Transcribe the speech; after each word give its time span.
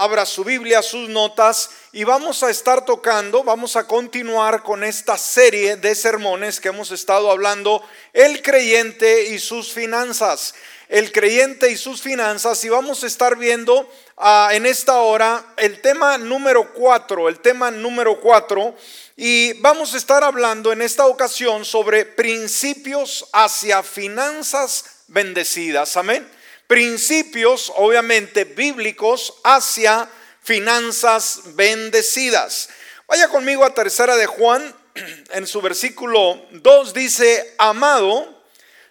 abra 0.00 0.24
su 0.24 0.44
Biblia, 0.44 0.80
sus 0.80 1.10
notas 1.10 1.68
y 1.92 2.04
vamos 2.04 2.42
a 2.42 2.48
estar 2.48 2.86
tocando, 2.86 3.44
vamos 3.44 3.76
a 3.76 3.86
continuar 3.86 4.62
con 4.62 4.82
esta 4.82 5.18
serie 5.18 5.76
de 5.76 5.94
sermones 5.94 6.58
que 6.58 6.68
hemos 6.68 6.90
estado 6.90 7.30
hablando, 7.30 7.82
el 8.14 8.40
creyente 8.40 9.26
y 9.26 9.38
sus 9.38 9.72
finanzas. 9.72 10.54
El 10.88 11.12
creyente 11.12 11.70
y 11.70 11.76
sus 11.76 12.00
finanzas 12.00 12.64
y 12.64 12.68
vamos 12.70 13.04
a 13.04 13.06
estar 13.06 13.36
viendo 13.36 13.88
ah, 14.16 14.48
en 14.52 14.66
esta 14.66 14.96
hora 15.02 15.44
el 15.58 15.80
tema 15.82 16.18
número 16.18 16.72
cuatro, 16.72 17.28
el 17.28 17.38
tema 17.38 17.70
número 17.70 18.20
cuatro 18.20 18.74
y 19.16 19.52
vamos 19.60 19.92
a 19.94 19.98
estar 19.98 20.24
hablando 20.24 20.72
en 20.72 20.82
esta 20.82 21.06
ocasión 21.06 21.64
sobre 21.64 22.06
principios 22.06 23.26
hacia 23.32 23.82
finanzas 23.82 24.84
bendecidas. 25.08 25.96
Amén 25.96 26.39
principios, 26.70 27.72
obviamente, 27.74 28.44
bíblicos 28.44 29.34
hacia 29.42 30.08
finanzas 30.40 31.40
bendecidas. 31.56 32.68
Vaya 33.08 33.26
conmigo 33.26 33.64
a 33.64 33.74
tercera 33.74 34.14
de 34.14 34.26
Juan, 34.26 34.72
en 35.32 35.48
su 35.48 35.60
versículo 35.62 36.40
2 36.52 36.94
dice, 36.94 37.56
amado, 37.58 38.40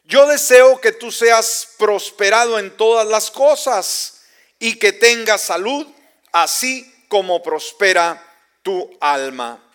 yo 0.04 0.28
deseo 0.28 0.82
que 0.82 0.92
tú 0.92 1.10
seas 1.10 1.70
prosperado 1.78 2.60
en 2.60 2.76
todas 2.76 3.08
las 3.08 3.32
cosas 3.32 4.24
y 4.60 4.76
que 4.76 4.92
tengas 4.92 5.44
salud, 5.44 5.88
así 6.34 6.94
como 7.08 7.42
prospera 7.42 8.22
tu 8.62 8.92
alma. 9.00 9.69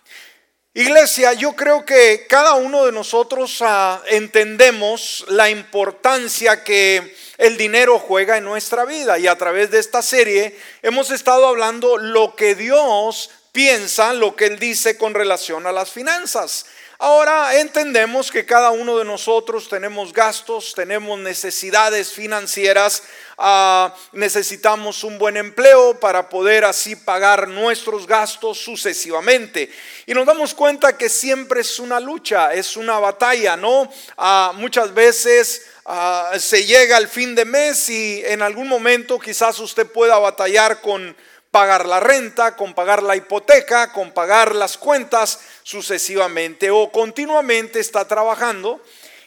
Iglesia, 0.76 1.34
yo 1.34 1.52
creo 1.52 1.84
que 1.84 2.26
cada 2.28 2.54
uno 2.54 2.84
de 2.84 2.90
nosotros 2.90 3.58
ah, 3.60 4.02
entendemos 4.08 5.24
la 5.28 5.48
importancia 5.48 6.64
que 6.64 7.14
el 7.38 7.56
dinero 7.56 8.00
juega 8.00 8.38
en 8.38 8.44
nuestra 8.44 8.84
vida. 8.84 9.16
Y 9.20 9.28
a 9.28 9.38
través 9.38 9.70
de 9.70 9.78
esta 9.78 10.02
serie 10.02 10.58
hemos 10.82 11.12
estado 11.12 11.46
hablando 11.46 11.96
lo 11.96 12.34
que 12.34 12.56
Dios 12.56 13.30
piensa, 13.52 14.12
lo 14.14 14.34
que 14.34 14.46
Él 14.46 14.58
dice 14.58 14.98
con 14.98 15.14
relación 15.14 15.64
a 15.68 15.72
las 15.72 15.92
finanzas. 15.92 16.66
Ahora 16.98 17.58
entendemos 17.58 18.30
que 18.30 18.46
cada 18.46 18.70
uno 18.70 18.98
de 18.98 19.04
nosotros 19.04 19.68
tenemos 19.68 20.12
gastos, 20.12 20.74
tenemos 20.74 21.18
necesidades 21.18 22.12
financieras, 22.12 23.02
ah, 23.36 23.92
necesitamos 24.12 25.02
un 25.02 25.18
buen 25.18 25.36
empleo 25.36 25.98
para 25.98 26.28
poder 26.28 26.64
así 26.64 26.94
pagar 26.94 27.48
nuestros 27.48 28.06
gastos 28.06 28.58
sucesivamente. 28.58 29.70
Y 30.06 30.14
nos 30.14 30.24
damos 30.24 30.54
cuenta 30.54 30.96
que 30.96 31.08
siempre 31.08 31.62
es 31.62 31.80
una 31.80 31.98
lucha, 31.98 32.54
es 32.54 32.76
una 32.76 33.00
batalla, 33.00 33.56
¿no? 33.56 33.90
Ah, 34.16 34.52
muchas 34.54 34.94
veces 34.94 35.62
Ah, 35.86 36.32
se 36.38 36.64
llega 36.64 36.96
al 36.96 37.08
fin 37.08 37.34
de 37.34 37.44
mes 37.44 37.90
y 37.90 38.22
en 38.24 38.40
algún 38.40 38.68
momento 38.68 39.18
quizás 39.18 39.58
usted 39.58 39.86
pueda 39.86 40.18
batallar 40.18 40.80
con 40.80 41.14
pagar 41.54 41.86
la 41.86 42.00
renta, 42.00 42.56
con 42.56 42.74
pagar 42.74 43.00
la 43.04 43.14
hipoteca, 43.14 43.92
con 43.92 44.10
pagar 44.10 44.56
las 44.56 44.76
cuentas 44.76 45.38
sucesivamente 45.62 46.68
o 46.68 46.90
continuamente 46.90 47.78
está 47.78 48.08
trabajando 48.08 48.82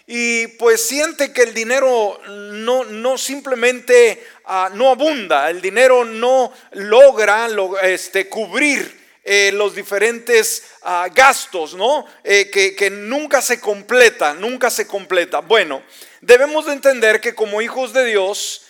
y 0.06 0.48
pues 0.48 0.86
siente 0.86 1.32
que 1.32 1.44
el 1.44 1.54
dinero 1.54 2.20
no, 2.28 2.84
no 2.84 3.18
simplemente 3.18 4.28
ah, 4.44 4.70
no 4.74 4.90
abunda, 4.90 5.50
el 5.50 5.62
dinero 5.62 6.04
no 6.04 6.52
logra 6.74 7.48
este, 7.84 8.28
cubrir 8.28 9.08
eh, 9.24 9.52
los 9.54 9.74
diferentes 9.74 10.64
ah, 10.82 11.08
gastos, 11.16 11.76
¿no? 11.76 12.06
Eh, 12.26 12.50
que, 12.50 12.90
nunca 12.90 13.42
se 13.42 13.62
completa, 13.62 14.34
nunca 14.34 14.70
se 14.70 14.86
completa. 14.86 15.40
Bueno, 15.40 15.82
debemos 16.20 16.66
de 16.66 16.74
entender 16.74 17.22
que 17.22 17.34
como 17.34 17.62
hijos 17.62 17.94
de 17.94 18.04
Dios, 18.04 18.64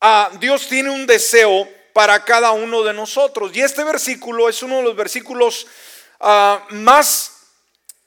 ah, 0.00 0.32
Dios 0.40 0.66
tiene 0.66 0.90
un 0.90 1.06
deseo 1.06 1.77
para 1.98 2.24
cada 2.24 2.52
uno 2.52 2.84
de 2.84 2.92
nosotros. 2.92 3.50
Y 3.54 3.60
este 3.60 3.82
versículo 3.82 4.48
es 4.48 4.62
uno 4.62 4.76
de 4.76 4.82
los 4.84 4.94
versículos 4.94 5.66
ah, 6.20 6.64
más 6.70 7.32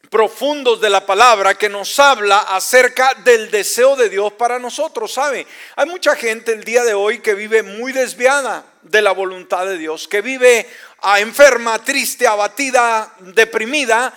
profundos 0.10 0.80
de 0.80 0.90
la 0.90 1.06
palabra 1.06 1.56
que 1.56 1.68
nos 1.68 2.00
habla 2.00 2.38
acerca 2.38 3.12
del 3.26 3.52
deseo 3.52 3.98
de 3.98 4.08
Dios 4.08 4.32
para 4.32 4.60
nosotros, 4.60 5.12
¿sabe? 5.12 5.46
Hay 5.76 5.88
mucha 5.88 6.16
gente 6.16 6.54
el 6.54 6.64
día 6.64 6.86
de 6.86 6.94
hoy 6.94 7.20
que 7.20 7.34
vive 7.34 7.64
muy 7.64 7.92
desviada 7.92 8.64
de 8.82 9.02
la 9.02 9.12
voluntad 9.12 9.66
de 9.66 9.78
Dios, 9.78 10.08
que 10.08 10.22
vive 10.22 10.70
ah, 11.02 11.20
enferma, 11.20 11.78
triste, 11.80 12.26
abatida, 12.26 13.14
deprimida 13.20 14.14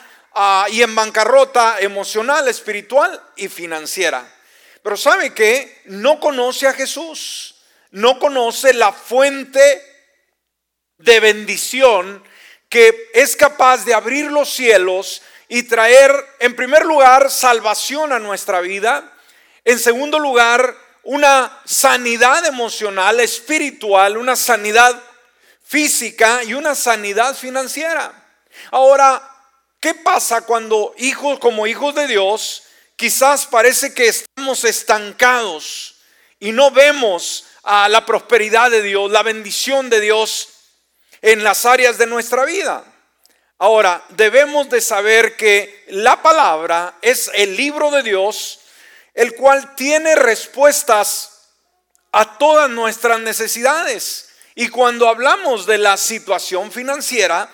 y 0.71 0.83
en 0.83 0.95
bancarrota 0.95 1.81
emocional, 1.81 2.47
espiritual 2.47 3.21
y 3.35 3.49
financiera. 3.49 4.25
Pero 4.85 4.97
sabe 4.97 5.35
que 5.35 5.83
no 5.87 6.21
conoce 6.21 6.69
a 6.69 6.75
Jesús, 6.75 7.54
no 7.95 8.19
conoce 8.19 8.75
la 8.75 8.93
fuente 8.93 9.61
de 10.99 11.21
bendición 11.21 12.25
que 12.69 13.11
es 13.15 13.37
capaz 13.37 13.85
de 13.85 13.95
abrir 13.95 14.33
los 14.33 14.53
cielos 14.53 15.23
y 15.49 15.63
traer, 15.63 16.13
en 16.41 16.57
primer 16.57 16.85
lugar, 16.85 17.31
salvación 17.31 18.13
a 18.13 18.19
nuestra 18.19 18.61
vida, 18.61 19.13
en 19.65 19.79
segundo 19.79 20.19
lugar, 20.19 20.77
una 21.05 21.57
sanidad 21.65 22.45
emocional, 22.47 23.21
espiritual, 23.21 24.17
una 24.17 24.35
sanidad 24.35 25.01
física 25.63 26.43
y 26.43 26.55
una 26.55 26.75
sanidad 26.75 27.37
financiera. 27.37 28.13
Ahora, 28.73 29.23
¿qué 29.79 29.95
pasa 29.95 30.41
cuando 30.41 30.95
hijos 30.99 31.39
como 31.39 31.69
hijos 31.69 31.95
de 31.95 32.09
Dios 32.09 32.65
quizás 32.97 33.47
parece 33.47 33.95
que 33.95 34.09
estamos 34.09 34.65
estancados 34.65 35.95
y 36.41 36.51
no 36.51 36.73
vemos 36.73 37.45
a 37.65 37.89
la 37.89 38.05
prosperidad 38.07 38.71
de 38.71 38.83
Dios, 38.83 39.11
la 39.11 39.23
bendición 39.23 39.91
de 39.91 40.01
Dios 40.01 40.49
en 41.23 41.43
las 41.43 41.65
áreas 41.65 41.99
de 41.99 42.07
nuestra 42.07 42.45
vida. 42.45 42.85
Ahora, 43.59 44.05
debemos 44.11 44.69
de 44.69 44.81
saber 44.81 45.37
que 45.37 45.85
la 45.89 46.23
palabra 46.23 46.99
es 47.01 47.31
el 47.35 47.57
libro 47.57 47.91
de 47.91 48.03
Dios, 48.03 48.61
el 49.15 49.35
cual 49.35 49.75
tiene 49.75 50.15
respuestas 50.17 51.49
a 52.13 52.37
todas 52.37 52.69
nuestras 52.69 53.21
necesidades. 53.21 54.29
Y 54.55 54.69
cuando 54.69 55.09
hablamos 55.09 55.67
de 55.67 55.79
la 55.79 55.97
situación 55.97 56.71
financiera, 56.71 57.49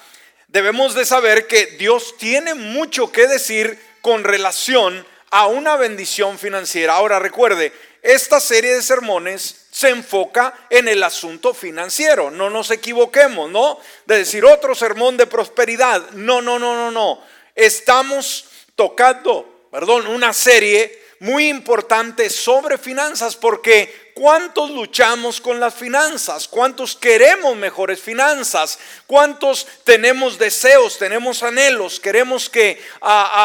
debemos 0.48 0.94
de 0.94 1.04
saber 1.04 1.46
que 1.46 1.66
Dios 1.66 2.16
tiene 2.18 2.54
mucho 2.54 3.12
que 3.12 3.26
decir 3.26 3.78
con 4.02 4.24
relación 4.24 5.06
a 5.30 5.46
una 5.46 5.76
bendición 5.76 6.38
financiera. 6.38 6.94
Ahora 6.94 7.18
recuerde, 7.18 7.72
esta 8.02 8.40
serie 8.40 8.74
de 8.74 8.82
sermones 8.82 9.66
se 9.70 9.90
enfoca 9.90 10.54
en 10.70 10.88
el 10.88 11.02
asunto 11.02 11.52
financiero. 11.54 12.30
No 12.30 12.50
nos 12.50 12.70
equivoquemos, 12.70 13.50
¿no? 13.50 13.78
De 14.06 14.18
decir 14.18 14.44
otro 14.44 14.74
sermón 14.74 15.16
de 15.16 15.26
prosperidad. 15.26 16.10
No, 16.10 16.40
no, 16.40 16.58
no, 16.58 16.74
no, 16.74 16.90
no. 16.90 17.22
Estamos 17.54 18.46
tocando, 18.74 19.66
perdón, 19.70 20.06
una 20.06 20.32
serie 20.32 21.00
muy 21.20 21.48
importante 21.48 22.30
sobre 22.30 22.78
finanzas 22.78 23.36
porque 23.36 24.09
¿cuántos 24.20 24.68
luchamos 24.68 25.40
con 25.40 25.58
las 25.60 25.74
finanzas? 25.74 26.46
¿Cuántos 26.46 26.94
queremos 26.94 27.56
mejores 27.56 28.02
finanzas? 28.02 28.78
¿Cuántos 29.06 29.66
tenemos 29.82 30.38
deseos, 30.38 30.98
tenemos 30.98 31.42
anhelos, 31.42 31.98
queremos 31.98 32.50
que 32.50 32.78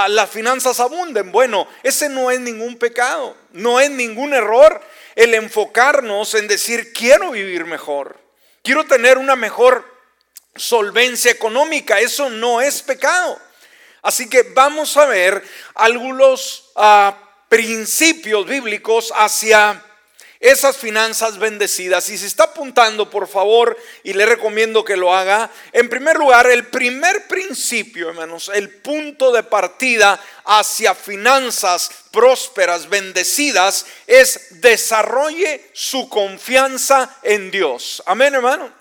las 0.10 0.30
finanzas 0.30 0.82
abunden? 0.82 1.32
Bueno, 1.32 1.66
ese 1.82 2.10
no 2.10 2.30
es 2.30 2.42
ningún 2.42 2.78
pecado, 2.78 3.38
no 3.54 3.80
es 3.80 3.90
ningún 3.90 4.34
error 4.34 4.82
el 5.16 5.34
enfocarnos 5.36 6.34
en 6.34 6.50
decir 6.50 6.92
quiero 6.92 7.32
vivir 7.32 7.64
mejor, 7.64 8.20
quiero 8.62 8.84
tener 8.84 9.18
una 9.18 9.38
mejor 9.38 9.90
solvencia 10.58 11.32
económica, 11.32 12.02
eso 12.02 12.30
no 12.30 12.60
es 12.60 12.82
pecado. 12.82 13.40
Así 14.02 14.28
que 14.28 14.44
vamos 14.44 14.98
a 14.98 15.06
ver 15.06 15.42
algunos 15.74 16.70
uh, 16.76 17.14
principios 17.48 18.46
bíblicos 18.46 19.14
hacia 19.16 19.82
esas 20.46 20.78
finanzas 20.78 21.40
bendecidas. 21.40 22.08
Y 22.10 22.18
si 22.18 22.26
está 22.28 22.46
apuntando, 22.46 23.10
por 23.10 23.28
favor, 23.28 23.76
y 24.04 24.14
le 24.14 24.28
recomiendo 24.28 24.86
que 24.86 24.96
lo 24.96 25.14
haga, 25.14 25.50
en 25.74 25.90
primer 25.90 26.18
lugar, 26.18 26.46
el 26.46 26.68
primer 26.68 27.28
principio, 27.28 28.10
hermanos, 28.10 28.52
el 28.54 28.70
punto 28.70 29.32
de 29.32 29.42
partida 29.42 30.22
hacia 30.46 30.94
finanzas 30.94 31.90
prósperas, 32.12 32.88
bendecidas, 32.90 33.88
es 34.06 34.62
desarrolle 34.62 35.70
su 35.74 36.08
confianza 36.10 37.18
en 37.24 37.50
Dios. 37.50 38.04
Amén, 38.06 38.36
hermano. 38.36 38.72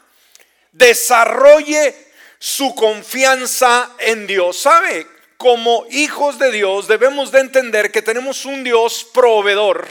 Desarrolle 0.71 1.95
su 2.39 2.75
confianza 2.75 3.91
en 3.99 4.27
Dios. 4.27 4.59
¿Sabe? 4.59 5.15
como 5.37 5.85
hijos 5.91 6.39
de 6.39 6.51
Dios 6.51 6.89
debemos 6.89 7.31
de 7.31 7.41
entender 7.41 7.93
que 7.93 8.01
tenemos 8.01 8.47
un 8.47 8.65
Dios 8.65 9.07
proveedor. 9.13 9.87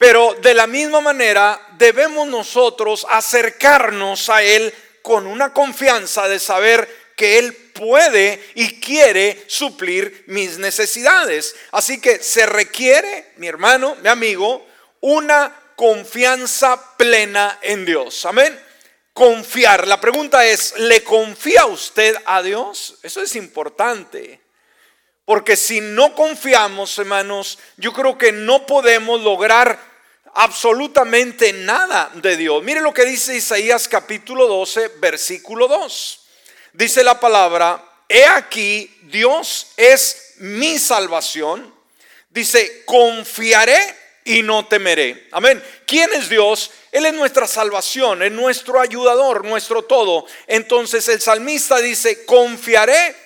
Pero 0.00 0.34
de 0.40 0.54
la 0.54 0.66
misma 0.66 1.02
manera 1.02 1.60
debemos 1.76 2.26
nosotros 2.26 3.06
acercarnos 3.10 4.30
a 4.30 4.42
Él 4.42 4.72
con 5.02 5.26
una 5.26 5.52
confianza 5.52 6.26
de 6.26 6.38
saber 6.38 6.88
que 7.14 7.36
Él 7.38 7.52
puede 7.52 8.42
y 8.54 8.80
quiere 8.80 9.44
suplir 9.46 10.24
mis 10.26 10.56
necesidades. 10.56 11.54
Así 11.72 12.00
que 12.00 12.18
se 12.22 12.46
requiere, 12.46 13.32
mi 13.36 13.46
hermano, 13.46 13.94
mi 13.96 14.08
amigo, 14.08 14.66
una 15.00 15.54
confianza 15.76 16.96
plena 16.96 17.58
en 17.60 17.84
Dios. 17.84 18.24
Amén. 18.24 18.58
confiar. 19.12 19.86
La 19.86 20.00
pregunta 20.00 20.46
es, 20.46 20.78
¿le 20.78 21.04
confía 21.04 21.66
usted 21.66 22.16
a 22.24 22.42
Dios? 22.42 22.96
Eso 23.02 23.20
es 23.20 23.36
importante. 23.36 24.40
Porque 25.26 25.56
si 25.56 25.82
no 25.82 26.14
confiamos, 26.14 26.98
hermanos, 26.98 27.58
yo 27.76 27.92
creo 27.92 28.16
que 28.16 28.32
no 28.32 28.64
podemos 28.64 29.20
lograr 29.20 29.89
absolutamente 30.34 31.52
nada 31.52 32.10
de 32.14 32.36
Dios. 32.36 32.62
Mire 32.62 32.80
lo 32.80 32.94
que 32.94 33.04
dice 33.04 33.36
Isaías 33.36 33.88
capítulo 33.88 34.46
12, 34.46 34.88
versículo 34.98 35.68
2. 35.68 36.20
Dice 36.72 37.02
la 37.02 37.18
palabra, 37.18 37.84
he 38.08 38.24
aquí, 38.24 38.94
Dios 39.02 39.68
es 39.76 40.34
mi 40.38 40.78
salvación. 40.78 41.74
Dice, 42.30 42.84
confiaré 42.84 43.78
y 44.24 44.42
no 44.42 44.66
temeré. 44.66 45.28
Amén. 45.32 45.62
¿Quién 45.86 46.12
es 46.12 46.28
Dios? 46.28 46.70
Él 46.92 47.06
es 47.06 47.14
nuestra 47.14 47.46
salvación, 47.46 48.22
es 48.22 48.32
nuestro 48.32 48.80
ayudador, 48.80 49.44
nuestro 49.44 49.82
todo. 49.82 50.26
Entonces 50.46 51.08
el 51.08 51.20
salmista 51.20 51.78
dice, 51.78 52.24
confiaré 52.24 53.16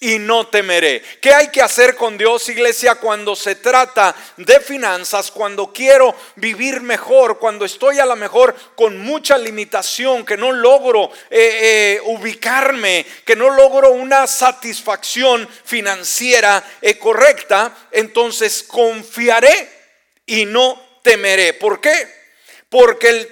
y 0.00 0.18
no 0.18 0.46
temeré. 0.46 1.02
¿Qué 1.20 1.32
hay 1.34 1.48
que 1.48 1.60
hacer 1.60 1.96
con 1.96 2.16
Dios, 2.16 2.48
iglesia, 2.48 2.96
cuando 2.96 3.34
se 3.34 3.56
trata 3.56 4.14
de 4.36 4.60
finanzas, 4.60 5.30
cuando 5.30 5.72
quiero 5.72 6.14
vivir 6.36 6.80
mejor, 6.80 7.38
cuando 7.38 7.64
estoy 7.64 7.98
a 7.98 8.06
lo 8.06 8.14
mejor 8.14 8.54
con 8.76 8.98
mucha 8.98 9.36
limitación, 9.36 10.24
que 10.24 10.36
no 10.36 10.52
logro 10.52 11.10
eh, 11.30 11.98
eh, 12.00 12.00
ubicarme, 12.04 13.04
que 13.24 13.34
no 13.34 13.50
logro 13.50 13.90
una 13.90 14.26
satisfacción 14.28 15.48
financiera 15.64 16.62
eh, 16.80 16.96
correcta? 16.96 17.76
Entonces 17.90 18.62
confiaré 18.62 19.68
y 20.26 20.44
no 20.44 20.80
temeré. 21.02 21.54
¿Por 21.54 21.80
qué? 21.80 22.06
Porque 22.68 23.08
el, 23.08 23.28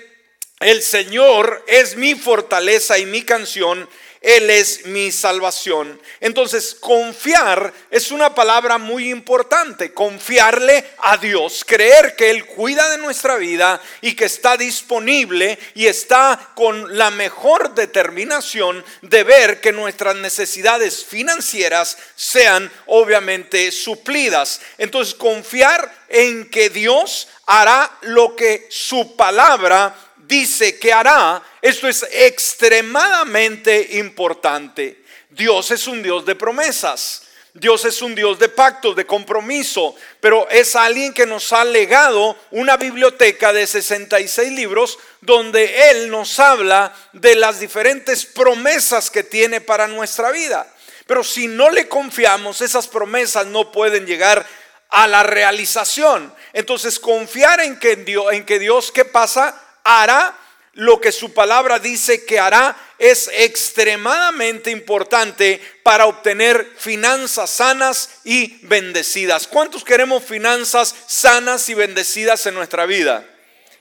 el 0.60 0.82
Señor 0.82 1.64
es 1.68 1.96
mi 1.96 2.16
fortaleza 2.16 2.98
y 2.98 3.06
mi 3.06 3.22
canción 3.22 3.88
él 4.26 4.50
es 4.50 4.86
mi 4.86 5.12
salvación. 5.12 6.00
Entonces, 6.18 6.74
confiar 6.80 7.72
es 7.92 8.10
una 8.10 8.34
palabra 8.34 8.76
muy 8.76 9.08
importante. 9.08 9.94
Confiarle 9.94 10.84
a 10.98 11.16
Dios, 11.16 11.64
creer 11.64 12.16
que 12.16 12.30
Él 12.30 12.44
cuida 12.44 12.90
de 12.90 12.98
nuestra 12.98 13.36
vida 13.36 13.80
y 14.00 14.16
que 14.16 14.24
está 14.24 14.56
disponible 14.56 15.56
y 15.74 15.86
está 15.86 16.50
con 16.56 16.98
la 16.98 17.12
mejor 17.12 17.76
determinación 17.76 18.84
de 19.02 19.22
ver 19.22 19.60
que 19.60 19.70
nuestras 19.70 20.16
necesidades 20.16 21.04
financieras 21.04 21.96
sean 22.16 22.68
obviamente 22.86 23.70
suplidas. 23.70 24.60
Entonces, 24.76 25.14
confiar 25.14 25.88
en 26.08 26.50
que 26.50 26.68
Dios 26.68 27.28
hará 27.46 27.96
lo 28.02 28.34
que 28.34 28.66
su 28.70 29.14
palabra 29.14 29.94
dice 30.26 30.78
que 30.78 30.92
hará, 30.92 31.42
esto 31.62 31.88
es 31.88 32.06
extremadamente 32.10 33.98
importante. 33.98 35.04
Dios 35.30 35.70
es 35.70 35.86
un 35.86 36.02
Dios 36.02 36.24
de 36.24 36.34
promesas. 36.34 37.22
Dios 37.58 37.86
es 37.86 38.02
un 38.02 38.14
Dios 38.14 38.38
de 38.38 38.50
pactos, 38.50 38.94
de 38.96 39.06
compromiso, 39.06 39.96
pero 40.20 40.46
es 40.50 40.76
alguien 40.76 41.14
que 41.14 41.24
nos 41.24 41.54
ha 41.54 41.64
legado 41.64 42.36
una 42.50 42.76
biblioteca 42.76 43.50
de 43.50 43.66
66 43.66 44.52
libros 44.52 44.98
donde 45.22 45.90
Él 45.90 46.10
nos 46.10 46.38
habla 46.38 46.94
de 47.14 47.34
las 47.34 47.58
diferentes 47.58 48.26
promesas 48.26 49.10
que 49.10 49.22
tiene 49.22 49.62
para 49.62 49.88
nuestra 49.88 50.30
vida. 50.32 50.70
Pero 51.06 51.24
si 51.24 51.48
no 51.48 51.70
le 51.70 51.88
confiamos, 51.88 52.60
esas 52.60 52.88
promesas 52.88 53.46
no 53.46 53.72
pueden 53.72 54.04
llegar 54.04 54.46
a 54.90 55.06
la 55.06 55.22
realización. 55.22 56.34
Entonces, 56.52 56.98
confiar 56.98 57.60
en 57.60 57.78
que 57.78 57.96
Dios, 57.96 58.32
en 58.32 58.44
que 58.44 58.58
Dios 58.58 58.92
¿qué 58.92 59.06
pasa? 59.06 59.65
Hará 59.86 60.36
lo 60.76 61.00
que 61.00 61.10
su 61.10 61.32
palabra 61.32 61.78
dice 61.78 62.26
que 62.26 62.38
hará 62.38 62.76
es 62.98 63.30
extremadamente 63.32 64.70
importante 64.70 65.58
para 65.82 66.04
obtener 66.04 66.70
finanzas 66.76 67.48
sanas 67.48 68.10
y 68.24 68.58
bendecidas. 68.66 69.46
¿Cuántos 69.46 69.84
queremos 69.84 70.22
finanzas 70.22 70.94
sanas 71.06 71.68
y 71.70 71.74
bendecidas 71.74 72.44
en 72.44 72.54
nuestra 72.54 72.84
vida? 72.84 73.26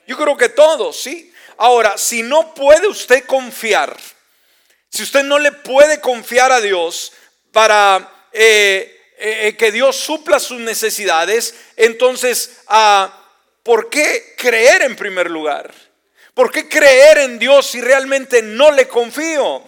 Yo 0.07 0.15
creo 0.15 0.37
que 0.37 0.47
todos, 0.47 1.01
¿sí? 1.01 1.33
Ahora, 1.57 1.97
si 1.97 2.23
no 2.23 2.53
puede 2.53 2.87
usted 2.87 3.25
confiar, 3.25 3.97
si 4.89 5.03
usted 5.03 5.23
no 5.23 5.37
le 5.37 5.51
puede 5.51 5.99
confiar 5.99 6.53
a 6.53 6.61
Dios 6.61 7.11
para 7.51 8.09
eh, 8.31 9.13
eh, 9.17 9.55
que 9.57 9.71
Dios 9.71 9.97
supla 9.97 10.39
sus 10.39 10.61
necesidades, 10.61 11.55
entonces, 11.75 12.57
ah, 12.67 13.21
¿por 13.63 13.89
qué 13.89 14.35
creer 14.37 14.83
en 14.83 14.95
primer 14.95 15.29
lugar? 15.29 15.73
¿Por 16.35 16.51
qué 16.51 16.67
creer 16.67 17.19
en 17.19 17.39
Dios 17.39 17.65
si 17.65 17.79
realmente 17.79 18.41
no 18.41 18.69
le 18.69 18.89
confío? 18.89 19.63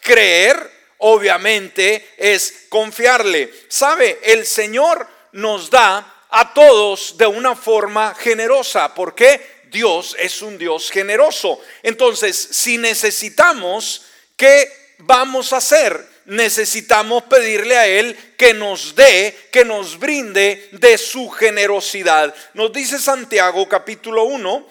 Creer, 0.00 0.58
obviamente, 0.98 2.08
es 2.18 2.64
confiarle. 2.68 3.54
¿Sabe? 3.68 4.18
El 4.24 4.44
Señor 4.44 5.06
nos 5.30 5.70
da 5.70 6.26
a 6.30 6.52
todos 6.52 7.16
de 7.16 7.26
una 7.28 7.54
forma 7.54 8.16
generosa. 8.16 8.92
¿Por 8.96 9.14
qué? 9.14 9.58
Dios 9.70 10.16
es 10.18 10.42
un 10.42 10.58
Dios 10.58 10.90
generoso. 10.90 11.60
Entonces, 11.84 12.36
si 12.50 12.78
necesitamos, 12.78 14.06
¿qué 14.36 14.72
vamos 14.98 15.52
a 15.52 15.58
hacer? 15.58 16.04
Necesitamos 16.24 17.22
pedirle 17.24 17.76
a 17.76 17.86
Él 17.86 18.34
que 18.36 18.54
nos 18.54 18.96
dé, 18.96 19.36
que 19.52 19.64
nos 19.64 19.96
brinde 19.96 20.68
de 20.72 20.98
su 20.98 21.30
generosidad. 21.30 22.34
Nos 22.54 22.72
dice 22.72 22.98
Santiago 22.98 23.68
capítulo 23.68 24.24
1, 24.24 24.66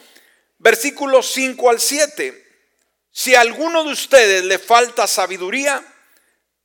versículos 0.60 1.32
5 1.32 1.70
al 1.70 1.80
7. 1.80 2.46
Si 3.12 3.36
a 3.36 3.42
alguno 3.42 3.84
de 3.84 3.92
ustedes 3.92 4.44
le 4.44 4.60
falta 4.60 5.08
sabiduría, 5.08 5.84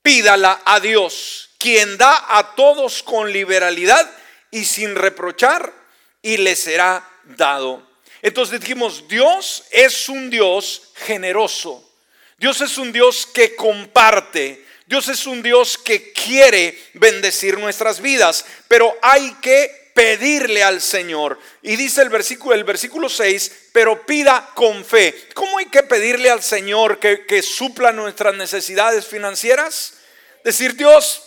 pídala 0.02 0.60
a 0.64 0.80
Dios, 0.80 1.50
quien 1.58 1.96
da 1.96 2.38
a 2.38 2.54
todos 2.54 3.02
con 3.02 3.32
liberalidad 3.32 4.10
y 4.50 4.64
sin 4.64 4.94
reprochar, 4.94 5.72
y 6.20 6.36
le 6.36 6.54
será 6.56 7.08
dado. 7.24 7.88
Entonces 8.20 8.60
dijimos, 8.60 9.08
Dios 9.08 9.64
es 9.70 10.08
un 10.08 10.30
Dios 10.30 10.92
generoso. 10.94 11.88
Dios 12.38 12.60
es 12.60 12.78
un 12.78 12.92
Dios 12.92 13.26
que 13.26 13.56
comparte. 13.56 14.64
Dios 14.86 15.08
es 15.08 15.26
un 15.26 15.42
Dios 15.42 15.78
que 15.78 16.12
quiere 16.12 16.78
bendecir 16.94 17.58
nuestras 17.58 18.00
vidas, 18.00 18.44
pero 18.68 18.96
hay 19.00 19.32
que 19.40 19.81
pedirle 19.94 20.62
al 20.62 20.80
Señor. 20.80 21.38
Y 21.62 21.76
dice 21.76 22.02
el 22.02 22.08
versículo, 22.08 22.54
el 22.54 22.64
versículo 22.64 23.08
6, 23.08 23.68
pero 23.72 24.04
pida 24.06 24.50
con 24.54 24.84
fe. 24.84 25.28
¿Cómo 25.34 25.58
hay 25.58 25.66
que 25.66 25.82
pedirle 25.82 26.30
al 26.30 26.42
Señor 26.42 26.98
que, 26.98 27.26
que 27.26 27.42
supla 27.42 27.92
nuestras 27.92 28.34
necesidades 28.34 29.06
financieras? 29.06 29.94
Decir, 30.44 30.76
Dios, 30.76 31.22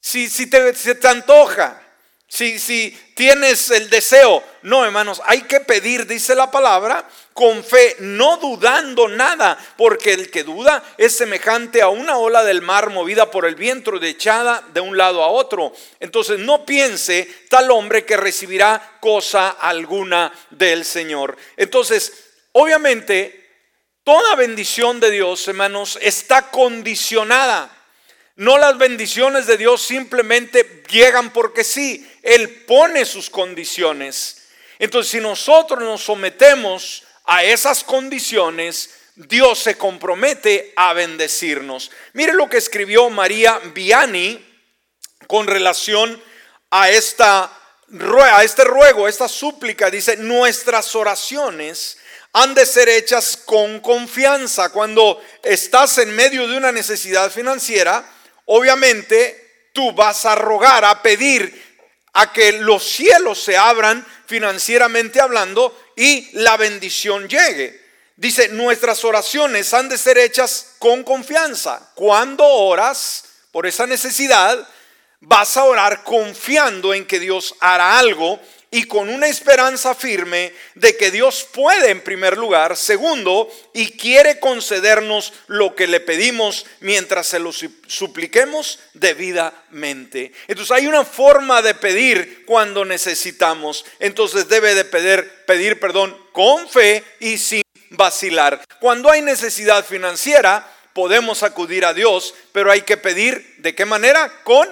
si, 0.00 0.28
si 0.28 0.46
te, 0.46 0.72
te 0.72 1.08
antoja, 1.08 1.82
si, 2.28 2.90
tienes 3.14 3.70
el 3.70 3.88
deseo, 3.88 4.44
no 4.62 4.84
hermanos, 4.84 5.22
hay 5.24 5.42
que 5.42 5.60
pedir, 5.60 6.06
dice 6.06 6.34
la 6.34 6.50
palabra, 6.50 7.08
con 7.32 7.64
fe, 7.64 7.96
no 8.00 8.36
dudando 8.36 9.08
nada, 9.08 9.58
porque 9.78 10.12
el 10.12 10.30
que 10.30 10.44
duda 10.44 10.84
es 10.98 11.16
semejante 11.16 11.80
a 11.80 11.88
una 11.88 12.18
ola 12.18 12.44
del 12.44 12.60
mar 12.60 12.90
movida 12.90 13.30
por 13.30 13.46
el 13.46 13.54
viento 13.54 13.96
y 13.96 14.06
echada 14.06 14.62
de 14.74 14.80
un 14.80 14.98
lado 14.98 15.22
a 15.22 15.28
otro. 15.28 15.72
Entonces 16.00 16.38
no 16.38 16.66
piense 16.66 17.26
tal 17.48 17.70
hombre 17.70 18.04
que 18.04 18.16
recibirá 18.16 18.98
cosa 19.00 19.48
alguna 19.48 20.30
del 20.50 20.84
Señor. 20.84 21.36
Entonces, 21.56 22.12
obviamente, 22.52 23.48
toda 24.04 24.34
bendición 24.34 25.00
de 25.00 25.10
Dios, 25.10 25.48
hermanos, 25.48 25.98
está 26.02 26.50
condicionada 26.50 27.77
no 28.38 28.56
las 28.56 28.78
bendiciones 28.78 29.48
de 29.48 29.56
Dios 29.56 29.82
simplemente 29.82 30.84
llegan 30.88 31.32
porque 31.32 31.64
sí, 31.64 32.08
Él 32.22 32.48
pone 32.68 33.04
sus 33.04 33.30
condiciones. 33.30 34.44
Entonces, 34.78 35.10
si 35.10 35.18
nosotros 35.18 35.80
nos 35.80 36.04
sometemos 36.04 37.02
a 37.24 37.42
esas 37.42 37.82
condiciones, 37.82 38.90
Dios 39.16 39.58
se 39.58 39.76
compromete 39.76 40.72
a 40.76 40.92
bendecirnos. 40.92 41.90
Mire 42.12 42.32
lo 42.32 42.48
que 42.48 42.58
escribió 42.58 43.10
María 43.10 43.58
Viani 43.74 44.40
con 45.26 45.48
relación 45.48 46.22
a, 46.70 46.90
esta, 46.90 47.42
a 47.42 48.44
este 48.44 48.62
ruego, 48.62 49.06
a 49.06 49.10
esta 49.10 49.26
súplica. 49.26 49.90
Dice, 49.90 50.16
nuestras 50.16 50.94
oraciones 50.94 51.98
han 52.32 52.54
de 52.54 52.64
ser 52.66 52.88
hechas 52.88 53.36
con 53.36 53.80
confianza. 53.80 54.70
Cuando 54.70 55.20
estás 55.42 55.98
en 55.98 56.14
medio 56.14 56.46
de 56.46 56.56
una 56.56 56.70
necesidad 56.70 57.32
financiera, 57.32 58.08
obviamente 58.48 59.70
tú 59.72 59.92
vas 59.92 60.24
a 60.26 60.34
rogar, 60.34 60.84
a 60.84 61.00
pedir 61.02 61.68
a 62.14 62.32
que 62.32 62.52
los 62.52 62.82
cielos 62.82 63.42
se 63.42 63.56
abran 63.56 64.04
financieramente 64.26 65.20
hablando 65.20 65.78
y 65.96 66.28
la 66.32 66.56
bendición 66.56 67.28
llegue. 67.28 67.80
Dice, 68.16 68.48
nuestras 68.48 69.04
oraciones 69.04 69.72
han 69.72 69.88
de 69.88 69.96
ser 69.96 70.18
hechas 70.18 70.74
con 70.78 71.04
confianza. 71.04 71.92
Cuando 71.94 72.44
oras 72.44 73.24
por 73.52 73.66
esa 73.66 73.86
necesidad, 73.86 74.66
vas 75.20 75.56
a 75.56 75.64
orar 75.64 76.02
confiando 76.02 76.94
en 76.94 77.06
que 77.06 77.20
Dios 77.20 77.54
hará 77.60 77.98
algo 77.98 78.40
y 78.70 78.84
con 78.84 79.08
una 79.08 79.28
esperanza 79.28 79.94
firme 79.94 80.52
de 80.74 80.96
que 80.96 81.10
Dios 81.10 81.46
puede 81.52 81.90
en 81.90 82.02
primer 82.02 82.36
lugar, 82.36 82.76
segundo, 82.76 83.50
y 83.72 83.92
quiere 83.92 84.38
concedernos 84.38 85.32
lo 85.46 85.74
que 85.74 85.86
le 85.86 86.00
pedimos 86.00 86.66
mientras 86.80 87.28
se 87.28 87.38
lo 87.38 87.50
supliquemos 87.52 88.78
debidamente. 88.92 90.32
Entonces 90.48 90.76
hay 90.76 90.86
una 90.86 91.04
forma 91.04 91.62
de 91.62 91.74
pedir 91.74 92.44
cuando 92.44 92.84
necesitamos. 92.84 93.84
Entonces 93.98 94.48
debe 94.48 94.74
de 94.74 94.84
pedir, 94.84 95.30
pedir 95.46 95.80
perdón, 95.80 96.16
con 96.32 96.68
fe 96.68 97.02
y 97.20 97.38
sin 97.38 97.62
vacilar. 97.90 98.62
Cuando 98.80 99.10
hay 99.10 99.22
necesidad 99.22 99.84
financiera, 99.84 100.70
podemos 100.92 101.42
acudir 101.42 101.84
a 101.84 101.94
Dios, 101.94 102.34
pero 102.52 102.70
hay 102.70 102.82
que 102.82 102.96
pedir 102.96 103.54
de 103.58 103.74
qué 103.74 103.86
manera? 103.86 104.42
Con 104.44 104.68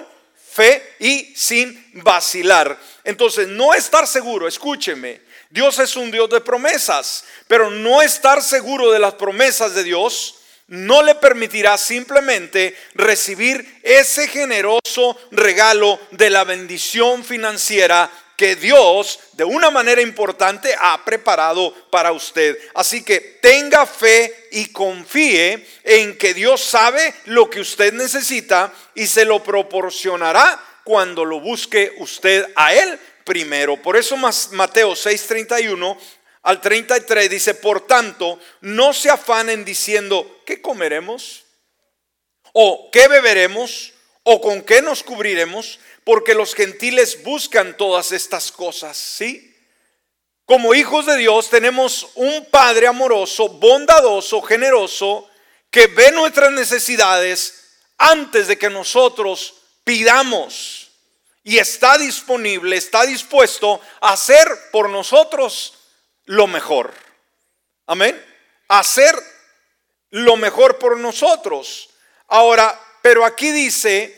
fe 0.56 0.94
y 0.98 1.32
sin 1.36 2.02
vacilar. 2.02 2.78
Entonces, 3.06 3.46
no 3.46 3.72
estar 3.72 4.06
seguro, 4.06 4.48
escúcheme, 4.48 5.20
Dios 5.48 5.78
es 5.78 5.94
un 5.96 6.10
Dios 6.10 6.28
de 6.28 6.40
promesas, 6.40 7.24
pero 7.46 7.70
no 7.70 8.02
estar 8.02 8.42
seguro 8.42 8.90
de 8.90 8.98
las 8.98 9.14
promesas 9.14 9.74
de 9.74 9.84
Dios 9.84 10.34
no 10.68 11.04
le 11.04 11.14
permitirá 11.14 11.78
simplemente 11.78 12.76
recibir 12.94 13.80
ese 13.84 14.26
generoso 14.26 15.16
regalo 15.30 16.00
de 16.10 16.30
la 16.30 16.42
bendición 16.42 17.24
financiera 17.24 18.10
que 18.36 18.56
Dios 18.56 19.20
de 19.34 19.44
una 19.44 19.70
manera 19.70 20.02
importante 20.02 20.74
ha 20.78 21.04
preparado 21.04 21.72
para 21.90 22.10
usted. 22.10 22.58
Así 22.74 23.04
que 23.04 23.38
tenga 23.40 23.86
fe 23.86 24.48
y 24.50 24.66
confíe 24.72 25.64
en 25.84 26.18
que 26.18 26.34
Dios 26.34 26.60
sabe 26.60 27.14
lo 27.26 27.48
que 27.48 27.60
usted 27.60 27.92
necesita 27.94 28.72
y 28.96 29.06
se 29.06 29.24
lo 29.24 29.42
proporcionará 29.44 30.60
cuando 30.86 31.26
lo 31.26 31.40
busque 31.40 31.92
usted 31.98 32.46
a 32.54 32.72
Él 32.72 32.98
primero. 33.24 33.76
Por 33.82 33.98
eso 33.98 34.16
Mateo 34.16 34.92
6:31 34.92 35.98
al 36.42 36.60
33 36.62 37.28
dice, 37.28 37.54
por 37.54 37.86
tanto, 37.86 38.38
no 38.62 38.94
se 38.94 39.10
afanen 39.10 39.66
diciendo, 39.66 40.40
¿qué 40.46 40.62
comeremos? 40.62 41.44
¿O 42.52 42.88
qué 42.90 43.08
beberemos? 43.08 43.92
¿O 44.22 44.40
con 44.40 44.62
qué 44.62 44.80
nos 44.80 45.02
cubriremos? 45.02 45.78
porque 46.06 46.34
los 46.34 46.54
gentiles 46.54 47.24
buscan 47.24 47.76
todas 47.76 48.12
estas 48.12 48.52
cosas, 48.52 48.96
¿sí? 48.96 49.52
Como 50.44 50.72
hijos 50.72 51.04
de 51.04 51.16
Dios 51.16 51.50
tenemos 51.50 52.10
un 52.14 52.44
Padre 52.48 52.86
amoroso, 52.86 53.48
bondadoso, 53.48 54.40
generoso, 54.40 55.28
que 55.68 55.88
ve 55.88 56.12
nuestras 56.12 56.52
necesidades 56.52 57.72
antes 57.98 58.46
de 58.46 58.56
que 58.56 58.70
nosotros 58.70 59.54
pidamos. 59.86 60.90
Y 61.44 61.58
está 61.58 61.96
disponible, 61.96 62.76
está 62.76 63.06
dispuesto 63.06 63.80
a 64.00 64.14
hacer 64.14 64.48
por 64.72 64.90
nosotros 64.90 65.74
lo 66.24 66.48
mejor. 66.48 66.92
Amén. 67.86 68.20
Hacer 68.66 69.14
lo 70.10 70.36
mejor 70.36 70.78
por 70.80 70.98
nosotros. 70.98 71.90
Ahora, 72.26 72.78
pero 73.00 73.24
aquí 73.24 73.52
dice 73.52 74.12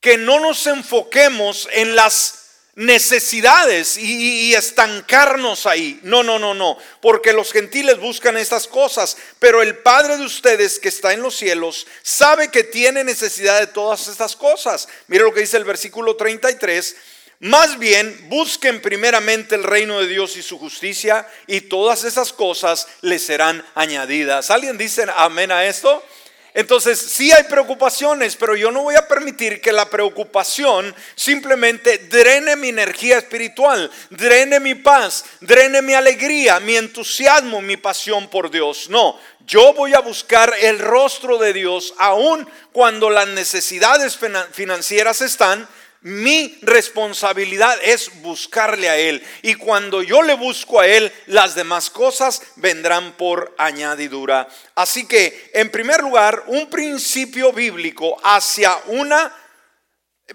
que 0.00 0.16
no 0.16 0.40
nos 0.40 0.66
enfoquemos 0.66 1.68
en 1.72 1.94
las 1.94 2.47
necesidades 2.78 3.98
y, 3.98 4.54
estancarnos 4.54 5.66
ahí. 5.66 5.98
No, 6.04 6.22
no, 6.22 6.38
no, 6.38 6.54
no. 6.54 6.78
Porque 7.00 7.32
los 7.32 7.52
gentiles 7.52 7.98
buscan 7.98 8.36
estas 8.36 8.68
cosas. 8.68 9.16
Pero 9.40 9.62
el 9.62 9.78
Padre 9.78 10.16
de 10.16 10.24
ustedes 10.24 10.78
que 10.78 10.88
está 10.88 11.12
en 11.12 11.20
los 11.20 11.36
cielos 11.36 11.86
sabe 12.02 12.48
que 12.48 12.62
tiene 12.62 13.02
necesidad 13.02 13.58
de 13.58 13.66
todas 13.66 14.06
estas 14.06 14.36
cosas. 14.36 14.88
Mire 15.08 15.24
lo 15.24 15.34
que 15.34 15.40
dice 15.40 15.56
el 15.56 15.64
versículo 15.64 16.14
33. 16.14 16.96
Más 17.40 17.78
bien, 17.80 18.16
busquen 18.28 18.80
primeramente 18.80 19.56
el 19.56 19.64
reino 19.64 20.00
de 20.00 20.06
Dios 20.06 20.36
y 20.36 20.42
su 20.42 20.56
justicia 20.58 21.26
y 21.48 21.62
todas 21.62 22.04
esas 22.04 22.32
cosas 22.32 22.86
les 23.00 23.22
serán 23.22 23.64
añadidas. 23.74 24.50
¿Alguien 24.50 24.78
dice 24.78 25.04
amén 25.16 25.50
a 25.50 25.66
esto? 25.66 26.02
Entonces, 26.54 26.98
sí 26.98 27.30
hay 27.30 27.44
preocupaciones, 27.44 28.34
pero 28.36 28.56
yo 28.56 28.70
no 28.70 28.82
voy 28.82 28.94
a 28.96 29.06
permitir 29.06 29.60
que 29.60 29.72
la 29.72 29.88
preocupación 29.88 30.94
simplemente 31.14 31.98
drene 31.98 32.56
mi 32.56 32.70
energía 32.70 33.18
espiritual, 33.18 33.90
drene 34.10 34.58
mi 34.58 34.74
paz, 34.74 35.24
drene 35.40 35.82
mi 35.82 35.94
alegría, 35.94 36.58
mi 36.60 36.76
entusiasmo, 36.76 37.60
mi 37.60 37.76
pasión 37.76 38.28
por 38.28 38.50
Dios. 38.50 38.88
No, 38.88 39.18
yo 39.46 39.72
voy 39.74 39.94
a 39.94 40.00
buscar 40.00 40.54
el 40.60 40.78
rostro 40.78 41.38
de 41.38 41.52
Dios 41.52 41.94
aun 41.98 42.48
cuando 42.72 43.08
las 43.08 43.28
necesidades 43.28 44.18
financieras 44.52 45.20
están 45.20 45.68
mi 46.02 46.58
responsabilidad 46.62 47.76
es 47.82 48.22
buscarle 48.22 48.88
a 48.88 48.96
Él. 48.96 49.24
Y 49.42 49.54
cuando 49.54 50.02
yo 50.02 50.22
le 50.22 50.34
busco 50.34 50.80
a 50.80 50.86
Él, 50.86 51.12
las 51.26 51.54
demás 51.54 51.90
cosas 51.90 52.40
vendrán 52.56 53.12
por 53.16 53.54
añadidura. 53.58 54.48
Así 54.74 55.06
que, 55.06 55.50
en 55.54 55.70
primer 55.70 56.02
lugar, 56.02 56.44
un 56.46 56.70
principio 56.70 57.52
bíblico 57.52 58.16
hacia 58.22 58.76
una 58.86 59.34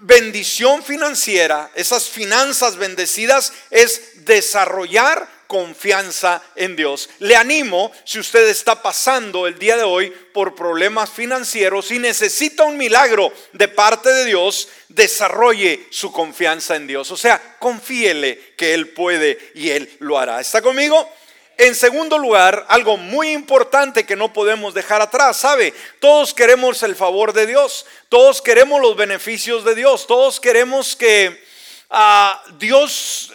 bendición 0.00 0.82
financiera, 0.82 1.70
esas 1.74 2.08
finanzas 2.08 2.76
bendecidas, 2.76 3.52
es 3.70 4.24
desarrollar 4.24 5.33
confianza 5.46 6.42
en 6.56 6.76
Dios. 6.76 7.08
Le 7.18 7.36
animo, 7.36 7.92
si 8.04 8.18
usted 8.18 8.48
está 8.48 8.82
pasando 8.82 9.46
el 9.46 9.58
día 9.58 9.76
de 9.76 9.82
hoy 9.82 10.10
por 10.32 10.54
problemas 10.54 11.10
financieros 11.10 11.90
y 11.90 11.98
necesita 11.98 12.64
un 12.64 12.76
milagro 12.76 13.32
de 13.52 13.68
parte 13.68 14.10
de 14.10 14.24
Dios, 14.24 14.68
desarrolle 14.88 15.86
su 15.90 16.12
confianza 16.12 16.76
en 16.76 16.86
Dios. 16.86 17.10
O 17.10 17.16
sea, 17.16 17.56
confíele 17.58 18.54
que 18.56 18.74
Él 18.74 18.88
puede 18.88 19.38
y 19.54 19.70
Él 19.70 19.90
lo 20.00 20.18
hará. 20.18 20.40
¿Está 20.40 20.62
conmigo? 20.62 21.08
En 21.56 21.76
segundo 21.76 22.18
lugar, 22.18 22.66
algo 22.68 22.96
muy 22.96 23.30
importante 23.30 24.04
que 24.04 24.16
no 24.16 24.32
podemos 24.32 24.74
dejar 24.74 25.00
atrás, 25.00 25.36
¿sabe? 25.36 25.72
Todos 26.00 26.34
queremos 26.34 26.82
el 26.82 26.96
favor 26.96 27.32
de 27.32 27.46
Dios, 27.46 27.86
todos 28.08 28.42
queremos 28.42 28.80
los 28.80 28.96
beneficios 28.96 29.64
de 29.64 29.76
Dios, 29.76 30.08
todos 30.08 30.40
queremos 30.40 30.96
que 30.96 31.44
ah, 31.90 32.42
Dios 32.58 33.32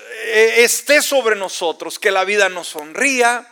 esté 0.58 1.02
sobre 1.02 1.36
nosotros, 1.36 2.00
que 2.00 2.12
la 2.12 2.24
vida 2.24 2.50
nos 2.50 2.70
sonría, 2.70 3.48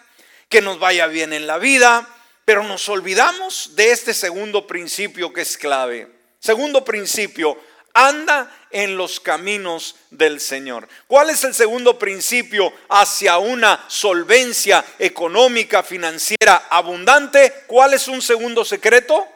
que 0.50 0.62
nos 0.62 0.80
vaya 0.80 1.08
bien 1.08 1.34
en 1.34 1.48
la 1.48 1.58
vida, 1.58 2.08
pero 2.46 2.64
nos 2.64 2.88
olvidamos 2.90 3.76
de 3.76 3.92
este 3.92 4.14
segundo 4.14 4.68
principio 4.68 5.34
que 5.34 5.42
es 5.42 5.58
clave. 5.58 6.08
Segundo 6.40 6.86
principio, 6.86 7.58
anda 7.94 8.50
en 8.70 8.96
los 8.96 9.20
caminos 9.20 9.96
del 10.12 10.40
Señor. 10.40 10.88
¿Cuál 11.08 11.32
es 11.32 11.44
el 11.44 11.54
segundo 11.54 11.98
principio 11.98 12.72
hacia 12.90 13.38
una 13.40 13.84
solvencia 13.88 14.86
económica, 15.00 15.84
financiera 15.84 16.68
abundante? 16.70 17.64
¿Cuál 17.66 17.96
es 17.96 18.08
un 18.08 18.22
segundo 18.22 18.64
secreto? 18.64 19.28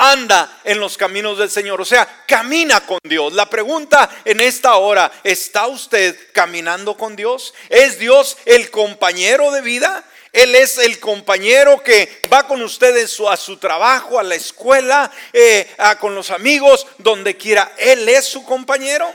Anda 0.00 0.60
en 0.64 0.80
los 0.80 0.96
caminos 0.96 1.36
del 1.36 1.50
Señor, 1.50 1.80
o 1.80 1.84
sea, 1.84 2.24
camina 2.26 2.86
con 2.86 2.98
Dios. 3.04 3.34
La 3.34 3.50
pregunta 3.50 4.08
en 4.24 4.40
esta 4.40 4.76
hora, 4.76 5.12
¿está 5.22 5.66
usted 5.66 6.16
caminando 6.32 6.96
con 6.96 7.16
Dios? 7.16 7.52
¿Es 7.68 7.98
Dios 7.98 8.38
el 8.46 8.70
compañero 8.70 9.50
de 9.50 9.60
vida? 9.60 10.02
Él 10.32 10.54
es 10.54 10.78
el 10.78 10.98
compañero 11.00 11.82
que 11.82 12.22
va 12.32 12.46
con 12.46 12.62
ustedes 12.62 13.20
a 13.28 13.36
su 13.36 13.58
trabajo, 13.58 14.18
a 14.18 14.22
la 14.22 14.36
escuela, 14.36 15.10
eh, 15.32 15.68
con 16.00 16.14
los 16.14 16.30
amigos, 16.30 16.86
donde 16.98 17.36
quiera. 17.36 17.72
Él 17.76 18.08
es 18.08 18.24
su 18.24 18.44
compañero. 18.44 19.12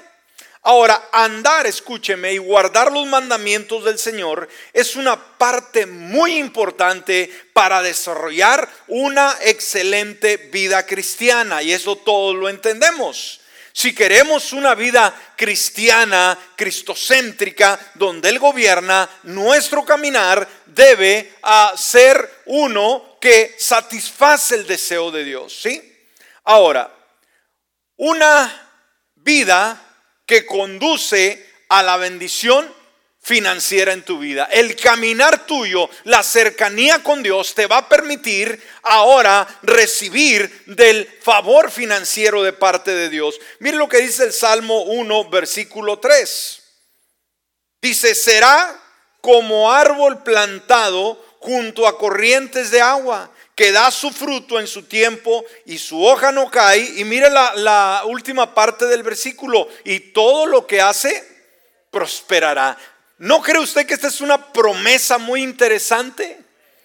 Ahora, 0.68 1.10
andar, 1.12 1.68
escúcheme, 1.68 2.34
y 2.34 2.40
guardar 2.40 2.92
los 2.92 3.06
mandamientos 3.06 3.84
del 3.84 4.00
Señor 4.00 4.50
es 4.74 4.96
una 4.96 5.16
parte 5.38 5.86
muy 5.86 6.38
importante 6.40 7.30
para 7.54 7.84
desarrollar 7.84 8.68
una 8.88 9.38
excelente 9.42 10.38
vida 10.38 10.84
cristiana. 10.88 11.62
Y 11.62 11.72
eso 11.72 11.98
todos 11.98 12.36
lo 12.36 12.50
entendemos. 12.50 13.42
Si 13.74 13.94
queremos 13.94 14.54
una 14.54 14.74
vida 14.74 15.14
cristiana, 15.36 16.36
cristocéntrica, 16.56 17.80
donde 17.94 18.30
Él 18.30 18.40
gobierna, 18.40 19.08
nuestro 19.22 19.86
caminar 19.86 20.48
debe 20.66 21.36
ah, 21.44 21.76
ser 21.78 22.42
uno 22.48 23.20
que 23.22 23.56
satisface 23.60 24.56
el 24.56 24.66
deseo 24.66 25.12
de 25.12 25.26
Dios. 25.26 25.62
¿sí? 25.62 25.96
Ahora, 26.44 26.92
una 27.98 28.72
vida 29.14 29.80
que 30.26 30.46
conduce 30.46 31.46
a 31.70 31.84
la 31.84 31.98
bendición 31.98 32.74
financiera 33.26 33.92
en 33.92 34.04
tu 34.04 34.20
vida. 34.20 34.48
El 34.52 34.76
caminar 34.76 35.48
tuyo, 35.48 35.90
la 36.04 36.22
cercanía 36.22 37.02
con 37.02 37.24
Dios 37.24 37.56
te 37.56 37.66
va 37.66 37.78
a 37.78 37.90
permitir 37.90 38.62
ahora 38.84 39.48
recibir 39.64 40.64
del 40.68 41.08
favor 41.22 41.72
financiero 41.72 42.44
de 42.44 42.54
parte 42.54 42.92
de 42.92 43.10
Dios. 43.10 43.40
Mire 43.60 43.78
lo 43.78 43.90
que 43.90 43.98
dice 43.98 44.26
el 44.26 44.32
Salmo 44.32 44.84
1, 44.84 45.30
versículo 45.32 45.98
3. 45.98 46.62
Dice, 47.82 48.14
será 48.14 48.80
como 49.22 49.74
árbol 49.74 50.22
plantado 50.22 51.20
junto 51.40 51.88
a 51.88 51.98
corrientes 51.98 52.70
de 52.70 52.82
agua 52.82 53.32
que 53.56 53.72
da 53.72 53.90
su 53.90 54.12
fruto 54.12 54.60
en 54.60 54.68
su 54.68 54.84
tiempo 54.84 55.46
y 55.66 55.78
su 55.78 56.04
hoja 56.04 56.32
no 56.32 56.52
cae. 56.52 56.80
Y 56.98 57.06
mire 57.06 57.30
la, 57.30 58.04
última 58.06 58.54
parte 58.54 58.86
del 58.86 59.02
versículo. 59.02 59.70
Y 59.86 60.00
todo 60.12 60.46
lo 60.46 60.68
que 60.68 60.82
hace 60.82 61.26
prosperará. 61.90 62.78
¿No 63.18 63.42
cree 63.42 63.62
usted 63.62 63.86
que 63.86 63.94
esta 63.94 64.10
es 64.10 64.20
una 64.20 64.52
promesa 64.52 65.18
muy 65.18 65.42
interesante? 65.42 66.38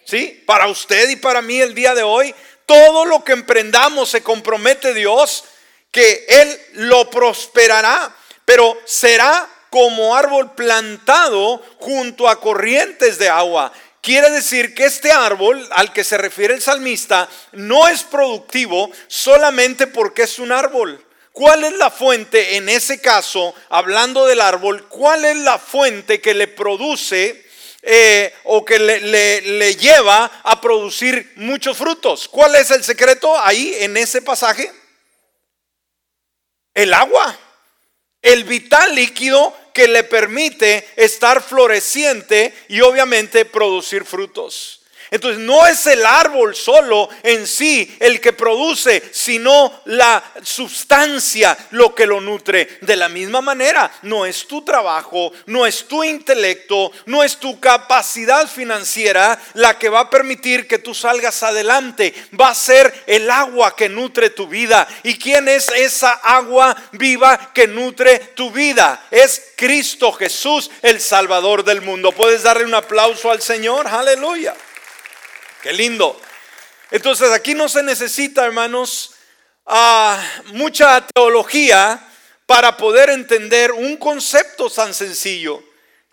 ¿Sí? 0.05 0.43
Para 0.47 0.69
usted 0.69 1.11
y 1.11 1.17
para 1.17 1.43
mí 1.43 1.61
el 1.61 1.75
día 1.75 1.95
de 1.95 2.05
hoy, 2.05 2.33
todo 2.67 3.05
lo 3.05 3.25
que 3.25 3.33
emprendamos 3.33 4.09
se 4.09 4.23
compromete 4.23 4.95
Dios 4.95 5.45
que 5.91 6.25
Él 6.29 6.61
lo 6.75 7.11
prosperará, 7.11 8.15
pero 8.45 8.79
será 8.85 9.49
como 9.71 10.15
árbol 10.15 10.55
plantado 10.55 11.63
junto 11.79 12.29
a 12.29 12.41
corrientes 12.41 13.19
de 13.19 13.29
agua. 13.29 13.73
Quiere 14.03 14.31
decir 14.31 14.75
que 14.75 14.87
este 14.87 15.13
árbol 15.13 15.67
al 15.73 15.93
que 15.93 16.05
se 16.05 16.17
refiere 16.17 16.55
el 16.55 16.63
salmista 16.63 17.29
no 17.53 17.87
es 17.87 18.03
productivo 18.03 18.91
solamente 19.09 19.87
porque 19.87 20.23
es 20.23 20.39
un 20.39 20.53
árbol. 20.53 21.05
¿Cuál 21.33 21.65
es 21.65 21.75
la 21.75 21.91
fuente 21.91 22.57
en 22.57 22.69
ese 22.69 23.01
caso, 23.01 23.55
hablando 23.69 24.27
del 24.27 24.41
árbol, 24.41 24.89
cuál 24.89 25.25
es 25.25 25.37
la 25.37 25.59
fuente 25.59 26.21
que 26.21 26.35
le 26.35 26.49
produce 26.49 27.47
eh, 27.83 28.35
o 28.45 28.65
que 28.65 28.79
le, 28.79 29.01
le 29.43 29.77
lleva 29.77 30.31
a 30.45 30.61
producir 30.61 31.33
muchos 31.37 31.77
frutos? 31.77 32.27
¿Cuál 32.29 32.57
es 32.57 32.71
el 32.71 32.83
secreto 32.83 33.39
ahí 33.39 33.75
en 33.81 33.97
ese 33.97 34.23
pasaje? 34.23 34.73
El 36.73 36.95
agua, 36.95 37.39
el 38.23 38.45
vital 38.45 38.95
líquido 38.95 39.55
que 39.73 39.89
le 39.89 40.05
permite 40.05 40.87
estar 40.97 41.43
floreciente 41.43 42.55
y 42.69 42.81
obviamente 42.81 43.45
producir 43.45 44.05
frutos. 44.05 44.80
Entonces 45.11 45.41
no 45.41 45.67
es 45.67 45.87
el 45.87 46.07
árbol 46.07 46.55
solo 46.55 47.09
en 47.23 47.47
sí 47.47 47.97
el 47.99 48.21
que 48.21 48.33
produce, 48.33 49.03
sino 49.13 49.81
la 49.87 50.23
sustancia 50.43 51.57
lo 51.71 51.95
que 51.95 52.07
lo 52.07 52.21
nutre. 52.21 52.79
De 52.83 52.97
la 52.97 53.09
misma 53.09 53.41
manera, 53.41 53.91
no 54.03 54.25
es 54.25 54.47
tu 54.47 54.63
trabajo, 54.63 55.33
no 55.47 55.67
es 55.67 55.87
tu 55.87 56.05
intelecto, 56.05 56.93
no 57.07 57.25
es 57.25 57.39
tu 57.39 57.59
capacidad 57.59 58.49
financiera 58.49 59.41
la 59.55 59.79
que 59.79 59.89
va 59.89 60.01
a 60.01 60.11
permitir 60.11 60.69
que 60.69 60.79
tú 60.79 60.95
salgas 60.95 61.43
adelante. 61.43 62.15
Va 62.41 62.49
a 62.51 62.55
ser 62.55 63.05
el 63.07 63.31
agua 63.31 63.75
que 63.75 63.89
nutre 63.89 64.31
tu 64.31 64.47
vida. 64.47 64.87
¿Y 65.03 65.19
quién 65.19 65.49
es 65.49 65.69
esa 65.71 66.13
agua 66.13 66.77
viva 66.93 67.53
que 67.53 67.67
nutre 67.67 68.19
tu 68.35 68.51
vida? 68.51 69.07
Es 69.11 69.53
Cristo 69.57 70.13
Jesús, 70.13 70.71
el 70.83 71.01
Salvador 71.01 71.65
del 71.65 71.83
mundo. 71.83 72.13
¿Puedes 72.13 72.43
darle 72.43 72.65
un 72.65 72.75
aplauso 72.75 73.31
al 73.31 73.43
Señor? 73.43 73.89
Aleluya. 73.89 74.55
Qué 75.63 75.75
lindo. 75.75 76.19
Entonces 76.91 77.31
aquí 77.33 77.55
no 77.55 77.69
se 77.69 77.83
necesita, 77.83 78.47
hermanos, 78.47 79.13
ah, 79.67 80.19
mucha 80.47 81.07
teología 81.07 82.03
para 82.47 82.79
poder 82.79 83.11
entender 83.11 83.71
un 83.71 83.99
concepto 83.99 84.71
tan 84.71 84.95
sencillo, 84.95 85.63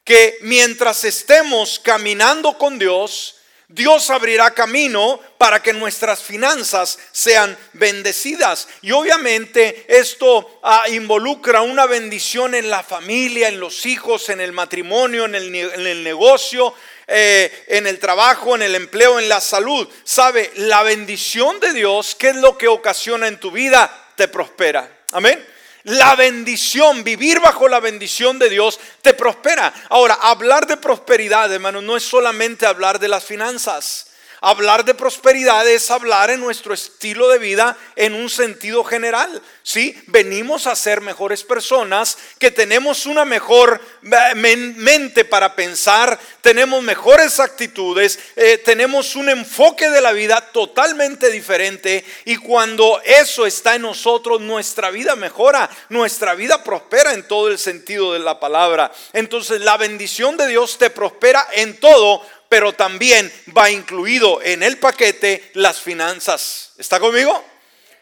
que 0.03 0.37
mientras 0.41 1.05
estemos 1.05 1.79
caminando 1.79 2.57
con 2.57 2.77
Dios, 2.77 3.35
Dios 3.69 4.09
abrirá 4.09 4.53
camino 4.53 5.19
para 5.37 5.61
que 5.61 5.73
nuestras 5.73 6.21
finanzas 6.21 6.99
sean 7.13 7.57
bendecidas. 7.73 8.67
Y 8.81 8.91
obviamente 8.91 9.85
esto 9.87 10.59
ah, 10.61 10.89
involucra 10.89 11.61
una 11.61 11.85
bendición 11.85 12.53
en 12.53 12.69
la 12.69 12.83
familia, 12.83 13.47
en 13.47 13.61
los 13.61 13.85
hijos, 13.85 14.27
en 14.29 14.41
el 14.41 14.51
matrimonio, 14.51 15.25
en 15.25 15.35
el, 15.35 15.55
en 15.55 15.87
el 15.87 16.03
negocio, 16.03 16.73
eh, 17.07 17.65
en 17.67 17.87
el 17.87 17.99
trabajo, 17.99 18.55
en 18.55 18.61
el 18.61 18.75
empleo, 18.75 19.17
en 19.17 19.29
la 19.29 19.39
salud. 19.39 19.87
Sabe, 20.03 20.51
la 20.55 20.83
bendición 20.83 21.59
de 21.59 21.73
Dios, 21.73 22.15
¿qué 22.15 22.29
es 22.29 22.35
lo 22.35 22.57
que 22.57 22.67
ocasiona 22.67 23.27
en 23.27 23.39
tu 23.39 23.49
vida? 23.51 23.89
Te 24.15 24.27
prospera. 24.27 24.89
Amén. 25.13 25.45
La 25.83 26.15
bendición, 26.15 27.05
vivir 27.05 27.39
bajo 27.39 27.69
la 27.69 27.79
bendición 27.79 28.37
de 28.39 28.49
Dios, 28.49 28.77
te 29.01 29.13
prospera. 29.13 29.73
Ahora, 29.89 30.15
hablar 30.15 30.67
de 30.67 30.75
prosperidad, 30.75 31.51
hermano, 31.53 31.81
no 31.81 31.95
es 31.95 32.03
solamente 32.03 32.65
hablar 32.65 32.99
de 32.99 33.07
las 33.07 33.23
finanzas. 33.23 34.06
Hablar 34.39 34.85
de 34.85 34.93
prosperidad 34.93 35.67
es 35.67 35.89
hablar 35.89 36.29
en 36.29 36.39
nuestro 36.39 36.73
estilo 36.73 37.27
de 37.29 37.39
vida 37.39 37.75
en 37.95 38.13
un 38.13 38.29
sentido 38.29 38.83
general. 38.83 39.41
¿sí? 39.63 39.99
Venimos 40.05 40.67
a 40.67 40.75
ser 40.75 41.01
mejores 41.01 41.43
personas, 41.43 42.17
que 42.37 42.51
tenemos 42.51 43.07
una 43.07 43.25
mejor 43.25 43.81
eh, 44.03 44.35
mente 44.35 45.25
para 45.25 45.55
pensar, 45.55 46.19
tenemos 46.41 46.83
mejores 46.83 47.39
actitudes, 47.39 48.19
eh, 48.35 48.59
tenemos 48.59 49.15
un 49.15 49.29
enfoque 49.29 49.89
de 49.89 50.01
la 50.01 50.11
vida 50.11 50.39
totalmente 50.51 51.31
diferente 51.31 52.05
y 52.25 52.37
cuando 52.37 53.01
eso 53.03 53.47
está 53.47 53.73
en 53.73 53.81
nosotros, 53.81 54.39
nuestra 54.39 54.91
vida 54.91 55.15
mejora, 55.15 55.67
nuestra 55.89 56.35
vida 56.35 56.63
prospera 56.63 57.13
en 57.13 57.27
todo 57.27 57.47
el 57.47 57.57
sentido 57.57 58.13
de 58.13 58.19
la 58.19 58.39
palabra. 58.39 58.91
Entonces 59.13 59.61
la 59.61 59.77
bendición 59.77 60.37
de 60.37 60.47
Dios 60.47 60.77
te 60.77 60.91
prospera 60.91 61.47
en 61.53 61.79
todo 61.79 62.21
pero 62.49 62.73
también 62.73 63.31
va 63.55 63.69
incluido 63.69 64.41
en 64.41 64.63
el 64.63 64.77
paquete 64.77 65.51
las 65.53 65.79
finanzas. 65.79 66.73
¿Está 66.77 66.99
conmigo? 66.99 67.43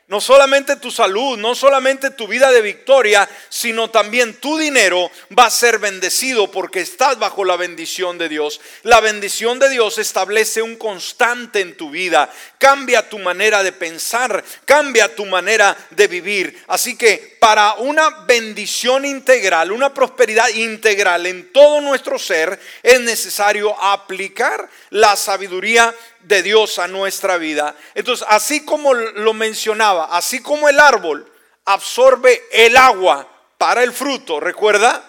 No 0.08 0.22
solamente 0.22 0.76
tu 0.76 0.92
salud, 0.92 1.36
no 1.36 1.56
solamente 1.56 2.12
tu 2.12 2.28
vida 2.28 2.52
de 2.52 2.62
victoria, 2.62 3.28
sino 3.50 3.90
también 3.90 4.36
tu 4.36 4.56
dinero 4.56 5.10
va 5.38 5.48
a 5.48 5.50
ser 5.50 5.80
bendecido 5.80 6.52
porque 6.52 6.82
estás 6.82 7.18
bajo 7.18 7.44
la 7.44 7.58
bendición 7.58 8.20
de 8.20 8.30
Dios. 8.30 8.62
La 8.84 9.02
bendición 9.02 9.58
de 9.58 9.68
Dios 9.68 9.98
establece 9.98 10.62
un 10.62 10.76
constante 10.76 11.62
en 11.62 11.76
tu 11.76 11.90
vida, 11.90 12.32
cambia 12.60 13.10
tu 13.10 13.18
manera 13.18 13.64
de 13.64 13.72
pensar, 13.72 14.44
cambia 14.66 15.16
tu 15.16 15.26
manera 15.26 15.76
de 15.90 16.08
vivir. 16.08 16.64
Así 16.68 16.96
que 16.96 17.38
para 17.40 17.74
una 17.74 18.08
bendición 18.28 19.06
integral, 19.06 19.72
una 19.72 19.92
prosperidad 19.92 20.50
integral 20.50 21.26
en 21.26 21.52
todo 21.52 21.82
nuestro 21.82 22.20
ser, 22.20 22.60
es 22.84 23.00
necesario 23.00 23.76
aplicar 23.82 24.70
la 24.92 25.16
sabiduría 25.16 25.96
de 26.28 26.44
Dios 26.44 26.80
a 26.80 26.88
nuestra 26.88 27.38
vida. 27.38 27.76
Entonces, 27.94 28.26
así 28.30 28.66
como 28.66 28.94
lo 28.94 29.34
mencionaba, 29.34 30.06
así 30.06 30.42
como 30.42 30.70
el 30.70 30.80
árbol 30.80 31.32
absorbe 31.66 32.44
el 32.52 32.78
agua 32.78 33.28
para 33.58 33.84
el 33.84 33.94
fruto, 33.94 34.40
recuerda, 34.40 35.04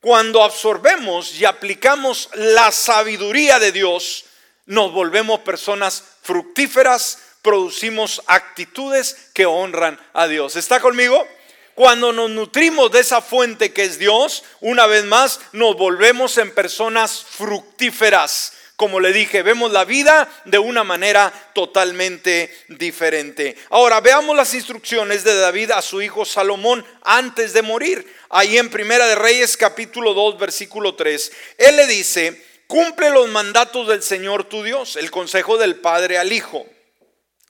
cuando 0.00 0.42
absorbemos 0.42 1.34
y 1.34 1.44
aplicamos 1.44 2.28
la 2.34 2.72
sabiduría 2.72 3.58
de 3.58 3.70
Dios, 3.72 4.24
nos 4.66 4.92
volvemos 4.92 5.40
personas 5.40 6.02
fructíferas, 6.22 7.18
producimos 7.42 8.22
actitudes 8.26 9.30
que 9.34 9.46
honran 9.46 10.00
a 10.12 10.26
Dios. 10.26 10.56
¿Está 10.56 10.80
conmigo? 10.80 11.26
Cuando 11.74 12.12
nos 12.12 12.30
nutrimos 12.30 12.90
de 12.92 13.00
esa 13.00 13.20
fuente 13.20 13.72
que 13.72 13.84
es 13.84 13.98
Dios, 13.98 14.44
una 14.60 14.86
vez 14.86 15.04
más 15.04 15.40
nos 15.52 15.76
volvemos 15.76 16.36
en 16.38 16.54
personas 16.54 17.24
fructíferas 17.28 18.52
como 18.82 18.98
le 18.98 19.12
dije, 19.12 19.44
vemos 19.44 19.70
la 19.70 19.84
vida 19.84 20.28
de 20.44 20.58
una 20.58 20.82
manera 20.82 21.32
totalmente 21.54 22.52
diferente. 22.66 23.56
Ahora 23.70 24.00
veamos 24.00 24.34
las 24.34 24.54
instrucciones 24.54 25.22
de 25.22 25.36
David 25.36 25.70
a 25.70 25.80
su 25.80 26.02
hijo 26.02 26.24
Salomón 26.24 26.84
antes 27.02 27.52
de 27.52 27.62
morir. 27.62 28.12
Ahí 28.28 28.58
en 28.58 28.70
Primera 28.70 29.06
de 29.06 29.14
Reyes 29.14 29.56
capítulo 29.56 30.14
2 30.14 30.36
versículo 30.36 30.96
3. 30.96 31.32
Él 31.58 31.76
le 31.76 31.86
dice, 31.86 32.44
cumple 32.66 33.10
los 33.10 33.28
mandatos 33.28 33.86
del 33.86 34.02
Señor 34.02 34.48
tu 34.48 34.64
Dios, 34.64 34.96
el 34.96 35.12
consejo 35.12 35.58
del 35.58 35.76
Padre 35.76 36.18
al 36.18 36.32
Hijo. 36.32 36.66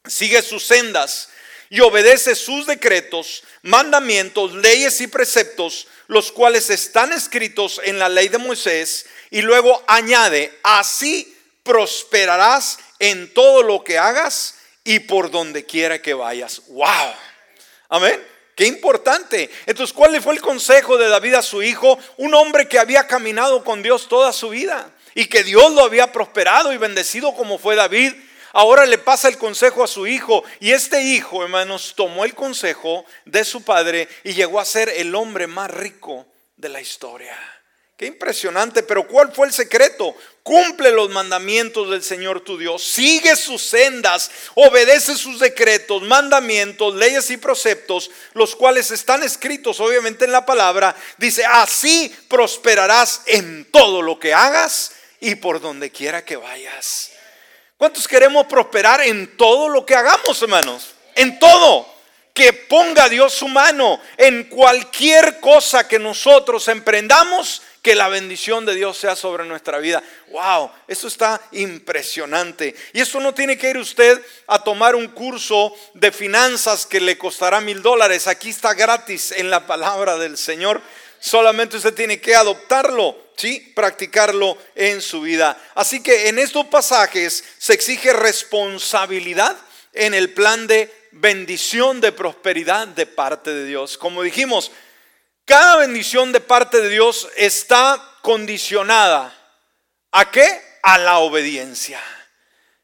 Sigue 0.06 0.42
sus 0.42 0.66
sendas 0.66 1.30
y 1.70 1.80
obedece 1.80 2.34
sus 2.34 2.66
decretos, 2.66 3.42
mandamientos, 3.62 4.52
leyes 4.52 5.00
y 5.00 5.06
preceptos, 5.06 5.86
los 6.08 6.30
cuales 6.30 6.68
están 6.68 7.10
escritos 7.14 7.80
en 7.84 7.98
la 7.98 8.10
ley 8.10 8.28
de 8.28 8.36
Moisés 8.36 9.06
y 9.32 9.40
luego 9.40 9.82
añade, 9.86 10.56
así 10.62 11.34
prosperarás 11.62 12.78
en 12.98 13.32
todo 13.32 13.62
lo 13.62 13.82
que 13.82 13.96
hagas 13.96 14.56
y 14.84 15.00
por 15.00 15.30
donde 15.30 15.64
quiera 15.64 16.02
que 16.02 16.12
vayas. 16.12 16.60
¡Wow! 16.68 17.14
Amén. 17.88 18.22
Qué 18.54 18.66
importante. 18.66 19.50
Entonces, 19.64 19.94
¿cuál 19.94 20.20
fue 20.20 20.34
el 20.34 20.42
consejo 20.42 20.98
de 20.98 21.08
David 21.08 21.34
a 21.34 21.42
su 21.42 21.62
hijo? 21.62 21.98
Un 22.18 22.34
hombre 22.34 22.68
que 22.68 22.78
había 22.78 23.06
caminado 23.06 23.64
con 23.64 23.82
Dios 23.82 24.06
toda 24.06 24.34
su 24.34 24.50
vida 24.50 24.90
y 25.14 25.24
que 25.24 25.42
Dios 25.42 25.72
lo 25.72 25.82
había 25.82 26.12
prosperado 26.12 26.70
y 26.70 26.76
bendecido 26.76 27.34
como 27.34 27.58
fue 27.58 27.74
David. 27.74 28.12
Ahora 28.52 28.84
le 28.84 28.98
pasa 28.98 29.28
el 29.28 29.38
consejo 29.38 29.82
a 29.82 29.88
su 29.88 30.06
hijo 30.06 30.44
y 30.60 30.72
este 30.72 31.02
hijo, 31.02 31.42
hermanos, 31.42 31.94
tomó 31.96 32.26
el 32.26 32.34
consejo 32.34 33.06
de 33.24 33.46
su 33.46 33.64
padre 33.64 34.08
y 34.24 34.34
llegó 34.34 34.60
a 34.60 34.66
ser 34.66 34.90
el 34.90 35.14
hombre 35.14 35.46
más 35.46 35.70
rico 35.70 36.26
de 36.58 36.68
la 36.68 36.82
historia. 36.82 37.61
Qué 38.02 38.08
impresionante, 38.08 38.82
pero 38.82 39.06
¿cuál 39.06 39.32
fue 39.32 39.46
el 39.46 39.52
secreto? 39.52 40.16
Cumple 40.42 40.90
los 40.90 41.08
mandamientos 41.10 41.88
del 41.88 42.02
Señor 42.02 42.40
tu 42.40 42.58
Dios, 42.58 42.82
sigue 42.82 43.36
sus 43.36 43.62
sendas, 43.62 44.28
obedece 44.56 45.14
sus 45.14 45.38
decretos, 45.38 46.02
mandamientos, 46.02 46.96
leyes 46.96 47.30
y 47.30 47.36
preceptos, 47.36 48.10
los 48.32 48.56
cuales 48.56 48.90
están 48.90 49.22
escritos 49.22 49.78
obviamente 49.78 50.24
en 50.24 50.32
la 50.32 50.44
palabra. 50.44 50.96
Dice, 51.16 51.44
así 51.44 52.12
prosperarás 52.26 53.22
en 53.26 53.70
todo 53.70 54.02
lo 54.02 54.18
que 54.18 54.34
hagas 54.34 54.90
y 55.20 55.36
por 55.36 55.60
donde 55.60 55.92
quiera 55.92 56.24
que 56.24 56.34
vayas. 56.34 57.12
¿Cuántos 57.76 58.08
queremos 58.08 58.48
prosperar 58.48 59.00
en 59.02 59.36
todo 59.36 59.68
lo 59.68 59.86
que 59.86 59.94
hagamos, 59.94 60.42
hermanos? 60.42 60.88
En 61.14 61.38
todo 61.38 61.86
que 62.34 62.52
ponga 62.52 63.08
Dios 63.08 63.34
su 63.34 63.46
mano 63.46 64.00
en 64.16 64.44
cualquier 64.44 65.38
cosa 65.40 65.86
que 65.86 65.98
nosotros 65.98 66.66
emprendamos, 66.68 67.62
que 67.82 67.96
la 67.96 68.08
bendición 68.08 68.64
de 68.64 68.76
Dios 68.76 68.96
sea 68.96 69.16
sobre 69.16 69.44
nuestra 69.44 69.78
vida. 69.78 70.02
Wow, 70.28 70.70
esto 70.86 71.08
está 71.08 71.40
impresionante. 71.50 72.76
Y 72.92 73.00
esto 73.00 73.18
no 73.18 73.34
tiene 73.34 73.58
que 73.58 73.70
ir 73.70 73.76
usted 73.76 74.24
a 74.46 74.62
tomar 74.62 74.94
un 74.94 75.08
curso 75.08 75.74
de 75.94 76.12
finanzas 76.12 76.86
que 76.86 77.00
le 77.00 77.18
costará 77.18 77.60
mil 77.60 77.82
dólares. 77.82 78.28
Aquí 78.28 78.50
está 78.50 78.72
gratis 78.74 79.32
en 79.32 79.50
la 79.50 79.66
palabra 79.66 80.16
del 80.16 80.38
Señor. 80.38 80.80
Solamente 81.18 81.76
usted 81.76 81.92
tiene 81.92 82.20
que 82.20 82.36
adoptarlo, 82.36 83.16
¿sí? 83.36 83.72
Practicarlo 83.74 84.56
en 84.76 85.02
su 85.02 85.22
vida. 85.22 85.60
Así 85.74 86.00
que 86.00 86.28
en 86.28 86.38
estos 86.38 86.66
pasajes 86.66 87.42
se 87.58 87.74
exige 87.74 88.12
responsabilidad 88.12 89.56
en 89.92 90.14
el 90.14 90.30
plan 90.30 90.68
de 90.68 90.92
bendición, 91.10 92.00
de 92.00 92.12
prosperidad 92.12 92.86
de 92.86 93.06
parte 93.06 93.52
de 93.52 93.66
Dios. 93.66 93.98
Como 93.98 94.22
dijimos, 94.22 94.70
cada 95.44 95.76
bendición 95.76 96.32
de 96.32 96.40
parte 96.40 96.80
de 96.80 96.88
Dios 96.88 97.28
está 97.36 98.02
condicionada. 98.22 99.36
¿A 100.12 100.30
qué? 100.30 100.46
A 100.82 100.98
la 100.98 101.18
obediencia. 101.18 102.00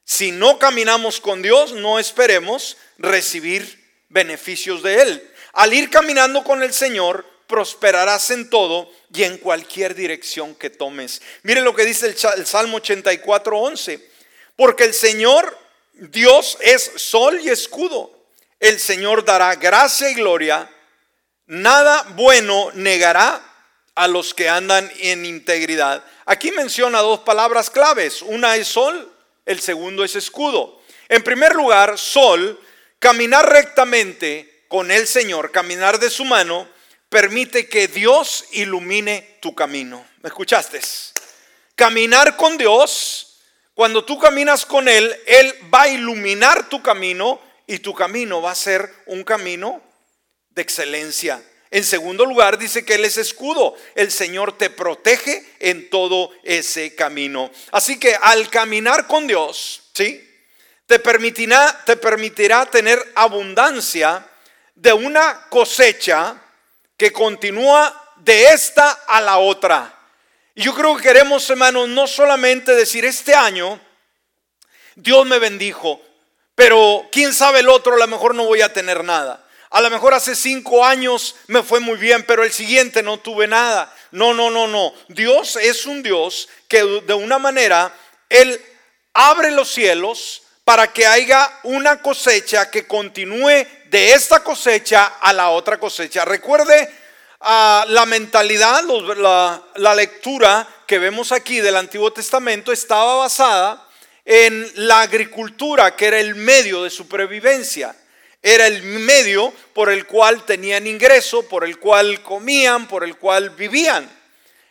Si 0.04 0.32
no 0.32 0.58
caminamos 0.58 1.20
con 1.20 1.42
Dios, 1.42 1.72
no 1.72 1.98
esperemos 1.98 2.76
recibir 2.96 4.04
beneficios 4.08 4.82
de 4.82 5.02
Él. 5.02 5.34
Al 5.52 5.72
ir 5.72 5.90
caminando 5.90 6.42
con 6.42 6.62
el 6.62 6.72
Señor, 6.72 7.26
prosperarás 7.46 8.30
en 8.30 8.48
todo 8.50 8.90
y 9.12 9.24
en 9.24 9.38
cualquier 9.38 9.94
dirección 9.94 10.54
que 10.54 10.70
tomes. 10.70 11.22
Mire 11.42 11.60
lo 11.60 11.74
que 11.74 11.84
dice 11.84 12.06
el, 12.06 12.46
Salmo 12.46 12.78
84, 12.78 13.58
11. 13.58 14.10
Porque 14.56 14.84
el 14.84 14.94
Señor, 14.94 15.56
Dios 15.92 16.58
es 16.60 16.92
sol 16.96 17.40
y 17.42 17.50
escudo. 17.50 18.12
El 18.60 18.80
Señor 18.80 19.24
dará 19.24 19.54
gracia 19.54 20.10
y 20.10 20.14
gloria 20.14 20.68
Nada 21.48 22.04
bueno 22.10 22.70
negará 22.74 23.42
a 23.94 24.06
los 24.06 24.34
que 24.34 24.50
andan 24.50 24.90
en 24.98 25.24
integridad. 25.24 26.04
Aquí 26.26 26.52
menciona 26.52 27.00
dos 27.00 27.20
palabras 27.20 27.70
claves. 27.70 28.20
Una 28.20 28.56
es 28.56 28.68
sol, 28.68 29.10
el 29.46 29.58
segundo 29.58 30.04
es 30.04 30.14
escudo. 30.14 30.82
En 31.08 31.22
primer 31.22 31.54
lugar, 31.54 31.98
sol, 31.98 32.60
caminar 32.98 33.50
rectamente 33.50 34.66
con 34.68 34.90
el 34.90 35.06
Señor, 35.06 35.50
caminar 35.50 35.98
de 35.98 36.10
su 36.10 36.26
mano, 36.26 36.68
permite 37.08 37.66
que 37.66 37.88
Dios 37.88 38.44
ilumine 38.52 39.38
tu 39.40 39.54
camino. 39.54 40.06
¿Me 40.20 40.28
escuchaste? 40.28 40.82
Caminar 41.74 42.36
con 42.36 42.58
Dios, 42.58 43.38
cuando 43.72 44.04
tú 44.04 44.18
caminas 44.18 44.66
con 44.66 44.86
Él, 44.86 45.16
Él 45.26 45.54
va 45.72 45.82
a 45.82 45.88
iluminar 45.88 46.68
tu 46.68 46.82
camino 46.82 47.40
y 47.66 47.78
tu 47.78 47.94
camino 47.94 48.42
va 48.42 48.50
a 48.50 48.54
ser 48.54 48.92
un 49.06 49.24
camino 49.24 49.87
excelencia. 50.62 51.42
En 51.70 51.84
segundo 51.84 52.24
lugar, 52.24 52.58
dice 52.58 52.84
que 52.84 52.94
Él 52.94 53.04
es 53.04 53.18
escudo. 53.18 53.76
El 53.94 54.10
Señor 54.10 54.56
te 54.56 54.70
protege 54.70 55.44
en 55.58 55.90
todo 55.90 56.30
ese 56.42 56.94
camino. 56.94 57.50
Así 57.72 57.98
que 57.98 58.14
al 58.14 58.48
caminar 58.48 59.06
con 59.06 59.26
Dios, 59.26 59.82
¿sí? 59.92 60.24
Te 60.86 60.98
permitirá, 60.98 61.82
te 61.84 61.96
permitirá 61.96 62.64
tener 62.64 62.98
abundancia 63.14 64.26
de 64.74 64.92
una 64.92 65.46
cosecha 65.50 66.40
que 66.96 67.12
continúa 67.12 68.14
de 68.16 68.48
esta 68.48 68.90
a 69.06 69.20
la 69.20 69.38
otra. 69.38 69.94
Y 70.54 70.62
yo 70.62 70.74
creo 70.74 70.96
que 70.96 71.02
queremos, 71.02 71.48
hermanos, 71.50 71.88
no 71.88 72.06
solamente 72.06 72.74
decir 72.74 73.04
este 73.04 73.34
año, 73.34 73.78
Dios 74.94 75.26
me 75.26 75.38
bendijo, 75.38 76.00
pero 76.54 77.06
quién 77.12 77.32
sabe 77.32 77.60
el 77.60 77.68
otro, 77.68 77.94
a 77.94 77.98
lo 77.98 78.06
mejor 78.08 78.34
no 78.34 78.46
voy 78.46 78.62
a 78.62 78.72
tener 78.72 79.04
nada. 79.04 79.47
A 79.70 79.80
lo 79.82 79.90
mejor 79.90 80.14
hace 80.14 80.34
cinco 80.34 80.84
años 80.84 81.34
me 81.46 81.62
fue 81.62 81.80
muy 81.80 81.98
bien, 81.98 82.24
pero 82.26 82.42
el 82.42 82.52
siguiente 82.52 83.02
no 83.02 83.18
tuve 83.18 83.46
nada. 83.46 83.94
No, 84.10 84.32
no, 84.32 84.50
no, 84.50 84.66
no. 84.66 84.94
Dios 85.08 85.56
es 85.56 85.84
un 85.84 86.02
Dios 86.02 86.48
que 86.68 86.82
de 86.82 87.14
una 87.14 87.38
manera, 87.38 87.92
Él 88.30 88.60
abre 89.12 89.50
los 89.50 89.70
cielos 89.70 90.42
para 90.64 90.92
que 90.92 91.06
haya 91.06 91.50
una 91.64 92.00
cosecha 92.00 92.70
que 92.70 92.86
continúe 92.86 93.66
de 93.86 94.12
esta 94.12 94.42
cosecha 94.42 95.04
a 95.20 95.32
la 95.32 95.50
otra 95.50 95.78
cosecha. 95.78 96.24
Recuerde 96.24 96.90
ah, 97.40 97.84
la 97.88 98.06
mentalidad, 98.06 98.82
la, 98.84 99.62
la 99.76 99.94
lectura 99.94 100.66
que 100.86 100.98
vemos 100.98 101.32
aquí 101.32 101.60
del 101.60 101.76
Antiguo 101.76 102.12
Testamento 102.12 102.72
estaba 102.72 103.16
basada 103.16 103.86
en 104.24 104.70
la 104.86 105.02
agricultura, 105.02 105.96
que 105.96 106.06
era 106.06 106.20
el 106.20 106.34
medio 106.34 106.84
de 106.84 106.90
supervivencia. 106.90 107.94
Era 108.42 108.66
el 108.66 108.82
medio 108.82 109.52
por 109.74 109.90
el 109.90 110.06
cual 110.06 110.44
tenían 110.44 110.86
ingreso, 110.86 111.48
por 111.48 111.64
el 111.64 111.78
cual 111.78 112.22
comían, 112.22 112.86
por 112.86 113.04
el 113.04 113.16
cual 113.16 113.50
vivían. 113.50 114.08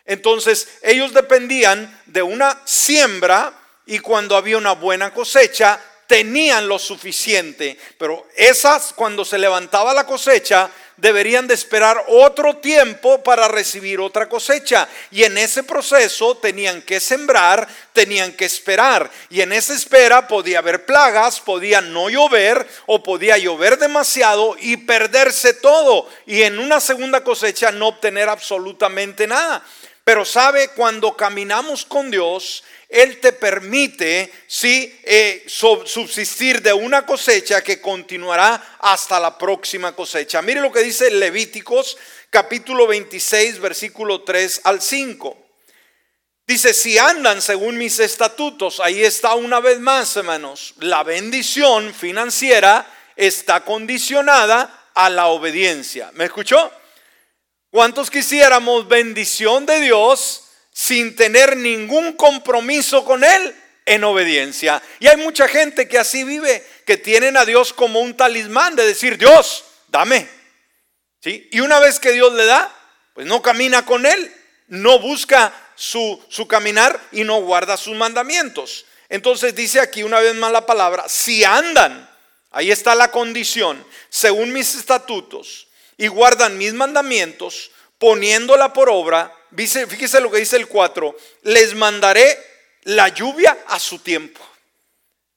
Entonces 0.05 0.79
ellos 0.83 1.13
dependían 1.13 2.01
de 2.05 2.21
una 2.21 2.61
siembra 2.65 3.53
y 3.85 3.99
cuando 3.99 4.37
había 4.37 4.57
una 4.57 4.71
buena 4.71 5.13
cosecha 5.13 5.79
tenían 6.07 6.67
lo 6.67 6.79
suficiente. 6.79 7.77
Pero 7.97 8.25
esas, 8.35 8.93
cuando 8.93 9.25
se 9.25 9.37
levantaba 9.37 9.93
la 9.93 10.05
cosecha, 10.05 10.69
deberían 10.97 11.47
de 11.47 11.53
esperar 11.53 12.03
otro 12.07 12.57
tiempo 12.57 13.23
para 13.23 13.47
recibir 13.47 13.99
otra 13.99 14.27
cosecha. 14.27 14.87
Y 15.11 15.23
en 15.23 15.37
ese 15.37 15.63
proceso 15.63 16.35
tenían 16.37 16.81
que 16.81 16.99
sembrar, 16.99 17.67
tenían 17.93 18.33
que 18.33 18.45
esperar. 18.45 19.09
Y 19.29 19.41
en 19.41 19.53
esa 19.53 19.73
espera 19.73 20.27
podía 20.27 20.59
haber 20.59 20.85
plagas, 20.85 21.39
podía 21.39 21.81
no 21.81 22.09
llover 22.09 22.67
o 22.87 23.01
podía 23.01 23.37
llover 23.37 23.77
demasiado 23.77 24.55
y 24.59 24.77
perderse 24.77 25.53
todo. 25.53 26.09
Y 26.25 26.41
en 26.41 26.59
una 26.59 26.79
segunda 26.79 27.23
cosecha 27.23 27.71
no 27.71 27.87
obtener 27.89 28.27
absolutamente 28.29 29.27
nada. 29.27 29.63
Pero 30.07 30.23
sabe, 30.23 30.69
cuando 30.69 31.17
caminamos 31.17 31.83
con 31.83 32.09
Dios, 32.09 32.63
él 32.87 33.19
te 33.19 33.33
permite, 33.33 34.31
sí, 34.47 34.97
eh, 35.03 35.43
subsistir 35.47 36.61
de 36.61 36.71
una 36.71 37.05
cosecha 37.05 37.61
que 37.61 37.81
continuará 37.81 38.77
hasta 38.79 39.19
la 39.19 39.37
próxima 39.37 39.93
cosecha. 39.93 40.41
Mire 40.41 40.61
lo 40.61 40.71
que 40.71 40.79
dice 40.79 41.11
Levíticos 41.11 41.97
capítulo 42.29 42.87
26, 42.87 43.59
versículo 43.59 44.21
3 44.21 44.61
al 44.63 44.81
5. 44.81 45.37
Dice, 46.47 46.73
si 46.73 46.97
andan 46.97 47.41
según 47.41 47.77
mis 47.77 47.99
estatutos, 47.99 48.79
ahí 48.79 49.03
está 49.03 49.35
una 49.35 49.59
vez 49.59 49.81
más, 49.81 50.15
hermanos, 50.15 50.73
la 50.77 51.03
bendición 51.03 51.93
financiera 51.93 52.89
está 53.17 53.65
condicionada 53.65 54.89
a 54.95 55.09
la 55.09 55.27
obediencia. 55.27 56.11
¿Me 56.13 56.23
escuchó? 56.23 56.71
¿Cuántos 57.71 58.09
quisiéramos 58.09 58.87
bendición 58.87 59.65
de 59.65 59.79
Dios? 59.81 60.43
sin 60.77 61.15
tener 61.15 61.57
ningún 61.57 62.13
compromiso 62.13 63.03
con 63.03 63.23
Él 63.23 63.55
en 63.87 64.03
obediencia. 64.03 64.79
Y 64.99 65.07
hay 65.07 65.17
mucha 65.17 65.47
gente 65.47 65.87
que 65.87 65.97
así 65.97 66.23
vive, 66.23 66.63
que 66.85 66.97
tienen 66.97 67.35
a 67.35 67.45
Dios 67.45 67.73
como 67.73 67.99
un 67.99 68.15
talismán 68.15 68.75
de 68.75 68.85
decir, 68.85 69.17
Dios, 69.17 69.65
dame. 69.87 70.29
¿Sí? 71.19 71.49
Y 71.51 71.61
una 71.61 71.79
vez 71.79 71.99
que 71.99 72.11
Dios 72.11 72.31
le 72.33 72.45
da, 72.45 72.71
pues 73.15 73.25
no 73.25 73.41
camina 73.41 73.87
con 73.87 74.05
Él, 74.05 74.31
no 74.67 74.99
busca 74.99 75.51
su, 75.73 76.23
su 76.29 76.47
caminar 76.47 77.01
y 77.11 77.23
no 77.23 77.41
guarda 77.41 77.75
sus 77.75 77.95
mandamientos. 77.95 78.85
Entonces 79.09 79.55
dice 79.55 79.79
aquí 79.79 80.03
una 80.03 80.19
vez 80.19 80.35
más 80.35 80.51
la 80.51 80.67
palabra, 80.67 81.05
si 81.09 81.43
andan, 81.43 82.07
ahí 82.51 82.69
está 82.69 82.93
la 82.93 83.09
condición, 83.09 83.83
según 84.09 84.53
mis 84.53 84.75
estatutos, 84.75 85.66
y 85.97 86.07
guardan 86.07 86.57
mis 86.57 86.73
mandamientos, 86.73 87.71
poniéndola 87.97 88.71
por 88.71 88.89
obra, 88.89 89.33
fíjese 89.55 90.21
lo 90.21 90.31
que 90.31 90.37
dice 90.37 90.57
el 90.57 90.67
4, 90.67 91.15
les 91.43 91.73
mandaré 91.73 92.37
la 92.83 93.09
lluvia 93.09 93.57
a 93.67 93.79
su 93.79 93.99
tiempo. 93.99 94.39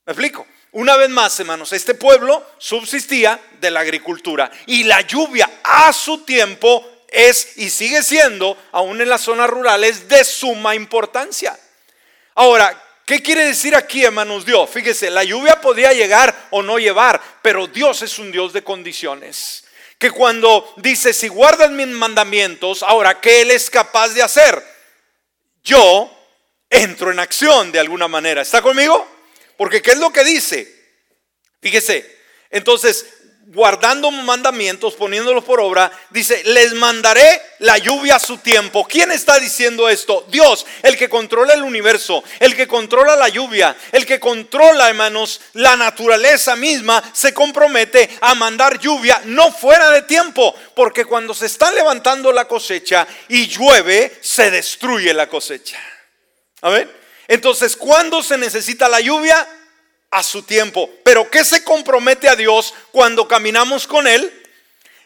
¿Me 0.07 0.13
explico? 0.13 0.47
Una 0.73 0.97
vez 0.97 1.09
más, 1.09 1.39
hermanos, 1.41 1.73
este 1.73 1.95
pueblo 1.95 2.47
subsistía 2.59 3.41
de 3.61 3.71
la 3.71 3.81
agricultura 3.81 4.51
y 4.67 4.85
la 4.85 5.01
lluvia 5.01 5.51
a 5.65 5.93
su 5.93 6.19
tiempo 6.19 6.87
es 7.09 7.57
y 7.57 7.71
sigue 7.71 8.03
siendo, 8.03 8.57
aún 8.71 9.01
en 9.01 9.09
las 9.09 9.23
zonas 9.23 9.51
rurales, 9.51 10.09
de 10.09 10.23
suma 10.25 10.77
importancia. 10.77 11.59
Ahora, 12.37 12.81
¿qué 13.05 13.21
quiere 13.21 13.47
decir 13.47 13.75
aquí, 13.75 14.05
hermanos 14.05 14.47
Dios? 14.47 14.71
Fíjese, 14.71 15.11
la 15.11 15.25
lluvia 15.25 15.61
podía 15.61 15.93
llegar 15.93 16.49
o 16.51 16.63
no 16.63 16.79
llevar, 16.79 17.21
pero 17.43 17.67
Dios 17.67 18.03
es 18.03 18.19
un 18.21 18.31
Dios 18.31 18.53
de 18.53 18.63
condiciones 18.63 19.65
que 20.01 20.11
cuando 20.11 20.73
dice, 20.79 21.13
si 21.13 21.29
guardan 21.29 21.77
mis 21.77 21.87
mandamientos, 21.89 22.83
ahora, 22.83 23.21
¿qué 23.21 23.43
Él 23.43 23.51
es 23.51 23.69
capaz 23.69 24.09
de 24.09 24.23
hacer? 24.23 24.65
Yo 25.63 26.11
entro 26.71 27.11
en 27.11 27.19
acción 27.19 27.71
de 27.71 27.81
alguna 27.81 28.09
manera. 28.09 28.41
¿Está 28.41 28.63
conmigo? 28.63 29.07
Porque 29.59 29.83
¿qué 29.83 29.91
es 29.91 29.99
lo 29.99 30.11
que 30.11 30.25
dice? 30.25 30.75
Fíjese, 31.61 32.19
entonces, 32.49 33.05
guardando 33.53 34.13
mandamientos, 34.13 34.95
poniéndolos 34.95 35.43
por 35.43 35.61
obra, 35.61 35.91
dice, 36.11 36.41
les 36.45 36.73
mandaré 36.75 37.43
la 37.59 37.79
lluvia 37.79 38.17
a 38.17 38.21
su 38.21 38.39
tiempo. 38.39 38.87
¿Quién 38.89 39.11
está 39.11 39.41
diciendo 39.41 39.89
esto? 39.89 40.25
Dios, 40.29 40.65
el 40.83 40.97
que 40.97 41.09
controla 41.09 41.55
el 41.55 41.65
universo, 41.65 42.23
el 42.39 42.55
que 42.55 42.69
controla 42.69 43.17
la 43.17 43.29
lluvia, 43.29 43.77
el 43.91 44.07
que 44.07 44.21
controla, 44.21 44.89
hermanos, 44.89 45.41
la 45.55 45.77
naturaleza 45.77 46.55
misma, 46.55 47.03
se 47.13 47.35
compromete 47.35 48.09
a 48.21 48.37
mandar 48.37 48.79
lluvia 48.79 49.21
no 49.25 49.51
fuera 49.51 49.91
de 49.91 50.03
tiempo, 50.03 50.55
porque 50.77 51.05
cuando 51.05 51.35
se 51.35 51.47
está 51.47 51.73
levantando 51.73 52.31
la 52.31 52.47
cosecha 52.47 53.07
y 53.29 53.49
llueve, 53.49 54.17
se 54.21 54.51
destruye 54.53 55.13
la 55.13 55.29
cosecha. 55.29 55.79
A 56.63 56.71
entonces, 57.27 57.77
¿cuándo 57.77 58.25
se 58.25 58.37
necesita 58.37 58.89
la 58.89 59.01
lluvia? 59.01 59.47
A 60.11 60.23
su 60.23 60.43
tiempo. 60.43 60.91
Pero 61.05 61.31
¿qué 61.31 61.45
se 61.45 61.65
compromete 61.65 62.29
a 62.29 62.37
Dios 62.37 62.75
cuando 62.91 63.29
caminamos 63.29 63.87
con 63.87 64.07
Él? 64.07 64.37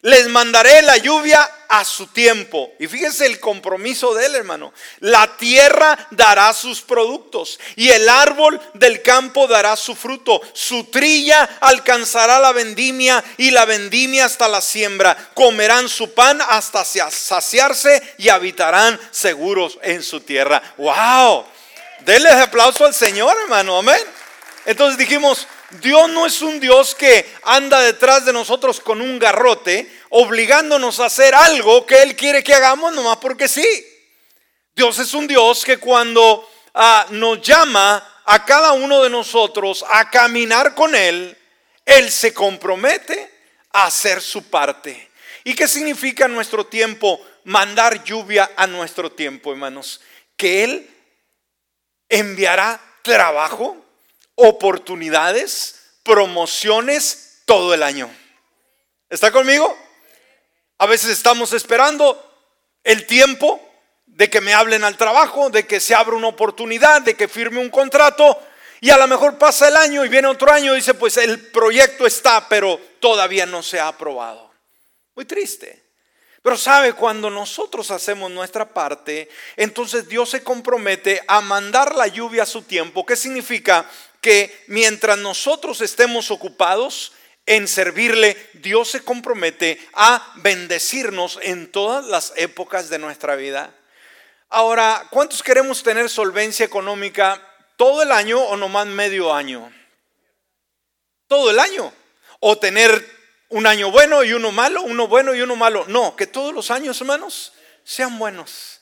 Les 0.02 0.28
mandaré 0.28 0.82
la 0.82 0.98
lluvia 0.98 1.50
a 1.66 1.82
su 1.82 2.06
tiempo. 2.08 2.74
Y 2.78 2.86
fíjese 2.86 3.24
el 3.24 3.40
compromiso 3.40 4.12
de 4.12 4.26
Él, 4.26 4.34
hermano. 4.34 4.74
La 5.00 5.38
tierra 5.38 6.08
dará 6.10 6.52
sus 6.52 6.82
productos 6.82 7.58
y 7.74 7.88
el 7.88 8.06
árbol 8.10 8.60
del 8.74 9.00
campo 9.00 9.46
dará 9.46 9.76
su 9.76 9.96
fruto. 9.96 10.42
Su 10.52 10.84
trilla 10.84 11.58
alcanzará 11.60 12.38
la 12.38 12.52
vendimia 12.52 13.24
y 13.38 13.50
la 13.50 13.64
vendimia 13.64 14.26
hasta 14.26 14.46
la 14.46 14.60
siembra. 14.60 15.16
Comerán 15.32 15.88
su 15.88 16.12
pan 16.12 16.38
hasta 16.50 16.84
saciarse 16.84 18.02
y 18.18 18.28
habitarán 18.28 19.00
seguros 19.10 19.78
en 19.80 20.02
su 20.02 20.20
tierra. 20.20 20.62
¡Wow! 20.76 21.46
Denle 22.00 22.28
aplauso 22.30 22.84
al 22.84 22.92
Señor, 22.92 23.34
hermano. 23.44 23.78
Amén. 23.78 24.23
Entonces 24.66 24.96
dijimos, 24.98 25.46
Dios 25.83 26.09
no 26.11 26.27
es 26.27 26.40
un 26.40 26.59
Dios 26.59 26.94
que 26.94 27.31
anda 27.42 27.81
detrás 27.81 28.24
de 28.24 28.33
nosotros 28.33 28.81
con 28.81 29.00
un 29.00 29.18
garrote, 29.18 29.90
obligándonos 30.11 31.00
a 31.00 31.07
hacer 31.07 31.35
algo 31.35 31.85
que 31.85 32.03
Él 32.03 32.16
quiere 32.16 32.42
que 32.42 32.55
hagamos 32.55 32.94
nomás 32.94 33.18
porque 33.18 33.48
sí. 33.48 33.66
Dios 34.74 34.98
es 34.98 35.14
un 35.14 35.27
Dios 35.27 35.64
que 35.64 35.77
cuando 35.79 36.48
ah, 36.74 37.07
nos 37.11 37.40
llama 37.42 38.22
a 38.24 38.44
cada 38.44 38.72
uno 38.72 39.03
de 39.03 39.11
nosotros 39.11 39.85
a 39.88 40.11
caminar 40.11 40.74
con 40.74 40.94
Él, 40.94 41.37
Él 41.85 42.11
se 42.11 42.33
compromete 42.33 43.31
a 43.72 43.87
hacer 43.87 44.22
su 44.22 44.48
parte. 44.48 45.11
¿Y 45.44 45.55
qué 45.55 45.68
significa 45.68 46.27
nuestro 46.27 46.64
tiempo? 46.66 47.20
Mandar 47.44 48.03
lluvia 48.03 48.50
a 48.57 48.66
nuestro 48.66 49.12
tiempo, 49.12 49.53
hermanos. 49.53 50.00
Que 50.37 50.64
Él 50.64 50.90
enviará 52.09 52.81
trabajo, 53.03 53.77
oportunidades, 54.35 55.81
promociones 56.03 57.42
todo 57.44 57.75
el 57.75 57.83
año. 57.83 58.11
¿Está 59.11 59.31
conmigo? 59.31 59.77
A 60.79 60.87
veces 60.87 61.11
estamos 61.11 61.53
esperando 61.53 62.20
el 62.83 63.07
tiempo 63.07 63.61
de 64.07 64.31
que 64.31 64.40
me 64.40 64.55
hablen 64.55 64.85
al 64.85 64.97
trabajo, 64.97 65.51
de 65.51 65.66
que 65.66 65.81
se 65.81 65.94
abra 65.94 66.16
una 66.16 66.29
oportunidad, 66.29 67.03
de 67.03 67.14
que 67.14 67.29
firme 67.29 67.59
un 67.59 67.70
contrato. 67.70 68.38
Y 68.81 68.90
a 68.90 68.97
lo 68.97 69.07
mejor 69.07 69.38
pasa 69.38 69.68
el 69.68 69.77
año 69.77 70.05
y 70.05 70.09
viene 70.09 70.29
otro 70.29 70.53
año 70.53 70.73
y 70.73 70.77
dice, 70.77 70.94
pues 70.94 71.16
el 71.16 71.51
proyecto 71.51 72.07
está, 72.07 72.49
pero 72.49 72.81
todavía 73.01 73.47
no 73.47 73.62
se 73.62 73.81
ha 73.81 73.88
aprobado. 73.88 74.53
Muy 75.14 75.25
triste. 75.25 75.83
Pero 76.42 76.59
sabe, 76.59 76.92
cuando 76.92 77.31
nosotros 77.31 77.90
hacemos 77.90 78.31
nuestra 78.31 78.68
parte, 78.68 79.31
entonces 79.57 80.07
Dios 80.07 80.29
se 80.29 80.44
compromete 80.44 81.23
a 81.27 81.40
mandar 81.40 81.94
la 81.94 82.07
lluvia 82.07 82.42
a 82.42 82.47
su 82.47 82.61
tiempo. 82.62 83.07
¿Qué 83.07 83.16
significa? 83.16 83.88
Que 84.24 84.64
mientras 84.68 85.18
nosotros 85.18 85.82
estemos 85.82 86.30
ocupados 86.30 87.12
en 87.44 87.68
servirle, 87.68 88.38
Dios 88.54 88.88
se 88.90 89.04
compromete 89.04 89.78
a 89.92 90.32
bendecirnos 90.37 91.38
en 91.42 91.70
todas 91.70 92.06
las 92.06 92.32
épocas 92.37 92.88
de 92.88 92.98
nuestra 92.98 93.37
vida. 93.37 93.74
Ahora, 94.48 95.08
¿cuántos 95.10 95.42
queremos 95.42 95.82
tener 95.82 96.08
solvencia 96.08 96.64
económica 96.64 97.38
todo 97.76 98.02
el 98.02 98.12
año 98.12 98.40
o 98.40 98.56
nomás 98.56 98.87
medio 98.87 99.34
año? 99.34 99.70
Todo 101.28 101.50
el 101.50 101.58
año. 101.58 101.92
O 102.40 102.56
tener 102.56 103.06
un 103.50 103.66
año 103.66 103.90
bueno 103.90 104.24
y 104.24 104.32
uno 104.32 104.52
malo, 104.52 104.80
uno 104.84 105.06
bueno 105.06 105.34
y 105.34 105.42
uno 105.42 105.54
malo. 105.54 105.84
No, 105.87 106.16
que 106.16 106.26
todos 106.26 106.54
los 106.54 106.70
años, 106.70 106.98
hermanos, 106.98 107.52
sean 107.84 108.18
buenos. 108.18 108.73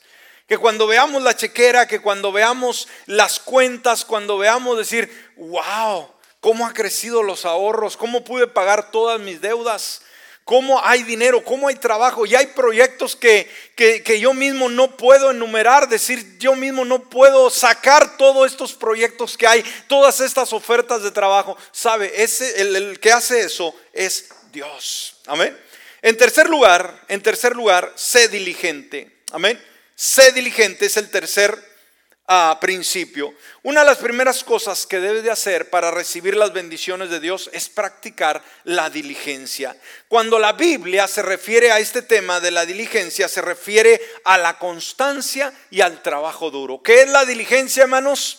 Que 0.47 0.59
cuando 0.59 0.87
veamos 0.87 1.23
la 1.23 1.37
chequera, 1.37 1.87
que 1.87 2.01
cuando 2.01 2.33
veamos 2.33 2.89
las 3.07 3.41
cuentas, 3.41 4.05
cuando 4.05 4.39
veamos 4.39 4.77
decir, 4.77 5.11
wow, 5.37 6.09
cómo 6.41 6.67
ha 6.67 6.75
crecido 6.75 7.23
los 7.23 7.45
ahorros, 7.45 7.97
cómo 7.97 8.25
pude 8.25 8.47
pagar 8.47 8.91
todas 8.91 9.21
mis 9.21 9.41
deudas, 9.41 10.03
cómo 10.45 10.85
hay 10.85 11.03
dinero, 11.05 11.45
cómo 11.45 11.69
hay 11.69 11.77
trabajo 11.77 12.27
y 12.27 12.35
hay 12.35 12.47
proyectos 12.49 13.15
que, 13.17 13.49
que, 13.77 14.21
yo 14.21 14.35
mismo 14.35 14.69
no 14.69 14.97
puedo 14.97 15.31
enumerar, 15.31 15.89
decir, 15.89 16.39
yo 16.39 16.55
mismo 16.57 16.85
no 16.85 17.09
puedo 17.09 17.49
sacar 17.49 18.17
todos 18.17 18.51
estos 18.51 18.75
proyectos 18.75 19.37
que 19.37 19.47
hay, 19.47 19.65
todas 19.87 20.21
estas 20.21 20.53
ofertas 20.53 21.03
de 21.03 21.11
trabajo. 21.11 21.57
¿Sabe? 21.71 22.23
Ese, 22.23 22.61
el, 22.61 22.75
el 22.75 23.01
que 23.01 23.13
hace 23.13 23.41
eso 23.41 23.75
es 23.93 24.29
Dios. 24.53 25.17
Amén. 25.27 25.57
En 26.03 26.17
tercer 26.17 26.49
lugar, 26.49 27.05
en 27.09 27.23
tercer 27.23 27.55
lugar, 27.55 27.93
sé 27.95 28.29
diligente. 28.29 29.11
Amén. 29.31 29.63
Sé 29.95 30.33
diligente 30.33 30.87
es 30.87 30.97
el 30.97 31.11
tercer 31.11 31.57
ah, 32.27 32.59
principio. 32.61 33.35
Una 33.63 33.81
de 33.81 33.87
las 33.87 33.99
primeras 33.99 34.43
cosas 34.43 34.87
que 34.87 35.01
debes 35.01 35.23
de 35.23 35.31
hacer 35.31 35.71
para 35.71 35.91
recibir 35.91 36.37
las 36.37 36.53
bendiciones 36.53 37.11
de 37.11 37.21
Dios 37.21 37.51
es 37.53 37.69
practicar 37.69 38.43
la 38.65 38.91
diligencia. 38.91 39.77
Cuando 40.09 40.39
la 40.39 40.53
Biblia 40.53 41.07
se 41.07 41.23
refiere 41.23 41.71
a 41.71 41.79
este 41.79 42.03
tema 42.03 42.41
de 42.41 42.51
la 42.51 42.67
diligencia, 42.67 43.29
se 43.29 43.43
refiere 43.43 44.01
a 44.25 44.39
la 44.39 44.59
constancia 44.59 45.53
y 45.71 45.81
al 45.81 46.03
trabajo 46.03 46.51
duro. 46.51 46.83
¿Qué 46.83 47.03
es 47.03 47.11
la 47.11 47.25
diligencia, 47.25 47.85
hermanos? 47.85 48.39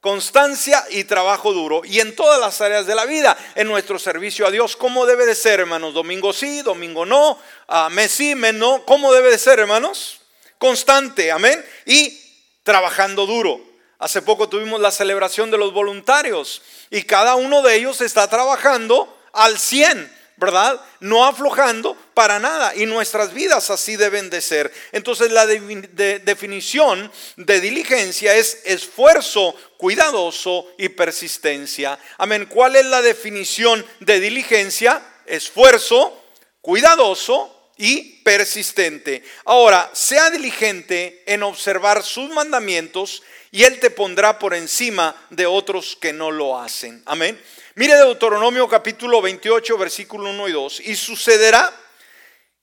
Constancia 0.00 0.82
y 0.90 1.04
trabajo 1.04 1.52
duro. 1.52 1.82
Y 1.84 2.00
en 2.00 2.16
todas 2.16 2.40
las 2.40 2.60
áreas 2.62 2.86
de 2.86 2.94
la 2.94 3.04
vida, 3.04 3.36
en 3.54 3.68
nuestro 3.68 3.98
servicio 3.98 4.46
a 4.46 4.50
Dios, 4.50 4.74
¿cómo 4.74 5.04
debe 5.04 5.26
de 5.26 5.34
ser, 5.34 5.60
hermanos? 5.60 5.92
Domingo 5.92 6.32
sí, 6.32 6.62
domingo 6.62 7.04
no, 7.04 7.32
uh, 7.32 7.90
mes 7.90 8.10
sí, 8.10 8.34
mes 8.34 8.54
no. 8.54 8.82
¿Cómo 8.86 9.12
debe 9.12 9.30
de 9.30 9.36
ser, 9.36 9.58
hermanos? 9.58 10.19
Constante, 10.60 11.32
amén, 11.32 11.64
y 11.86 12.16
trabajando 12.62 13.26
duro. 13.26 13.60
Hace 13.98 14.20
poco 14.20 14.48
tuvimos 14.48 14.78
la 14.80 14.90
celebración 14.90 15.50
de 15.50 15.56
los 15.58 15.72
voluntarios 15.72 16.62
y 16.90 17.02
cada 17.02 17.34
uno 17.34 17.62
de 17.62 17.76
ellos 17.76 18.00
está 18.02 18.28
trabajando 18.28 19.18
al 19.32 19.58
100, 19.58 20.12
¿verdad? 20.36 20.78
No 21.00 21.24
aflojando 21.24 21.96
para 22.12 22.38
nada 22.38 22.74
y 22.74 22.84
nuestras 22.84 23.32
vidas 23.32 23.70
así 23.70 23.96
deben 23.96 24.28
de 24.28 24.42
ser. 24.42 24.70
Entonces 24.92 25.32
la 25.32 25.46
definición 25.46 27.10
de 27.36 27.60
diligencia 27.60 28.34
es 28.34 28.60
esfuerzo 28.64 29.54
cuidadoso 29.78 30.66
y 30.76 30.90
persistencia. 30.90 31.98
Amén. 32.18 32.46
¿Cuál 32.46 32.76
es 32.76 32.84
la 32.84 33.00
definición 33.00 33.84
de 34.00 34.20
diligencia? 34.20 35.02
Esfuerzo 35.24 36.22
cuidadoso 36.60 37.59
y 37.80 38.20
persistente. 38.22 39.24
Ahora, 39.46 39.90
sea 39.94 40.28
diligente 40.28 41.22
en 41.26 41.42
observar 41.42 42.02
sus 42.02 42.28
mandamientos 42.28 43.22
y 43.50 43.64
Él 43.64 43.80
te 43.80 43.88
pondrá 43.88 44.38
por 44.38 44.54
encima 44.54 45.16
de 45.30 45.46
otros 45.46 45.96
que 45.98 46.12
no 46.12 46.30
lo 46.30 46.60
hacen. 46.60 47.02
Amén. 47.06 47.40
Mire 47.76 47.96
Deuteronomio 47.96 48.68
capítulo 48.68 49.22
28, 49.22 49.78
versículo 49.78 50.28
1 50.28 50.48
y 50.48 50.52
2. 50.52 50.80
Y 50.80 50.94
sucederá 50.94 51.74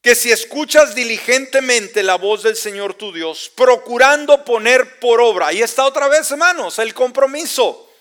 que 0.04 0.14
si 0.14 0.32
escuchas 0.32 0.94
diligentemente 0.94 2.04
la 2.04 2.16
voz 2.16 2.44
del 2.44 2.56
Señor 2.56 2.94
tu 2.94 3.12
Dios, 3.12 3.52
procurando 3.56 4.46
poner 4.46 5.00
por 5.00 5.20
obra, 5.20 5.48
ahí 5.48 5.64
está 5.64 5.84
otra 5.86 6.08
vez, 6.08 6.30
hermanos, 6.30 6.78
el 6.78 6.94
compromiso, 6.94 7.92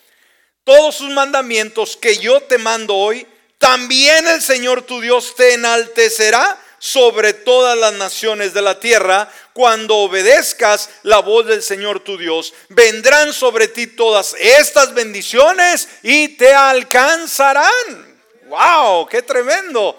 todos 0.65 0.97
sus 0.97 1.09
mandamientos 1.09 1.97
que 1.97 2.19
yo 2.19 2.43
te 2.43 2.59
mando 2.59 2.95
hoy, 2.95 3.27
también 3.57 4.29
el 4.29 4.43
Señor 4.43 4.83
tu 4.83 5.01
Dios 5.01 5.35
te 5.35 5.55
enaltecerá 5.55 6.63
sobre 6.79 7.33
todas 7.33 7.77
las 7.77 7.93
naciones 7.95 8.55
de 8.55 8.63
la 8.63 8.79
tierra 8.79 9.29
cuando 9.53 9.97
obedezcas 9.97 10.91
la 11.03 11.21
voz 11.21 11.47
del 11.47 11.63
Señor 11.63 12.01
tu 12.01 12.19
Dios. 12.19 12.55
Vendrán 12.69 13.33
sobre 13.33 13.69
ti 13.69 13.87
todas 13.87 14.35
estas 14.39 14.95
bendiciones 14.95 15.89
y 16.03 16.29
te 16.37 16.53
alcanzarán. 16.53 18.21
¡Wow! 18.49 19.07
¡Qué 19.07 19.23
tremendo! 19.23 19.99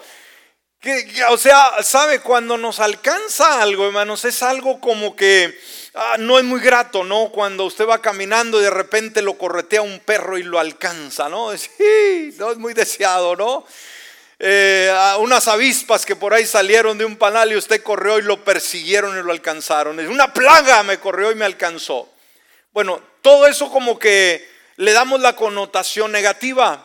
O 1.30 1.36
sea, 1.36 1.82
sabe, 1.82 2.20
cuando 2.20 2.56
nos 2.56 2.78
alcanza 2.78 3.60
algo, 3.60 3.86
hermanos, 3.86 4.24
es 4.24 4.42
algo 4.44 4.80
como 4.80 5.16
que 5.16 5.58
ah, 5.94 6.16
no 6.18 6.38
es 6.38 6.44
muy 6.44 6.60
grato, 6.60 7.02
¿no? 7.02 7.30
Cuando 7.30 7.64
usted 7.64 7.86
va 7.86 8.00
caminando 8.00 8.60
y 8.60 8.62
de 8.62 8.70
repente 8.70 9.20
lo 9.20 9.36
corretea 9.36 9.82
un 9.82 9.98
perro 9.98 10.38
y 10.38 10.44
lo 10.44 10.58
alcanza, 10.58 11.28
¿no? 11.28 11.50
Sí, 11.56 12.34
no 12.38 12.52
es 12.52 12.58
muy 12.58 12.74
deseado, 12.74 13.34
¿no? 13.34 13.66
Eh, 14.40 14.94
unas 15.18 15.48
avispas 15.48 16.06
que 16.06 16.14
por 16.14 16.32
ahí 16.32 16.46
salieron 16.46 16.96
de 16.96 17.04
un 17.04 17.16
panal 17.16 17.50
y 17.50 17.56
usted 17.56 17.82
corrió 17.82 18.18
y 18.18 18.22
lo 18.22 18.44
persiguieron 18.44 19.18
y 19.18 19.22
lo 19.22 19.32
alcanzaron. 19.32 19.98
Una 19.98 20.32
plaga 20.32 20.82
me 20.82 20.98
corrió 20.98 21.32
y 21.32 21.34
me 21.34 21.44
alcanzó. 21.44 22.08
Bueno, 22.72 23.02
todo 23.22 23.46
eso 23.46 23.70
como 23.70 23.98
que 23.98 24.48
le 24.76 24.92
damos 24.92 25.20
la 25.20 25.34
connotación 25.34 26.12
negativa. 26.12 26.84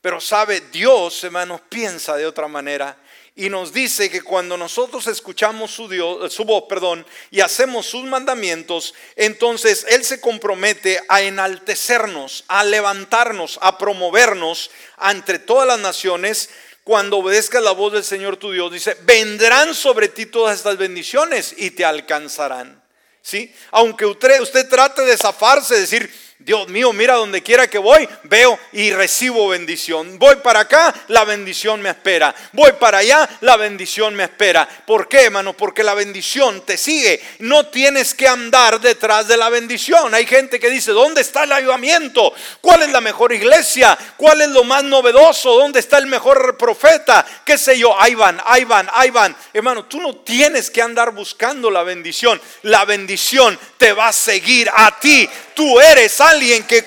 Pero 0.00 0.20
sabe, 0.20 0.60
Dios, 0.70 1.24
hermanos, 1.24 1.62
piensa 1.68 2.16
de 2.16 2.26
otra 2.26 2.46
manera 2.46 2.98
y 3.36 3.48
nos 3.48 3.72
dice 3.72 4.10
que 4.10 4.22
cuando 4.22 4.56
nosotros 4.56 5.06
escuchamos 5.08 5.72
su, 5.72 5.88
Dios, 5.88 6.32
su 6.32 6.44
voz, 6.44 6.64
perdón, 6.68 7.04
y 7.32 7.40
hacemos 7.40 7.86
sus 7.86 8.04
mandamientos, 8.04 8.94
entonces 9.16 9.84
Él 9.88 10.04
se 10.04 10.20
compromete 10.20 11.00
a 11.08 11.22
enaltecernos, 11.22 12.44
a 12.46 12.62
levantarnos, 12.62 13.58
a 13.60 13.76
promovernos 13.76 14.70
entre 15.00 15.40
todas 15.40 15.66
las 15.66 15.80
naciones. 15.80 16.50
Cuando 16.84 17.16
obedezcas 17.16 17.62
la 17.62 17.72
voz 17.72 17.94
del 17.94 18.04
Señor 18.04 18.36
tu 18.36 18.52
Dios, 18.52 18.70
dice, 18.70 18.96
vendrán 19.02 19.74
sobre 19.74 20.08
ti 20.08 20.26
todas 20.26 20.58
estas 20.58 20.76
bendiciones 20.76 21.54
y 21.56 21.70
te 21.70 21.84
alcanzarán. 21.84 22.82
¿Sí? 23.22 23.54
Aunque 23.70 24.04
usted, 24.04 24.38
usted 24.42 24.68
trate 24.68 25.00
de 25.00 25.16
zafarse, 25.16 25.80
decir, 25.80 26.12
Dios 26.44 26.68
mío, 26.68 26.92
mira 26.92 27.14
donde 27.14 27.42
quiera 27.42 27.68
que 27.68 27.78
voy, 27.78 28.06
veo 28.24 28.58
y 28.72 28.92
recibo 28.92 29.48
bendición. 29.48 30.18
Voy 30.18 30.36
para 30.36 30.60
acá, 30.60 30.94
la 31.08 31.24
bendición 31.24 31.80
me 31.80 31.88
espera. 31.88 32.34
Voy 32.52 32.72
para 32.72 32.98
allá, 32.98 33.26
la 33.40 33.56
bendición 33.56 34.14
me 34.14 34.24
espera. 34.24 34.68
¿Por 34.86 35.08
qué, 35.08 35.22
hermano? 35.22 35.54
Porque 35.54 35.82
la 35.82 35.94
bendición 35.94 36.60
te 36.66 36.76
sigue. 36.76 37.18
No 37.38 37.68
tienes 37.68 38.12
que 38.12 38.28
andar 38.28 38.78
detrás 38.78 39.26
de 39.26 39.38
la 39.38 39.48
bendición. 39.48 40.14
Hay 40.14 40.26
gente 40.26 40.60
que 40.60 40.68
dice, 40.68 40.92
¿dónde 40.92 41.22
está 41.22 41.44
el 41.44 41.52
ayudamiento? 41.52 42.34
¿Cuál 42.60 42.82
es 42.82 42.92
la 42.92 43.00
mejor 43.00 43.32
iglesia? 43.32 43.96
¿Cuál 44.18 44.42
es 44.42 44.50
lo 44.50 44.64
más 44.64 44.84
novedoso? 44.84 45.58
¿Dónde 45.58 45.80
está 45.80 45.96
el 45.96 46.08
mejor 46.08 46.58
profeta? 46.58 47.24
¿Qué 47.46 47.56
sé 47.56 47.78
yo? 47.78 47.98
Ahí 47.98 48.14
van, 48.14 48.38
ahí 48.44 48.64
van, 48.64 48.86
ahí 48.92 49.08
van. 49.08 49.34
Hermano, 49.54 49.86
tú 49.86 49.98
no 49.98 50.16
tienes 50.16 50.70
que 50.70 50.82
andar 50.82 51.12
buscando 51.12 51.70
la 51.70 51.84
bendición. 51.84 52.38
La 52.64 52.84
bendición 52.84 53.58
te 53.78 53.94
va 53.94 54.08
a 54.08 54.12
seguir 54.12 54.70
a 54.74 55.00
ti. 55.00 55.26
Tú 55.54 55.80
eres 55.80 56.20
alguien 56.34 56.64
que 56.64 56.84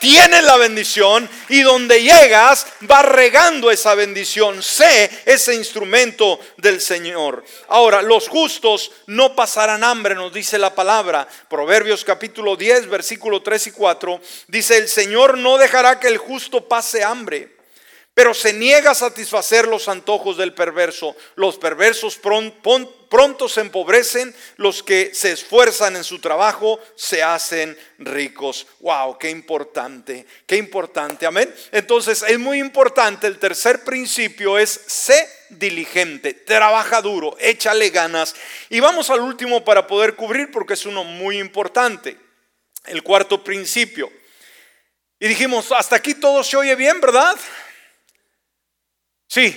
tiene 0.00 0.42
la 0.42 0.56
bendición 0.56 1.28
y 1.48 1.62
donde 1.62 2.02
llegas 2.02 2.66
va 2.90 3.02
regando 3.02 3.70
esa 3.70 3.94
bendición. 3.94 4.62
Sé 4.62 5.10
ese 5.24 5.54
instrumento 5.54 6.38
del 6.58 6.80
Señor. 6.80 7.44
Ahora, 7.68 8.02
los 8.02 8.28
justos 8.28 8.90
no 9.06 9.34
pasarán 9.34 9.84
hambre, 9.84 10.14
nos 10.14 10.34
dice 10.34 10.58
la 10.58 10.74
palabra. 10.74 11.26
Proverbios 11.48 12.04
capítulo 12.04 12.56
10, 12.56 12.88
versículo 12.88 13.42
3 13.42 13.68
y 13.68 13.70
4. 13.70 14.20
Dice, 14.48 14.76
el 14.76 14.88
Señor 14.88 15.38
no 15.38 15.56
dejará 15.56 16.00
que 16.00 16.08
el 16.08 16.18
justo 16.18 16.68
pase 16.68 17.02
hambre 17.02 17.54
pero 18.14 18.32
se 18.32 18.52
niega 18.52 18.92
a 18.92 18.94
satisfacer 18.94 19.66
los 19.66 19.88
antojos 19.88 20.36
del 20.36 20.54
perverso. 20.54 21.16
Los 21.34 21.58
perversos 21.58 22.16
pronto 23.14 23.48
se 23.48 23.60
empobrecen, 23.60 24.34
los 24.56 24.82
que 24.82 25.14
se 25.14 25.30
esfuerzan 25.30 25.94
en 25.94 26.02
su 26.02 26.18
trabajo 26.18 26.80
se 26.96 27.22
hacen 27.22 27.78
ricos. 27.98 28.66
¡Wow! 28.80 29.18
¡Qué 29.18 29.30
importante! 29.30 30.26
¡Qué 30.48 30.56
importante! 30.56 31.24
Amén. 31.24 31.54
Entonces 31.70 32.24
es 32.26 32.40
muy 32.40 32.58
importante. 32.58 33.28
El 33.28 33.38
tercer 33.38 33.84
principio 33.84 34.58
es 34.58 34.80
sé 34.88 35.28
diligente, 35.48 36.34
trabaja 36.34 37.00
duro, 37.02 37.36
échale 37.38 37.90
ganas. 37.90 38.34
Y 38.68 38.80
vamos 38.80 39.08
al 39.10 39.20
último 39.20 39.64
para 39.64 39.86
poder 39.86 40.16
cubrir 40.16 40.50
porque 40.50 40.74
es 40.74 40.84
uno 40.84 41.04
muy 41.04 41.38
importante. 41.38 42.18
El 42.84 43.04
cuarto 43.04 43.44
principio. 43.44 44.10
Y 45.20 45.28
dijimos, 45.28 45.70
hasta 45.70 45.94
aquí 45.94 46.14
todo 46.14 46.42
se 46.42 46.56
oye 46.56 46.74
bien, 46.74 47.00
¿verdad? 47.00 47.36
Sí, 49.28 49.56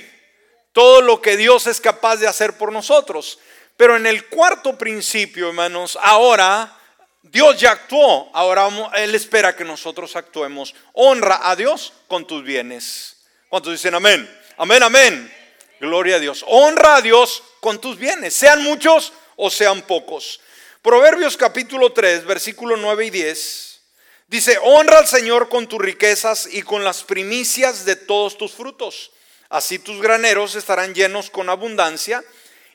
todo 0.77 1.01
lo 1.01 1.23
que 1.23 1.37
Dios 1.37 1.65
es 1.65 1.81
capaz 1.81 2.17
de 2.17 2.27
hacer 2.27 2.55
por 2.55 2.71
nosotros. 2.71 3.39
Pero 3.77 3.95
en 3.95 4.05
el 4.05 4.25
cuarto 4.25 4.77
principio, 4.77 5.49
hermanos, 5.49 5.97
ahora 6.01 6.75
Dios 7.21 7.59
ya 7.59 7.71
actuó, 7.71 8.29
ahora 8.33 8.67
Él 8.95 9.13
espera 9.15 9.55
que 9.55 9.63
nosotros 9.63 10.15
actuemos. 10.15 10.73
Honra 10.93 11.49
a 11.49 11.55
Dios 11.55 11.93
con 12.07 12.25
tus 12.25 12.43
bienes. 12.43 13.17
¿Cuántos 13.49 13.73
dicen 13.73 13.93
amén? 13.95 14.29
Amén, 14.57 14.83
amén. 14.83 15.33
Gloria 15.79 16.15
a 16.15 16.19
Dios. 16.19 16.43
Honra 16.47 16.97
a 16.97 17.01
Dios 17.01 17.43
con 17.61 17.79
tus 17.79 17.97
bienes, 17.97 18.33
sean 18.33 18.63
muchos 18.63 19.13
o 19.35 19.49
sean 19.49 19.83
pocos. 19.83 20.39
Proverbios 20.81 21.37
capítulo 21.37 21.91
3, 21.91 22.25
versículo 22.25 22.77
9 22.77 23.05
y 23.05 23.09
10. 23.11 23.81
Dice, 24.27 24.57
honra 24.61 24.99
al 24.99 25.07
Señor 25.07 25.49
con 25.49 25.67
tus 25.67 25.79
riquezas 25.79 26.49
y 26.51 26.61
con 26.63 26.83
las 26.83 27.03
primicias 27.03 27.85
de 27.85 27.95
todos 27.95 28.37
tus 28.37 28.51
frutos 28.51 29.11
Así 29.49 29.79
tus 29.79 30.01
graneros 30.01 30.55
estarán 30.55 30.93
llenos 30.93 31.29
con 31.29 31.49
abundancia 31.49 32.23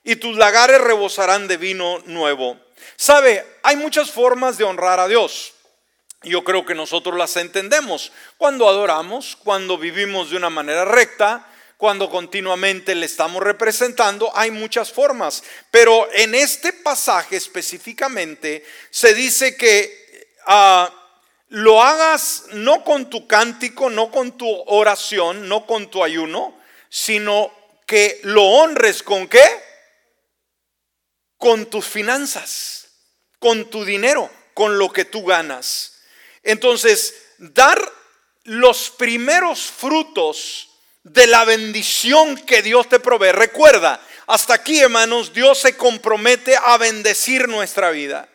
y 0.05 0.17
tus 0.17 0.37
lagares 0.37 0.81
rebosarán 0.81 1.49
de 1.49 1.57
vino 1.57 1.99
nuevo. 2.07 2.59
Sabe, 2.97 3.45
hay 3.63 3.77
muchas 3.77 4.11
formas 4.11 4.59
de 4.59 4.65
honrar 4.65 5.01
a 5.01 5.09
Dios. 5.09 5.55
Yo 6.23 6.45
creo 6.45 6.65
que 6.65 6.75
nosotros 6.75 7.17
las 7.17 7.37
entendemos. 7.37 8.13
Cuando 8.37 8.69
adoramos, 8.69 9.37
cuando 9.43 9.79
vivimos 9.79 10.31
de 10.31 10.37
una 10.37 10.51
manera 10.51 10.85
recta, 10.85 11.49
cuando 11.77 12.09
continuamente 12.09 12.95
le 12.95 13.07
estamos 13.07 13.43
representando, 13.43 14.31
hay 14.37 14.53
muchas 14.53 14.93
formas. 14.93 15.43
Pero 15.71 16.09
en 16.13 16.35
este 16.35 16.73
pasaje 16.73 17.37
específicamente 17.37 18.65
se 18.91 19.15
dice 19.15 19.57
que 19.57 20.29
ah, 20.47 20.93
lo 21.49 21.83
hagas 21.83 22.45
no 22.53 22.85
con 22.85 23.11
tu 23.11 23.27
cántico, 23.27 23.91
no 23.91 24.11
con 24.13 24.39
tu 24.39 24.49
oración, 24.67 25.49
no 25.49 25.67
con 25.67 25.91
tu 25.91 26.05
ayuno, 26.05 26.57
sino 26.89 27.53
que 27.85 28.21
lo 28.23 28.45
honres 28.45 29.03
con 29.03 29.27
qué? 29.27 29.43
Con 31.43 31.67
tus 31.67 31.87
finanzas, 31.87 32.87
con 33.41 33.69
tu 33.69 33.85
dinero, 33.85 34.31
con 34.55 34.79
lo 34.79 34.93
que 34.93 35.05
tú 35.05 35.25
ganas. 35.25 35.95
Entonces, 36.45 37.17
dar 37.39 37.83
los 38.45 38.91
primeros 38.91 39.61
frutos 39.63 40.69
de 41.03 41.27
la 41.27 41.45
bendición 41.45 42.37
que 42.37 42.63
Dios 42.63 42.89
te 42.89 43.01
provee. 43.01 43.33
Recuerda, 43.33 44.01
hasta 44.29 44.55
aquí, 44.55 44.79
hermanos, 44.79 45.33
Dios 45.33 45.59
se 45.59 45.77
compromete 45.77 46.57
a 46.57 46.79
bendecir 46.79 47.49
nuestra 47.49 47.91
vida. 47.91 48.29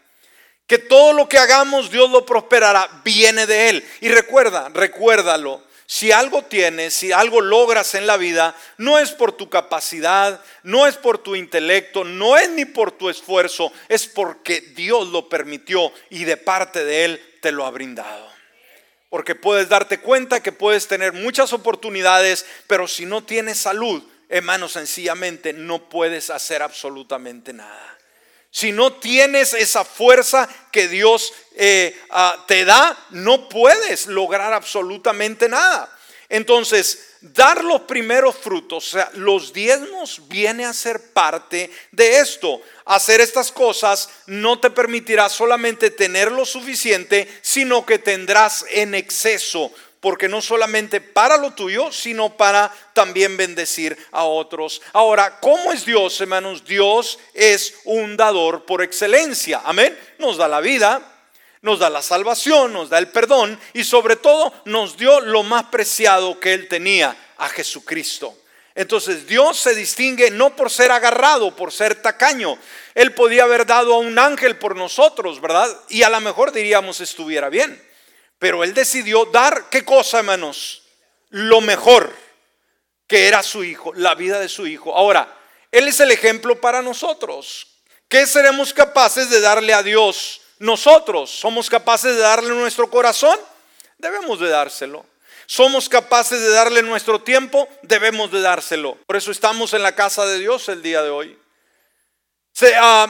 Que 0.66 0.78
todo 0.78 1.14
lo 1.14 1.30
que 1.30 1.38
hagamos, 1.38 1.90
Dios 1.90 2.10
lo 2.10 2.26
prosperará, 2.26 2.90
viene 3.06 3.48
de 3.48 3.70
Él. 3.70 3.90
Y 4.02 4.10
recuerda, 4.10 4.68
recuérdalo, 4.74 5.66
si 5.90 6.12
algo 6.12 6.44
tienes, 6.44 6.94
si 6.94 7.14
algo 7.14 7.40
logras 7.40 7.96
en 7.96 8.08
la 8.08 8.18
vida, 8.18 8.54
no 8.78 9.00
es 9.00 9.12
por 9.12 9.32
tu 9.32 9.50
capacidad, 9.50 10.42
no 10.64 10.86
es 10.86 10.98
por 10.98 11.18
tu 11.18 11.34
intelecto, 11.38 12.04
no 12.04 12.36
es 12.36 12.50
ni 12.50 12.66
por 12.66 12.92
tu 12.92 13.10
esfuerzo, 13.10 13.72
es 13.88 14.06
porque 14.06 14.60
Dios 14.60 15.08
lo 15.08 15.30
permitió 15.30 15.94
y 16.10 16.26
de 16.26 16.36
parte 16.36 16.84
de 16.84 17.06
Él 17.06 17.38
te 17.42 17.54
lo 17.54 17.66
ha 17.66 17.72
brindado. 17.72 18.28
Porque 19.10 19.34
puedes 19.34 19.70
darte 19.70 20.02
cuenta 20.02 20.44
que 20.44 20.52
puedes 20.52 20.90
tener 20.90 21.14
muchas 21.14 21.54
oportunidades, 21.54 22.46
pero 22.68 22.90
si 22.90 23.06
no 23.06 23.24
tienes 23.24 23.58
salud, 23.58 24.04
hermano, 24.28 24.68
sencillamente 24.68 25.54
no 25.54 25.88
puedes 25.88 26.30
hacer 26.30 26.64
absolutamente 26.64 27.54
nada. 27.54 27.97
Si 28.58 28.72
no 28.72 28.94
tienes 28.94 29.54
esa 29.54 29.86
fuerza 29.86 30.50
que 30.72 30.88
Dios 30.88 31.32
eh, 31.54 31.96
ah, 32.10 32.44
te 32.48 32.66
da, 32.66 32.98
no 33.12 33.48
puedes 33.50 34.08
lograr 34.08 34.52
absolutamente 34.52 35.48
nada. 35.48 35.96
Entonces, 36.28 37.18
dar 37.22 37.64
los 37.64 37.82
primeros 37.82 38.36
frutos, 38.36 38.88
o 38.88 38.90
sea, 38.98 39.12
los 39.14 39.54
diezmos 39.54 40.28
viene 40.28 40.66
a 40.66 40.74
ser 40.74 41.14
parte 41.14 41.70
de 41.92 42.18
esto. 42.18 42.60
Hacer 42.86 43.22
estas 43.22 43.52
cosas 43.52 44.10
no 44.26 44.60
te 44.60 44.72
permitirá 44.72 45.30
solamente 45.30 45.92
tener 45.92 46.32
lo 46.32 46.44
suficiente, 46.44 47.28
sino 47.44 47.86
que 47.86 48.00
tendrás 48.00 48.66
en 48.72 48.96
exceso 48.96 49.72
porque 50.00 50.28
no 50.28 50.42
solamente 50.42 51.02
para 51.02 51.38
lo 51.38 51.52
tuyo, 51.52 51.92
sino 51.92 52.36
para 52.38 52.72
también 52.94 53.38
bendecir 53.38 53.98
a 54.12 54.24
otros. 54.26 54.82
Ahora, 54.94 55.40
¿cómo 55.40 55.72
es 55.72 55.86
Dios, 55.86 56.20
hermanos? 56.22 56.64
Dios 56.66 57.20
es 57.34 57.76
un 57.86 58.16
dador 58.16 58.66
por 58.66 58.82
excelencia. 58.82 59.62
Amén. 59.64 59.98
Nos 60.20 60.38
da 60.38 60.48
la 60.48 60.62
vida, 60.62 61.02
nos 61.62 61.80
da 61.80 61.90
la 61.90 62.02
salvación, 62.02 62.74
nos 62.74 62.90
da 62.90 63.00
el 63.00 63.10
perdón 63.10 63.60
y 63.74 63.84
sobre 63.84 64.16
todo 64.16 64.54
nos 64.66 64.98
dio 64.98 65.20
lo 65.22 65.44
más 65.44 65.66
preciado 65.66 66.40
que 66.40 66.54
Él 66.54 66.68
tenía, 66.68 67.16
a 67.38 67.50
Jesucristo. 67.50 68.36
Entonces 68.76 69.26
Dios 69.26 69.58
se 69.58 69.74
distingue 69.74 70.30
no 70.30 70.56
por 70.56 70.70
ser 70.70 70.92
agarrado, 70.92 71.56
por 71.56 71.72
ser 71.72 71.96
tacaño. 71.96 72.60
Él 72.94 73.12
podía 73.14 73.44
haber 73.44 73.66
dado 73.66 73.96
a 73.96 73.98
un 73.98 74.20
ángel 74.20 74.58
por 74.58 74.76
nosotros, 74.76 75.42
¿verdad? 75.42 75.68
Y 75.90 76.04
a 76.04 76.10
lo 76.10 76.22
mejor 76.22 76.52
diríamos 76.52 77.02
estuviera 77.02 77.50
bien. 77.50 77.87
Pero 78.40 78.64
él 78.64 78.74
decidió 78.74 79.26
dar, 79.26 79.70
¿qué 79.70 79.84
cosa, 79.84 80.20
hermanos? 80.20 80.84
Lo 81.30 81.62
mejor, 81.62 82.14
que 83.08 83.28
era 83.28 83.42
su 83.44 83.64
hijo, 83.64 83.94
la 83.94 84.16
vida 84.16 84.40
de 84.40 84.50
su 84.50 84.68
hijo. 84.68 84.96
Ahora, 84.96 85.34
él 85.72 85.88
es 85.88 86.00
el 86.00 86.12
ejemplo 86.12 86.60
para 86.60 86.82
nosotros. 86.82 87.68
¿Qué 88.08 88.26
seremos 88.26 88.74
capaces 88.74 89.30
de 89.30 89.42
darle 89.42 89.74
a 89.74 89.84
Dios 89.84 90.42
nosotros? 90.60 91.30
¿Somos 91.30 91.70
capaces 91.70 92.16
de 92.16 92.22
darle 92.22 92.50
nuestro 92.50 92.90
corazón? 92.90 93.38
Debemos 93.98 94.40
de 94.40 94.50
dárselo. 94.50 95.06
¿Somos 95.46 95.90
capaces 95.90 96.42
de 96.42 96.50
darle 96.50 96.84
nuestro 96.84 97.22
tiempo? 97.22 97.68
Debemos 97.82 98.32
de 98.32 98.42
dárselo. 98.42 98.98
Por 99.08 99.16
eso 99.16 99.32
estamos 99.32 99.74
en 99.74 99.82
la 99.82 99.96
casa 99.96 100.26
de 100.26 100.40
Dios 100.40 100.70
el 100.70 100.82
día 100.82 101.02
de 101.02 101.10
hoy. 101.10 101.38
Ah, 102.78 103.08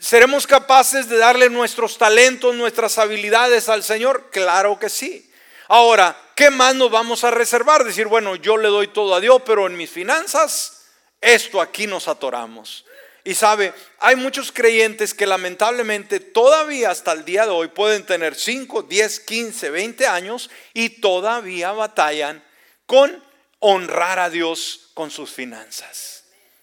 ¿Seremos 0.00 0.46
capaces 0.46 1.08
de 1.08 1.16
darle 1.16 1.48
nuestros 1.48 1.96
talentos, 1.96 2.54
nuestras 2.56 2.98
habilidades 2.98 3.68
al 3.68 3.84
Señor? 3.84 4.30
Claro 4.30 4.78
que 4.78 4.88
sí. 4.88 5.30
Ahora, 5.68 6.16
¿qué 6.34 6.50
más 6.50 6.74
nos 6.74 6.90
vamos 6.90 7.22
a 7.22 7.30
reservar? 7.30 7.84
Decir, 7.84 8.06
bueno, 8.06 8.34
yo 8.34 8.56
le 8.56 8.68
doy 8.68 8.88
todo 8.88 9.14
a 9.14 9.20
Dios, 9.20 9.42
pero 9.46 9.68
en 9.68 9.76
mis 9.76 9.90
finanzas, 9.90 10.86
esto 11.20 11.60
aquí 11.60 11.86
nos 11.86 12.08
atoramos. 12.08 12.84
Y 13.22 13.34
sabe, 13.34 13.72
hay 14.00 14.16
muchos 14.16 14.50
creyentes 14.50 15.14
que 15.14 15.26
lamentablemente 15.26 16.18
todavía 16.18 16.90
hasta 16.90 17.12
el 17.12 17.24
día 17.24 17.44
de 17.44 17.52
hoy 17.52 17.68
pueden 17.68 18.04
tener 18.04 18.34
5, 18.34 18.82
10, 18.82 19.20
15, 19.20 19.70
20 19.70 20.06
años 20.08 20.50
y 20.72 20.88
todavía 21.00 21.70
batallan 21.70 22.42
con 22.86 23.22
honrar 23.60 24.18
a 24.18 24.30
Dios 24.30 24.90
con 24.94 25.10
sus 25.10 25.30
finanzas. 25.30 26.19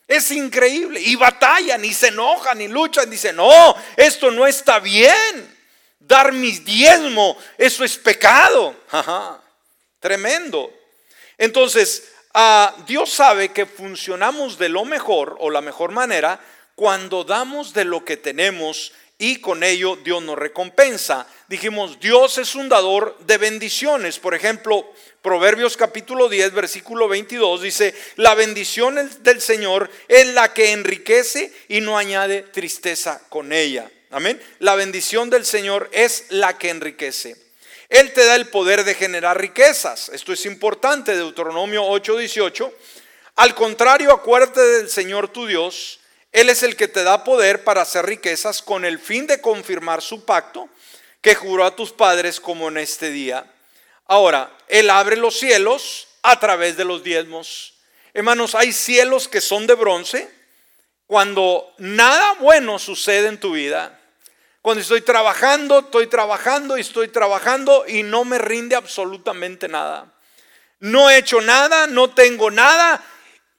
Es 0.07 0.31
increíble. 0.31 1.01
Y 1.01 1.15
batallan 1.15 1.83
y 1.83 1.93
se 1.93 2.07
enojan 2.07 2.61
y 2.61 2.67
luchan. 2.67 3.09
Dicen, 3.09 3.35
no, 3.35 3.75
esto 3.95 4.31
no 4.31 4.47
está 4.47 4.79
bien. 4.79 5.55
Dar 5.99 6.31
mis 6.31 6.63
diezmo, 6.63 7.37
eso 7.57 7.83
es 7.83 7.97
pecado. 7.97 8.75
tremendo. 9.99 10.71
Entonces, 11.37 12.11
Dios 12.85 13.11
sabe 13.11 13.49
que 13.49 13.65
funcionamos 13.65 14.57
de 14.57 14.69
lo 14.69 14.85
mejor 14.85 15.35
o 15.39 15.49
la 15.49 15.61
mejor 15.61 15.91
manera 15.91 16.39
cuando 16.75 17.23
damos 17.23 17.73
de 17.73 17.85
lo 17.85 18.05
que 18.05 18.17
tenemos 18.17 18.93
y 19.17 19.37
con 19.41 19.63
ello 19.63 19.95
Dios 19.97 20.21
nos 20.23 20.37
recompensa. 20.37 21.27
Dijimos, 21.47 21.99
Dios 21.99 22.37
es 22.37 22.55
un 22.55 22.69
dador 22.69 23.17
de 23.25 23.37
bendiciones. 23.37 24.19
Por 24.19 24.35
ejemplo, 24.35 24.85
Proverbios 25.21 25.75
capítulo 25.75 26.29
10, 26.29 26.53
versículo 26.53 27.07
22 27.07 27.61
dice, 27.61 27.93
la 28.15 28.35
bendición 28.35 29.09
del 29.21 29.41
Señor 29.41 29.89
es 30.07 30.27
la 30.27 30.53
que 30.53 30.71
enriquece 30.71 31.51
y 31.67 31.81
no 31.81 31.97
añade 31.97 32.43
tristeza 32.43 33.21
con 33.29 33.51
ella. 33.51 33.91
Amén. 34.11 34.41
La 34.59 34.75
bendición 34.75 35.29
del 35.29 35.45
Señor 35.45 35.89
es 35.91 36.25
la 36.29 36.57
que 36.57 36.69
enriquece. 36.69 37.35
Él 37.89 38.13
te 38.13 38.25
da 38.25 38.35
el 38.35 38.47
poder 38.47 38.83
de 38.83 38.93
generar 38.93 39.39
riquezas. 39.39 40.09
Esto 40.09 40.33
es 40.33 40.45
importante, 40.45 41.15
Deuteronomio 41.15 41.83
8:18. 41.83 42.71
Al 43.35 43.55
contrario, 43.55 44.11
acuérdate 44.11 44.61
del 44.61 44.89
Señor 44.89 45.29
tu 45.29 45.45
Dios. 45.45 45.99
Él 46.37 46.49
es 46.49 46.61
el 46.61 46.75
que 46.75 46.87
te 46.87 47.03
da 47.03 47.23
poder 47.23 47.63
para 47.63 47.81
hacer 47.81 48.05
riquezas 48.05 48.61
con 48.61 48.85
el 48.85 48.99
fin 48.99 49.25
de 49.25 49.41
confirmar 49.41 50.03
su 50.03 50.23
pacto 50.23 50.69
que 51.19 51.33
juró 51.33 51.65
a 51.65 51.75
tus 51.75 51.91
padres 51.91 52.39
como 52.39 52.67
en 52.67 52.77
este 52.77 53.09
día. 53.09 53.51
Ahora, 54.05 54.55
Él 54.67 54.91
abre 54.91 55.15
los 55.17 55.39
cielos 55.39 56.09
a 56.21 56.39
través 56.39 56.77
de 56.77 56.85
los 56.85 57.01
diezmos. 57.01 57.73
Hermanos, 58.13 58.53
hay 58.53 58.71
cielos 58.71 59.27
que 59.27 59.41
son 59.41 59.65
de 59.65 59.73
bronce 59.73 60.29
cuando 61.07 61.73
nada 61.79 62.33
bueno 62.33 62.77
sucede 62.77 63.29
en 63.29 63.39
tu 63.39 63.53
vida. 63.53 63.99
Cuando 64.61 64.81
estoy 64.81 65.01
trabajando, 65.01 65.79
estoy 65.79 66.05
trabajando 66.05 66.77
y 66.77 66.81
estoy 66.81 67.07
trabajando 67.07 67.85
y 67.87 68.03
no 68.03 68.25
me 68.25 68.37
rinde 68.37 68.75
absolutamente 68.75 69.67
nada. 69.67 70.13
No 70.81 71.09
he 71.09 71.17
hecho 71.17 71.41
nada, 71.41 71.87
no 71.87 72.11
tengo 72.11 72.51
nada 72.51 73.03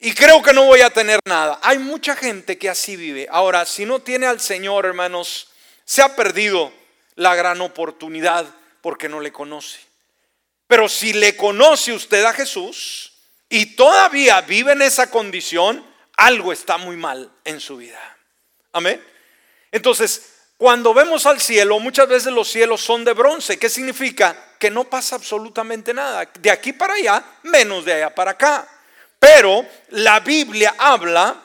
y 0.00 0.14
creo 0.14 0.42
que 0.42 0.52
no 0.52 0.64
voy 0.64 0.80
a 0.80 0.90
tener 0.90 1.18
nada. 1.24 1.58
Hay 1.62 1.78
mucha 1.78 2.14
gente 2.14 2.56
que 2.56 2.68
así 2.68 2.96
vive. 2.96 3.26
Ahora, 3.30 3.64
si 3.64 3.84
no 3.84 3.98
tiene 3.98 4.26
al 4.26 4.40
Señor, 4.40 4.86
hermanos, 4.86 5.48
se 5.84 6.02
ha 6.02 6.14
perdido 6.14 6.72
la 7.16 7.34
gran 7.34 7.60
oportunidad 7.60 8.46
porque 8.80 9.08
no 9.08 9.20
le 9.20 9.32
conoce. 9.32 9.80
Pero 10.68 10.88
si 10.88 11.12
le 11.12 11.36
conoce 11.36 11.92
usted 11.92 12.24
a 12.24 12.32
Jesús 12.32 13.12
y 13.48 13.74
todavía 13.74 14.40
vive 14.42 14.72
en 14.72 14.82
esa 14.82 15.10
condición, 15.10 15.84
algo 16.16 16.52
está 16.52 16.76
muy 16.76 16.96
mal 16.96 17.30
en 17.44 17.58
su 17.58 17.78
vida. 17.78 17.98
Amén. 18.72 19.02
Entonces, 19.72 20.34
cuando 20.56 20.94
vemos 20.94 21.26
al 21.26 21.40
cielo, 21.40 21.80
muchas 21.80 22.08
veces 22.08 22.32
los 22.32 22.48
cielos 22.48 22.80
son 22.80 23.04
de 23.04 23.14
bronce. 23.14 23.58
¿Qué 23.58 23.68
significa? 23.68 24.54
Que 24.58 24.70
no 24.70 24.84
pasa 24.84 25.16
absolutamente 25.16 25.92
nada. 25.92 26.28
De 26.38 26.50
aquí 26.50 26.72
para 26.72 26.94
allá, 26.94 27.24
menos 27.42 27.84
de 27.84 27.94
allá 27.94 28.14
para 28.14 28.32
acá. 28.32 28.68
Pero 29.18 29.66
la 29.90 30.20
Biblia 30.20 30.74
habla 30.78 31.42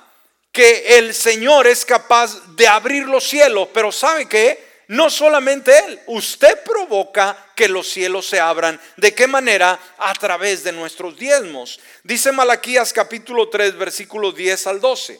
que 0.51 0.97
el 0.97 1.13
Señor 1.13 1.67
es 1.67 1.83
capaz 1.83 2.55
de 2.55 2.67
abrir 2.67 3.05
los 3.05 3.23
cielos. 3.23 3.69
Pero 3.73 3.91
¿sabe 3.91 4.27
qué? 4.27 4.73
No 4.87 5.09
solamente 5.09 5.75
Él, 5.79 5.99
usted 6.07 6.61
provoca 6.63 7.51
que 7.55 7.67
los 7.67 7.89
cielos 7.89 8.27
se 8.27 8.39
abran. 8.39 8.79
¿De 8.97 9.15
qué 9.15 9.27
manera? 9.27 9.79
A 9.97 10.13
través 10.13 10.63
de 10.63 10.71
nuestros 10.71 11.17
diezmos. 11.17 11.79
Dice 12.03 12.31
Malaquías 12.31 12.93
capítulo 12.93 13.49
3, 13.49 13.77
versículos 13.77 14.35
10 14.35 14.67
al 14.67 14.81
12. 14.81 15.19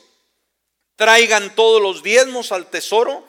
Traigan 0.96 1.56
todos 1.56 1.82
los 1.82 2.04
diezmos 2.04 2.52
al 2.52 2.70
tesoro 2.70 3.28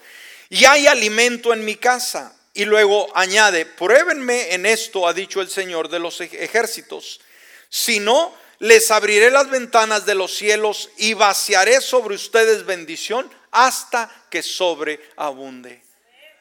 y 0.50 0.66
hay 0.66 0.86
alimento 0.86 1.52
en 1.54 1.64
mi 1.64 1.76
casa. 1.76 2.36
Y 2.52 2.66
luego 2.66 3.08
añade, 3.16 3.64
pruébenme 3.64 4.52
en 4.54 4.66
esto, 4.66 5.08
ha 5.08 5.12
dicho 5.12 5.40
el 5.40 5.48
Señor 5.48 5.88
de 5.88 5.98
los 5.98 6.20
ejércitos. 6.20 7.20
Si 7.68 8.00
no, 8.00 8.34
les 8.58 8.90
abriré 8.90 9.30
las 9.30 9.50
ventanas 9.50 10.06
de 10.06 10.14
los 10.14 10.36
cielos 10.36 10.90
y 10.96 11.14
vaciaré 11.14 11.80
sobre 11.80 12.14
ustedes 12.14 12.64
bendición 12.64 13.30
hasta 13.50 14.10
que 14.30 14.42
sobreabunde. 14.42 15.82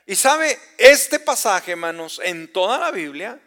Y 0.06 0.16
sabe, 0.16 0.60
este 0.78 1.20
pasaje, 1.20 1.72
hermanos, 1.72 2.20
en 2.24 2.52
toda 2.52 2.78
la 2.78 2.92
Biblia, 2.92 3.40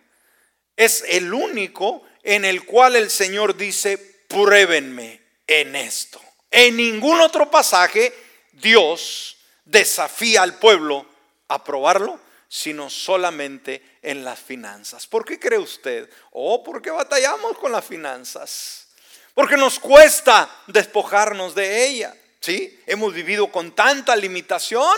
es 0.77 1.05
el 1.09 1.33
único 1.33 2.03
en 2.23 2.45
el 2.45 2.65
cual 2.65 2.97
el 2.97 3.11
Señor 3.11 3.57
dice, 3.57 3.99
pruébenme 4.29 5.21
en 5.47 5.77
esto. 5.77 6.21
En 6.51 6.77
ningún 6.77 7.21
otro 7.21 7.51
pasaje 7.51 8.13
Dios 8.53 9.37
desafía 9.65 10.43
al 10.43 10.59
pueblo 10.59 11.07
a 11.49 11.63
probarlo, 11.63 12.19
sino 12.49 12.89
solamente 12.89 13.96
en 14.07 14.25
las 14.25 14.39
finanzas. 14.39 15.05
¿Por 15.05 15.25
qué 15.25 15.37
cree 15.37 15.59
usted? 15.59 16.09
Oh, 16.31 16.63
porque 16.63 16.91
batallamos 16.91 17.59
con 17.59 17.73
las 17.73 17.85
finanzas. 17.85 18.87
Porque 19.35 19.57
nos 19.57 19.81
cuesta 19.81 20.49
despojarnos 20.69 21.57
de 21.57 21.89
ella. 21.89 22.15
¿Sí? 22.41 22.81
Hemos 22.87 23.13
vivido 23.13 23.51
con 23.51 23.75
tanta 23.75 24.15
limitación. 24.15 24.97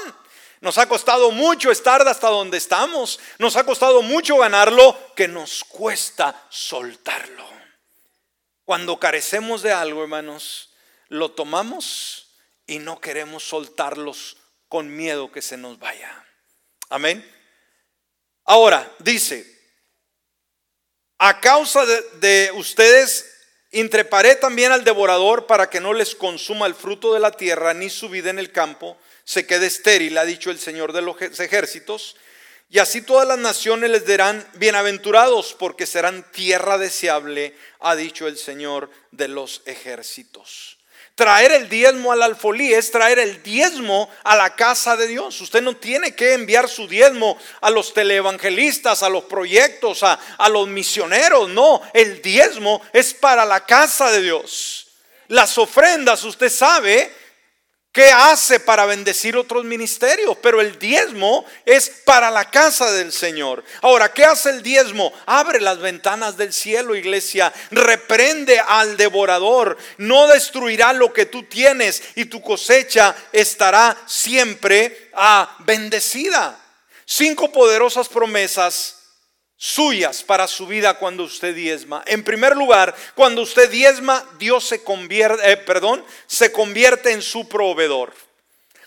Nos 0.61 0.77
ha 0.77 0.87
costado 0.87 1.31
mucho 1.31 1.71
estar 1.71 2.07
hasta 2.07 2.29
donde 2.29 2.59
estamos. 2.59 3.19
Nos 3.39 3.57
ha 3.57 3.65
costado 3.65 4.03
mucho 4.03 4.37
ganarlo 4.37 4.95
que 5.17 5.27
nos 5.27 5.65
cuesta 5.65 6.45
soltarlo. 6.51 7.49
Cuando 8.67 9.01
carecemos 9.01 9.63
de 9.63 9.73
algo, 9.73 10.03
hermanos, 10.03 10.69
lo 11.09 11.31
tomamos 11.31 12.29
y 12.67 12.79
no 12.79 13.01
queremos 13.01 13.43
soltarlos 13.43 14.37
con 14.69 14.95
miedo 14.95 15.33
que 15.33 15.41
se 15.41 15.57
nos 15.57 15.79
vaya. 15.79 16.27
Amén. 16.91 17.38
Ahora, 18.51 18.91
dice, 18.99 19.47
a 21.19 21.39
causa 21.39 21.85
de, 21.85 22.51
ustedes 22.55 23.35
Intreparé 23.71 24.35
también 24.37 24.73
al 24.73 24.83
devorador 24.83 25.47
para 25.47 25.69
que 25.69 25.79
no 25.79 25.93
les 25.93 26.15
consuma 26.15 26.67
el 26.67 26.75
fruto 26.75 27.13
de 27.13 27.21
la 27.21 27.33
tierra, 27.33 27.75
ni 27.75 27.91
su 27.91 28.09
vida 28.09 28.31
en 28.31 28.39
el 28.39 28.51
campo 28.51 28.97
se 29.25 29.47
quede 29.47 29.67
estéril, 29.67 30.17
ha 30.17 30.25
dicho 30.25 30.51
el 30.51 30.59
Señor 30.59 30.95
de 30.95 31.03
los 31.03 31.21
ejércitos. 31.39 32.17
Y 32.71 32.79
así 32.79 33.03
todas 33.03 33.29
las 33.29 33.39
naciones 33.39 33.91
les 33.91 34.07
dirán 34.07 34.47
bienaventurados, 34.55 35.55
porque 35.59 35.85
serán 35.85 36.25
tierra 36.33 36.79
deseable, 36.79 37.55
ha 37.81 37.95
dicho 37.95 38.27
el 38.27 38.39
Señor 38.39 38.91
de 39.11 39.29
los 39.29 39.61
ejércitos. 39.67 40.78
Traer 41.19 41.51
el 41.51 41.69
diezmo 41.69 42.13
al 42.13 42.23
alfolí 42.23 42.73
es 42.73 42.93
traer 42.93 43.19
el 43.19 43.43
diezmo 43.43 44.09
a 44.23 44.37
la 44.37 44.55
casa 44.55 44.97
de 44.97 45.09
Dios. 45.09 45.41
Usted 45.41 45.61
no 45.61 45.75
tiene 45.75 46.15
que 46.15 46.35
enviar 46.35 46.69
su 46.69 46.87
diezmo 46.87 47.37
a 47.61 47.71
los 47.71 47.93
televangelistas, 47.93 49.03
a 49.03 49.09
los 49.09 49.25
proyectos, 49.25 50.05
a, 50.05 50.17
a 50.39 50.49
los 50.49 50.69
misioneros. 50.69 51.49
No, 51.49 51.83
el 51.93 52.23
diezmo 52.23 52.81
es 52.93 53.15
para 53.15 53.45
la 53.45 53.67
casa 53.67 54.13
de 54.13 54.23
Dios. 54.23 54.87
Las 55.27 55.59
ofrendas, 55.59 56.23
usted 56.23 56.51
sabe, 56.51 57.13
¿Qué 57.99 58.13
hace 58.13 58.61
para 58.61 58.87
bendecir 58.87 59.37
otros 59.37 59.65
ministerios? 59.65 60.39
Pero 60.41 60.61
el 60.61 60.79
diezmo 60.79 61.45
es 61.65 61.91
para 62.05 62.31
la 62.31 62.49
casa 62.49 62.93
del 62.93 63.11
Señor. 63.11 63.65
Ahora, 63.83 64.13
¿qué 64.13 64.25
hace 64.25 64.51
el 64.51 64.63
diezmo? 64.63 65.13
Abre 65.27 65.61
las 65.61 65.81
ventanas 65.81 66.37
del 66.37 66.53
cielo, 66.53 66.95
iglesia. 66.95 67.53
Reprende 67.73 68.61
al 68.61 68.97
devorador. 68.97 69.77
No 69.97 70.29
destruirá 70.29 70.93
lo 70.93 71.13
que 71.13 71.27
tú 71.27 71.43
tienes 71.43 72.01
y 72.15 72.27
tu 72.27 72.41
cosecha 72.41 73.17
estará 73.33 73.97
siempre 74.07 75.11
ah, 75.15 75.57
bendecida. 75.65 76.57
Cinco 77.05 77.51
poderosas 77.51 78.09
promesas 78.09 78.98
suyas 79.59 80.23
para 80.23 80.47
su 80.47 80.67
vida 80.67 80.95
cuando 80.95 81.25
usted 81.25 81.55
diezma. 81.55 82.03
En 82.07 82.23
primer 82.23 82.57
lugar, 82.57 82.95
cuando 83.15 83.43
usted 83.43 83.69
diezma, 83.69 84.25
Dios 84.39 84.65
se 84.65 84.85
convierte, 84.85 85.53
eh, 85.53 85.57
perdón, 85.57 86.03
se 86.27 86.53
convierte 86.53 87.11
en 87.11 87.21
su 87.21 87.49
proveedor. 87.49 88.15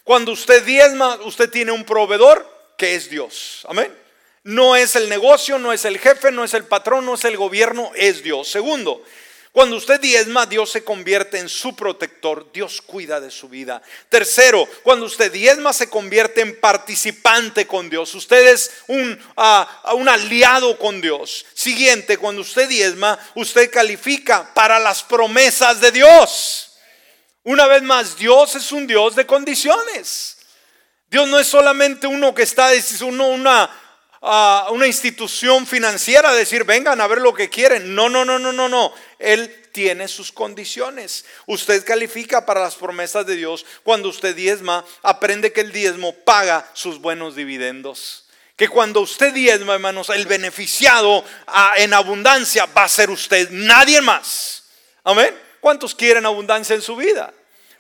Cuando 0.04 0.32
usted 0.32 0.64
diezma, 0.64 1.20
usted 1.26 1.50
tiene 1.50 1.72
un 1.72 1.84
proveedor 1.84 2.50
que 2.78 2.96
es 2.96 3.10
Dios. 3.10 3.66
Amén. 3.68 3.96
No 4.44 4.76
es 4.76 4.96
el 4.96 5.10
negocio, 5.10 5.60
no 5.60 5.72
es 5.72 5.86
el 5.86 6.00
jefe, 6.00 6.32
no 6.32 6.44
es 6.44 6.54
el 6.56 6.64
patrón, 6.64 7.06
no 7.06 7.14
es 7.14 7.26
el 7.26 7.38
gobierno, 7.38 7.92
es 7.94 8.24
Dios. 8.24 8.48
Segundo, 8.48 9.04
Cuando 9.52 9.76
usted 9.76 10.00
diezma, 10.00 10.46
Dios 10.46 10.72
se 10.72 10.84
convierte 10.84 11.38
en 11.38 11.50
su 11.50 11.76
protector, 11.76 12.50
Dios 12.54 12.82
cuida 12.82 13.20
de 13.20 13.30
su 13.30 13.50
vida. 13.50 13.82
Tercero, 14.08 14.66
cuando 14.82 15.06
usted 15.06 15.30
diezma, 15.30 15.74
se 15.74 15.90
convierte 15.90 16.40
en 16.40 16.58
participante 16.58 17.68
con 17.68 17.90
Dios. 17.90 18.16
Usted 18.16 18.48
es 18.48 18.72
un, 18.88 19.20
uh, 19.36 19.96
un 19.96 20.08
aliado 20.08 20.78
con 20.78 21.02
Dios. 21.02 21.46
Siguiente, 21.54 22.18
cuando 22.18 22.44
usted 22.44 22.70
diezma, 22.70 23.20
usted 23.36 23.70
califica 23.70 24.54
para 24.54 24.80
las 24.80 25.04
promesas 25.04 25.82
de 25.82 25.92
Dios. 25.92 26.78
Una 27.44 27.68
vez 27.68 27.82
más, 27.82 28.16
Dios 28.16 28.56
es 28.56 28.72
un 28.72 28.88
Dios 28.88 29.16
de 29.16 29.26
condiciones. 29.26 30.38
Dios 31.10 31.28
no 31.28 31.38
es 31.38 31.48
solamente 31.48 32.08
uno 32.08 32.34
que 32.34 32.44
está, 32.44 32.72
es 32.72 33.02
uno, 33.02 33.28
una, 33.28 33.70
a 34.22 34.68
una 34.72 34.86
institución 34.86 35.66
financiera 35.66 36.32
decir, 36.34 36.64
vengan 36.64 37.02
a 37.02 37.08
ver 37.08 37.20
lo 37.20 37.34
que 37.34 37.50
quieren. 37.50 37.96
No, 37.96 38.08
no, 38.08 38.24
no, 38.24 38.38
no, 38.38 38.54
no, 38.54 38.70
no. 38.70 38.94
Él 39.18 39.70
tiene 39.72 40.08
sus 40.08 40.32
condiciones. 40.32 41.26
Usted 41.48 41.84
califica 41.84 42.46
para 42.46 42.62
las 42.62 42.76
promesas 42.76 43.26
de 43.26 43.36
Dios. 43.36 43.66
Cuando 43.84 44.10
usted 44.10 44.36
diezma, 44.36 44.86
aprende 45.02 45.52
que 45.52 45.62
el 45.62 45.72
diezmo 45.72 46.14
paga 46.14 46.70
sus 46.74 47.00
buenos 47.00 47.36
dividendos. 47.36 48.26
Que 48.56 48.70
cuando 48.70 49.02
usted 49.02 49.34
diezma, 49.34 49.74
hermanos, 49.74 50.10
el 50.10 50.28
beneficiado 50.28 51.26
en 51.78 51.94
abundancia 51.94 52.68
va 52.68 52.84
a 52.84 52.90
ser 52.90 53.10
usted, 53.10 53.50
nadie 53.50 54.02
más. 54.02 54.66
Amén. 55.04 55.36
¿Cuántos 55.60 55.96
quieren 55.96 56.28
abundancia 56.28 56.76
en 56.76 56.84
su 56.84 56.96
vida? 56.96 57.34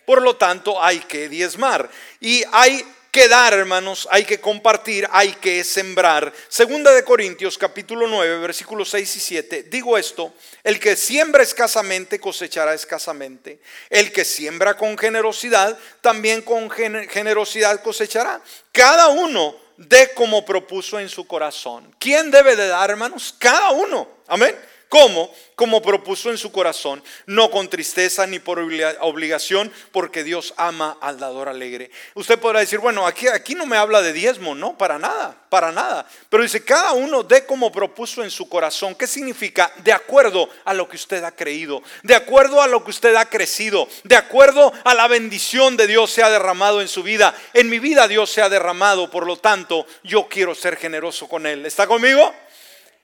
Por 0.06 0.24
lo 0.24 0.36
tanto, 0.36 0.82
hay 0.84 1.00
que 1.02 1.30
diezmar. 1.30 1.88
Y 2.20 2.44
hay 2.52 2.84
que 3.12 3.28
dar, 3.28 3.54
hermanos, 3.54 4.08
hay 4.10 4.24
que 4.24 4.40
compartir, 4.40 5.08
hay 5.12 5.34
que 5.34 5.64
sembrar. 5.66 6.32
Segunda 6.48 6.94
de 6.94 7.04
Corintios 7.04 7.58
capítulo 7.58 8.08
9, 8.08 8.40
versículos 8.40 8.90
6 8.90 9.16
y 9.18 9.20
7. 9.20 9.64
Digo 9.64 9.98
esto, 9.98 10.34
el 10.64 10.80
que 10.80 10.96
siembra 10.96 11.44
escasamente 11.44 12.20
cosechará 12.20 12.74
escasamente. 12.74 13.60
El 13.90 14.14
que 14.14 14.24
siembra 14.24 14.78
con 14.78 14.98
generosidad, 14.98 15.78
también 16.00 16.42
con 16.42 16.70
generosidad 16.70 17.84
cosechará. 17.84 18.42
Cada 18.72 19.10
uno 19.10 19.58
de 19.76 20.12
como 20.14 20.46
propuso 20.46 20.98
en 20.98 21.10
su 21.10 21.28
corazón. 21.28 21.94
¿Quién 22.00 22.32
debe 22.32 22.56
de 22.56 22.68
dar, 22.68 22.90
hermanos? 22.92 23.36
Cada 23.38 23.72
uno. 23.72 24.08
Amén. 24.28 24.56
¿Cómo? 24.92 25.34
Como 25.56 25.82
propuso 25.82 26.32
en 26.32 26.38
su 26.38 26.52
corazón, 26.52 27.02
no 27.26 27.50
con 27.50 27.70
tristeza 27.70 28.28
ni 28.28 28.40
por 28.40 28.60
obligación, 28.60 29.72
porque 29.94 30.22
Dios 30.22 30.54
ama 30.58 30.98
al 31.00 31.18
dador 31.18 31.48
alegre. 31.48 31.92
Usted 32.14 32.38
podrá 32.38 32.60
decir, 32.60 32.80
bueno, 32.80 33.08
aquí, 33.08 33.30
aquí 33.30 33.56
no 33.56 33.66
me 33.66 33.78
habla 33.78 34.02
de 34.02 34.12
diezmo, 34.12 34.54
no, 34.54 34.78
para 34.78 35.00
nada, 35.00 35.46
para 35.48 35.72
nada. 35.72 36.06
Pero 36.28 36.44
dice, 36.44 36.66
cada 36.66 36.92
uno 36.92 37.24
dé 37.24 37.46
como 37.46 37.72
propuso 37.72 38.22
en 38.22 38.30
su 38.30 38.50
corazón. 38.50 38.94
¿Qué 38.96 39.08
significa? 39.08 39.72
De 39.78 39.94
acuerdo 39.94 40.50
a 40.66 40.74
lo 40.74 40.90
que 40.90 40.98
usted 40.98 41.24
ha 41.24 41.32
creído, 41.32 41.82
de 42.04 42.16
acuerdo 42.16 42.62
a 42.62 42.68
lo 42.68 42.84
que 42.84 42.90
usted 42.90 43.16
ha 43.16 43.30
crecido, 43.30 43.88
de 44.04 44.18
acuerdo 44.18 44.74
a 44.84 44.94
la 44.94 45.08
bendición 45.08 45.78
de 45.78 45.88
Dios 45.88 46.12
se 46.12 46.22
ha 46.22 46.30
derramado 46.30 46.82
en 46.82 46.90
su 46.90 47.02
vida. 47.02 47.34
En 47.54 47.70
mi 47.70 47.80
vida 47.80 48.10
Dios 48.10 48.30
se 48.30 48.42
ha 48.42 48.50
derramado, 48.50 49.10
por 49.10 49.26
lo 49.26 49.38
tanto, 49.38 49.88
yo 50.04 50.28
quiero 50.28 50.54
ser 50.54 50.76
generoso 50.76 51.30
con 51.30 51.46
Él. 51.46 51.66
¿Está 51.66 51.88
conmigo? 51.88 52.34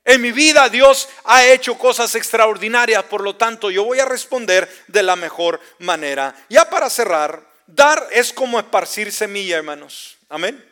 En 0.07 0.21
mi 0.21 0.31
vida 0.31 0.69
Dios 0.69 1.09
ha 1.25 1.45
hecho 1.45 1.77
cosas 1.77 2.15
extraordinarias, 2.15 3.03
por 3.03 3.19
lo 3.19 3.35
tanto 3.35 3.69
yo 3.69 3.83
voy 3.83 3.99
a 3.99 4.05
responder 4.05 4.85
de 4.87 5.03
la 5.03 5.17
mejor 5.17 5.59
manera. 5.79 6.33
Ya 6.47 6.69
para 6.69 6.89
cerrar, 6.89 7.43
dar 7.65 8.07
es 8.11 8.31
como 8.31 8.57
esparcir 8.57 9.11
semilla, 9.11 9.57
hermanos. 9.57 10.15
Amén. 10.29 10.65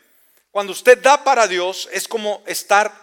Cuando 0.52 0.72
usted 0.72 0.98
da 1.00 1.22
para 1.26 1.48
Dios 1.48 1.90
es 1.92 2.08
como 2.08 2.44
estar 2.48 2.94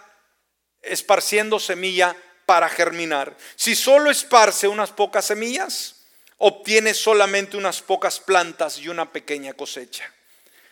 esparciendo 0.81 1.59
semilla 1.59 2.15
para 2.47 2.67
germinar. 2.67 3.37
Si 3.55 3.75
solo 3.75 4.09
esparce 4.09 4.67
unas 4.67 4.89
pocas 4.89 5.25
semillas, 5.25 5.97
obtiene 6.39 6.95
solamente 6.95 7.57
unas 7.57 7.79
pocas 7.83 8.19
plantas 8.19 8.79
y 8.79 8.89
una 8.89 9.11
pequeña 9.11 9.53
cosecha. 9.53 10.11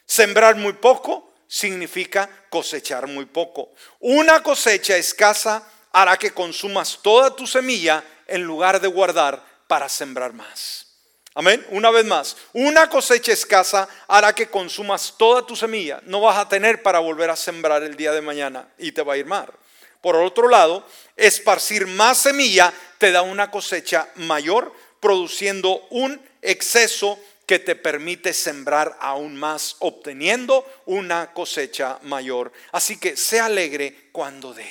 Sembrar 0.07 0.55
muy 0.55 0.73
poco 0.73 1.30
significa 1.51 2.29
cosechar 2.49 3.07
muy 3.07 3.25
poco. 3.25 3.73
Una 3.99 4.41
cosecha 4.41 4.95
escasa 4.95 5.67
hará 5.91 6.15
que 6.15 6.31
consumas 6.31 6.99
toda 7.01 7.35
tu 7.35 7.45
semilla 7.45 8.01
en 8.25 8.43
lugar 8.43 8.79
de 8.79 8.87
guardar 8.87 9.43
para 9.67 9.89
sembrar 9.89 10.31
más. 10.31 10.87
Amén. 11.35 11.65
Una 11.71 11.91
vez 11.91 12.05
más, 12.05 12.37
una 12.53 12.89
cosecha 12.89 13.33
escasa 13.33 13.89
hará 14.07 14.33
que 14.33 14.47
consumas 14.47 15.15
toda 15.17 15.45
tu 15.45 15.57
semilla. 15.57 15.99
No 16.05 16.21
vas 16.21 16.37
a 16.37 16.47
tener 16.47 16.81
para 16.81 16.99
volver 16.99 17.29
a 17.29 17.35
sembrar 17.35 17.83
el 17.83 17.97
día 17.97 18.13
de 18.13 18.21
mañana 18.21 18.69
y 18.77 18.93
te 18.93 19.01
va 19.01 19.15
a 19.15 19.17
ir 19.17 19.25
mal. 19.25 19.51
Por 19.99 20.15
otro 20.15 20.47
lado, 20.47 20.87
esparcir 21.17 21.85
más 21.85 22.17
semilla 22.19 22.73
te 22.97 23.11
da 23.11 23.23
una 23.23 23.51
cosecha 23.51 24.07
mayor, 24.15 24.73
produciendo 25.01 25.85
un 25.89 26.21
exceso 26.41 27.19
que 27.45 27.59
te 27.59 27.75
permite 27.75 28.33
sembrar 28.33 28.97
aún 28.99 29.35
más, 29.35 29.75
obteniendo 29.79 30.65
una 30.85 31.33
cosecha 31.33 31.99
mayor. 32.03 32.51
Así 32.71 32.97
que 32.97 33.17
sea 33.17 33.45
alegre 33.45 34.09
cuando 34.11 34.53
dé. 34.53 34.69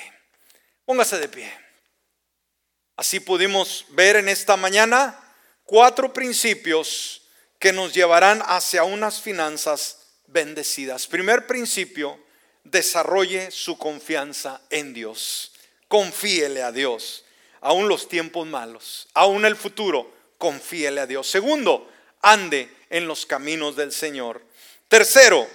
Póngase 0.85 1.19
de 1.19 1.29
pie. 1.29 1.53
Así 2.97 3.21
pudimos 3.21 3.87
ver 3.91 4.17
en 4.17 4.29
esta 4.29 4.57
mañana 4.57 5.19
cuatro 5.65 6.13
principios 6.13 7.23
que 7.59 7.73
nos 7.73 7.95
llevarán 7.95 8.43
hacia 8.47 8.85
unas 8.85 9.21
finanzas 9.21 10.07
bendecidas. 10.27 11.07
Primer 11.07 11.47
principio, 11.47 12.19
desarrolle 12.65 13.51
su 13.51 13.79
confianza 13.79 14.61
en 14.71 14.95
Dios. 14.95 15.53
Confíele 15.89 16.63
a 16.63 16.73
Dios, 16.73 17.25
aún 17.61 17.89
los 17.89 18.09
tiempos 18.09 18.47
malos, 18.47 19.09
aún 19.15 19.45
el 19.45 19.57
futuro, 19.57 20.13
confíele 20.39 21.01
a 21.01 21.07
Dios. 21.07 21.29
Segundo, 21.29 21.91
ande 22.23 22.69
en 22.91 23.07
los 23.07 23.27
caminos 23.27 23.77
del 23.77 23.93
Señor. 23.93 24.43
Tercero, 24.89 25.49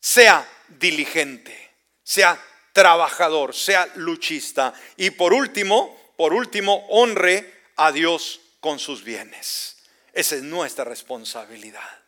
sea 0.00 0.46
diligente, 0.68 1.70
sea 2.02 2.38
trabajador, 2.72 3.54
sea 3.54 3.86
luchista. 3.96 4.74
Y 4.96 5.10
por 5.10 5.32
último, 5.32 6.12
por 6.16 6.34
último, 6.34 6.86
honre 6.90 7.62
a 7.76 7.92
Dios 7.92 8.40
con 8.60 8.78
sus 8.78 9.02
bienes. 9.02 9.76
Esa 10.12 10.36
es 10.36 10.42
nuestra 10.42 10.84
responsabilidad. 10.84 12.02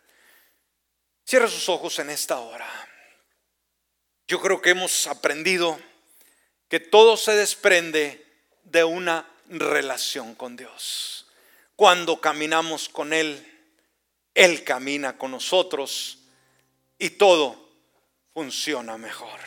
Cierra 1.24 1.48
sus 1.48 1.68
ojos 1.68 1.98
en 1.98 2.10
esta 2.10 2.38
hora. 2.38 2.68
Yo 4.28 4.40
creo 4.40 4.60
que 4.60 4.70
hemos 4.70 5.06
aprendido 5.06 5.78
que 6.68 6.80
todo 6.80 7.16
se 7.16 7.32
desprende 7.32 8.24
de 8.64 8.84
una 8.84 9.28
relación 9.48 10.34
con 10.34 10.56
Dios. 10.56 11.26
Cuando 11.76 12.20
caminamos 12.20 12.88
con 12.88 13.12
Él, 13.12 13.55
él 14.36 14.62
camina 14.62 15.16
con 15.16 15.30
nosotros 15.32 16.18
y 16.98 17.10
todo 17.10 17.56
funciona 18.34 18.98
mejor. 18.98 19.40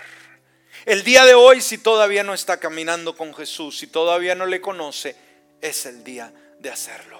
El 0.85 1.03
día 1.03 1.25
de 1.25 1.35
hoy, 1.35 1.61
si 1.61 1.77
todavía 1.77 2.23
no 2.23 2.33
está 2.33 2.59
caminando 2.59 3.15
con 3.15 3.33
Jesús, 3.35 3.77
si 3.77 3.87
todavía 3.87 4.33
no 4.33 4.47
le 4.47 4.59
conoce, 4.59 5.15
es 5.61 5.85
el 5.85 6.03
día 6.03 6.33
de 6.59 6.71
hacerlo. 6.71 7.19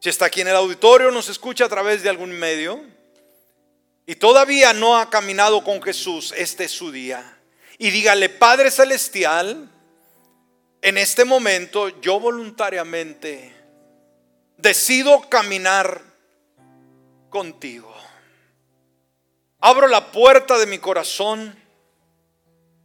Si 0.00 0.08
está 0.08 0.26
aquí 0.26 0.42
en 0.42 0.48
el 0.48 0.56
auditorio, 0.56 1.10
nos 1.10 1.28
escucha 1.28 1.64
a 1.64 1.68
través 1.68 2.04
de 2.04 2.10
algún 2.10 2.30
medio 2.30 2.80
y 4.06 4.14
todavía 4.14 4.72
no 4.72 4.96
ha 4.96 5.10
caminado 5.10 5.64
con 5.64 5.82
Jesús, 5.82 6.32
este 6.36 6.64
es 6.64 6.70
su 6.70 6.92
día. 6.92 7.38
Y 7.78 7.90
dígale, 7.90 8.28
Padre 8.28 8.70
Celestial, 8.70 9.68
en 10.80 10.98
este 10.98 11.24
momento 11.24 12.00
yo 12.00 12.20
voluntariamente 12.20 13.63
decido 14.56 15.28
caminar 15.28 16.02
contigo. 17.30 17.94
Abro 19.60 19.88
la 19.88 20.12
puerta 20.12 20.58
de 20.58 20.66
mi 20.66 20.78
corazón 20.78 21.54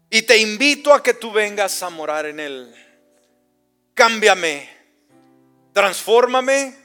y 0.10 0.24
te 0.24 0.38
invito 0.38 0.94
a 0.94 1.04
que 1.04 1.14
tú 1.14 1.32
vengas 1.32 1.84
a 1.84 1.90
morar 1.90 2.26
en 2.26 2.40
él. 2.40 2.74
Cámbiame, 3.94 4.70
transfórmame 5.74 6.76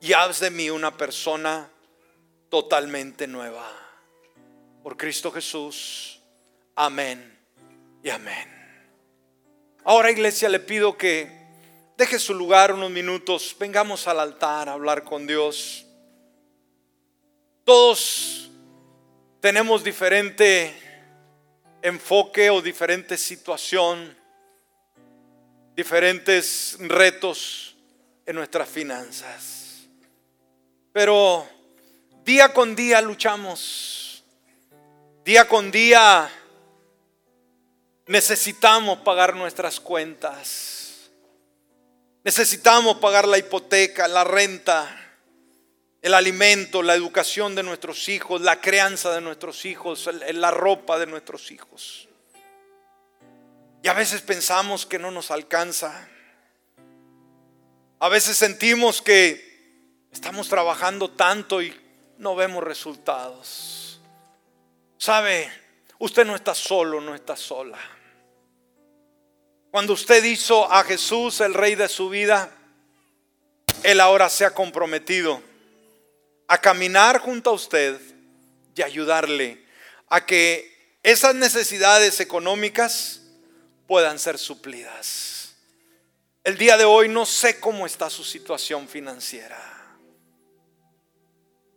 y 0.00 0.12
haz 0.12 0.40
de 0.40 0.50
mí 0.50 0.68
una 0.68 0.96
persona 0.96 1.70
totalmente 2.50 3.26
nueva. 3.26 3.66
Por 4.82 4.96
Cristo 4.96 5.30
Jesús. 5.30 6.20
Amén 6.74 7.38
y 8.02 8.10
amén. 8.10 8.48
Ahora 9.84 10.10
iglesia 10.10 10.48
le 10.48 10.60
pido 10.60 10.96
que 10.98 11.41
deje 11.96 12.18
su 12.18 12.34
lugar 12.34 12.72
unos 12.72 12.90
minutos, 12.90 13.54
vengamos 13.58 14.06
al 14.08 14.20
altar 14.20 14.68
a 14.68 14.72
hablar 14.72 15.04
con 15.04 15.26
Dios. 15.26 15.86
Todos 17.64 18.50
tenemos 19.40 19.84
diferente 19.84 20.74
enfoque 21.82 22.50
o 22.50 22.62
diferente 22.62 23.16
situación, 23.16 24.16
diferentes 25.74 26.76
retos 26.80 27.76
en 28.26 28.36
nuestras 28.36 28.68
finanzas. 28.68 29.86
Pero 30.92 31.46
día 32.24 32.52
con 32.52 32.76
día 32.76 33.00
luchamos, 33.00 34.22
día 35.24 35.48
con 35.48 35.70
día 35.70 36.30
necesitamos 38.06 38.98
pagar 38.98 39.34
nuestras 39.34 39.80
cuentas. 39.80 40.81
Necesitamos 42.24 42.98
pagar 42.98 43.26
la 43.26 43.38
hipoteca, 43.38 44.06
la 44.06 44.22
renta, 44.22 44.98
el 46.00 46.14
alimento, 46.14 46.82
la 46.82 46.94
educación 46.94 47.54
de 47.54 47.62
nuestros 47.62 48.08
hijos, 48.08 48.40
la 48.40 48.60
crianza 48.60 49.12
de 49.12 49.20
nuestros 49.20 49.64
hijos, 49.64 50.08
la 50.32 50.50
ropa 50.50 50.98
de 50.98 51.06
nuestros 51.06 51.50
hijos. 51.50 52.08
Y 53.82 53.88
a 53.88 53.92
veces 53.92 54.20
pensamos 54.20 54.86
que 54.86 54.98
no 54.98 55.10
nos 55.10 55.32
alcanza. 55.32 56.08
A 57.98 58.08
veces 58.08 58.36
sentimos 58.36 59.02
que 59.02 60.06
estamos 60.12 60.48
trabajando 60.48 61.10
tanto 61.10 61.60
y 61.60 61.74
no 62.18 62.36
vemos 62.36 62.62
resultados. 62.62 64.00
¿Sabe? 64.96 65.50
Usted 65.98 66.24
no 66.24 66.36
está 66.36 66.54
solo, 66.54 67.00
no 67.00 67.14
está 67.14 67.36
sola. 67.36 67.78
Cuando 69.72 69.94
usted 69.94 70.22
hizo 70.24 70.70
a 70.70 70.84
Jesús 70.84 71.40
el 71.40 71.54
rey 71.54 71.76
de 71.76 71.88
su 71.88 72.10
vida, 72.10 72.54
Él 73.82 74.02
ahora 74.02 74.28
se 74.28 74.44
ha 74.44 74.50
comprometido 74.50 75.42
a 76.46 76.58
caminar 76.58 77.20
junto 77.20 77.48
a 77.48 77.54
usted 77.54 77.98
y 78.74 78.82
ayudarle 78.82 79.64
a 80.10 80.26
que 80.26 80.98
esas 81.02 81.34
necesidades 81.34 82.20
económicas 82.20 83.22
puedan 83.86 84.18
ser 84.18 84.36
suplidas. 84.36 85.54
El 86.44 86.58
día 86.58 86.76
de 86.76 86.84
hoy 86.84 87.08
no 87.08 87.24
sé 87.24 87.58
cómo 87.58 87.86
está 87.86 88.10
su 88.10 88.24
situación 88.24 88.86
financiera. 88.86 89.58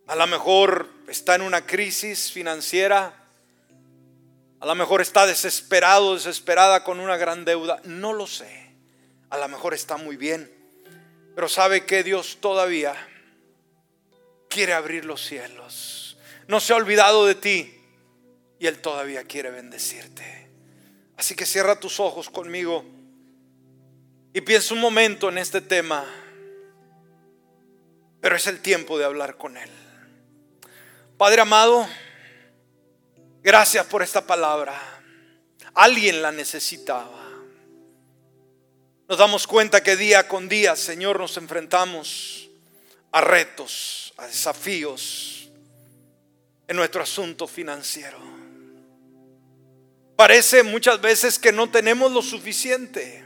A 0.08 0.18
lo 0.18 0.28
mejor 0.28 0.90
está 1.08 1.36
en 1.36 1.44
una 1.44 1.66
crisis 1.66 2.30
financiera. 2.30 3.25
A 4.66 4.68
lo 4.70 4.74
mejor 4.74 5.00
está 5.00 5.28
desesperado, 5.28 6.16
desesperada 6.16 6.84
con 6.84 7.00
una 7.00 7.18
gran 7.18 7.46
deuda. 7.46 7.80
No 7.84 8.14
lo 8.14 8.26
sé. 8.26 8.72
A 9.30 9.38
lo 9.38 9.48
mejor 9.48 9.76
está 9.76 9.98
muy 9.98 10.18
bien. 10.18 10.52
Pero 11.36 11.48
sabe 11.48 11.86
que 11.86 12.02
Dios 12.02 12.40
todavía 12.42 12.96
quiere 14.50 14.74
abrir 14.74 15.06
los 15.06 15.24
cielos. 15.24 16.18
No 16.48 16.60
se 16.60 16.74
ha 16.74 16.78
olvidado 16.78 17.28
de 17.28 17.36
ti 17.36 17.80
y 18.58 18.66
Él 18.66 18.80
todavía 18.80 19.26
quiere 19.26 19.52
bendecirte. 19.52 20.50
Así 21.16 21.36
que 21.36 21.46
cierra 21.46 21.80
tus 21.80 22.00
ojos 22.00 22.32
conmigo 22.32 22.84
y 24.34 24.42
piensa 24.42 24.74
un 24.74 24.82
momento 24.82 25.30
en 25.30 25.38
este 25.38 25.62
tema. 25.62 26.04
Pero 28.20 28.36
es 28.36 28.48
el 28.48 28.64
tiempo 28.64 28.98
de 28.98 29.06
hablar 29.06 29.38
con 29.38 29.58
Él. 29.58 29.70
Padre 31.20 31.42
amado, 31.42 31.88
gracias 33.46 33.86
por 33.86 34.02
esta 34.02 34.26
palabra. 34.26 34.74
Alguien 35.76 36.22
la 36.22 36.32
necesitaba. 36.32 37.22
Nos 39.08 39.20
damos 39.20 39.46
cuenta 39.46 39.84
que 39.84 39.96
día 39.96 40.28
con 40.28 40.50
día, 40.50 40.76
Señor, 40.76 41.20
nos 41.20 41.38
enfrentamos 41.38 42.50
a 43.12 43.22
retos 43.22 44.14
a 44.18 44.26
desafíos 44.26 45.48
en 46.68 46.76
nuestro 46.76 47.04
asunto 47.04 47.48
financiero. 47.48 48.18
Parece 50.16 50.64
muchas 50.64 51.00
veces 51.00 51.38
que 51.38 51.52
no 51.52 51.70
tenemos 51.70 52.12
lo 52.12 52.24
suficiente. 52.24 53.24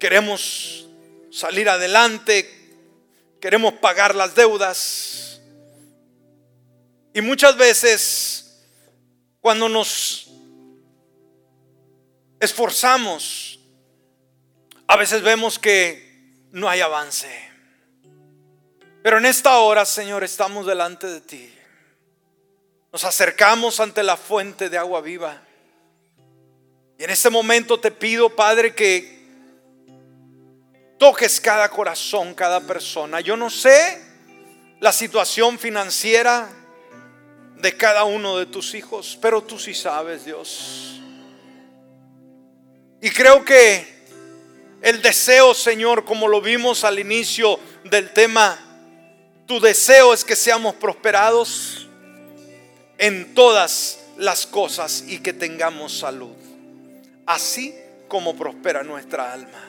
Queremos 0.00 0.88
salir 1.30 1.68
adelante, 1.68 2.50
queremos 3.40 3.74
pagar 3.74 4.14
las 4.16 4.34
deudas. 4.34 5.40
Y 7.12 7.20
muchas 7.20 7.56
veces 7.56 8.39
cuando 9.40 9.68
nos 9.68 10.30
esforzamos, 12.38 13.58
a 14.86 14.96
veces 14.96 15.22
vemos 15.22 15.58
que 15.58 16.46
no 16.52 16.68
hay 16.68 16.80
avance. 16.80 17.28
Pero 19.02 19.18
en 19.18 19.26
esta 19.26 19.58
hora, 19.58 19.84
Señor, 19.84 20.24
estamos 20.24 20.66
delante 20.66 21.06
de 21.06 21.20
ti. 21.20 21.54
Nos 22.92 23.04
acercamos 23.04 23.80
ante 23.80 24.02
la 24.02 24.16
fuente 24.16 24.68
de 24.68 24.76
agua 24.76 25.00
viva. 25.00 25.40
Y 26.98 27.04
en 27.04 27.10
este 27.10 27.30
momento 27.30 27.80
te 27.80 27.90
pido, 27.90 28.34
Padre, 28.34 28.74
que 28.74 29.20
toques 30.98 31.40
cada 31.40 31.70
corazón, 31.70 32.34
cada 32.34 32.60
persona. 32.60 33.20
Yo 33.20 33.36
no 33.36 33.48
sé 33.48 34.04
la 34.80 34.92
situación 34.92 35.58
financiera 35.58 36.59
de 37.60 37.76
cada 37.76 38.04
uno 38.04 38.38
de 38.38 38.46
tus 38.46 38.74
hijos, 38.74 39.18
pero 39.20 39.42
tú 39.42 39.58
sí 39.58 39.74
sabes, 39.74 40.24
Dios. 40.24 41.00
Y 43.00 43.10
creo 43.10 43.44
que 43.44 43.86
el 44.82 45.02
deseo, 45.02 45.54
Señor, 45.54 46.04
como 46.04 46.28
lo 46.28 46.40
vimos 46.40 46.84
al 46.84 46.98
inicio 46.98 47.58
del 47.84 48.12
tema, 48.12 48.58
tu 49.46 49.60
deseo 49.60 50.14
es 50.14 50.24
que 50.24 50.36
seamos 50.36 50.74
prosperados 50.74 51.88
en 52.98 53.34
todas 53.34 54.00
las 54.16 54.46
cosas 54.46 55.04
y 55.06 55.18
que 55.18 55.32
tengamos 55.32 55.98
salud, 55.98 56.36
así 57.26 57.74
como 58.08 58.36
prospera 58.36 58.82
nuestra 58.82 59.32
alma. 59.32 59.66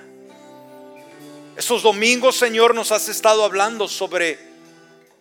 Esos 1.55 1.83
domingos, 1.83 2.35
Señor, 2.35 2.75
nos 2.75 2.91
has 2.91 3.07
estado 3.07 3.43
hablando 3.43 3.87
sobre 3.87 4.50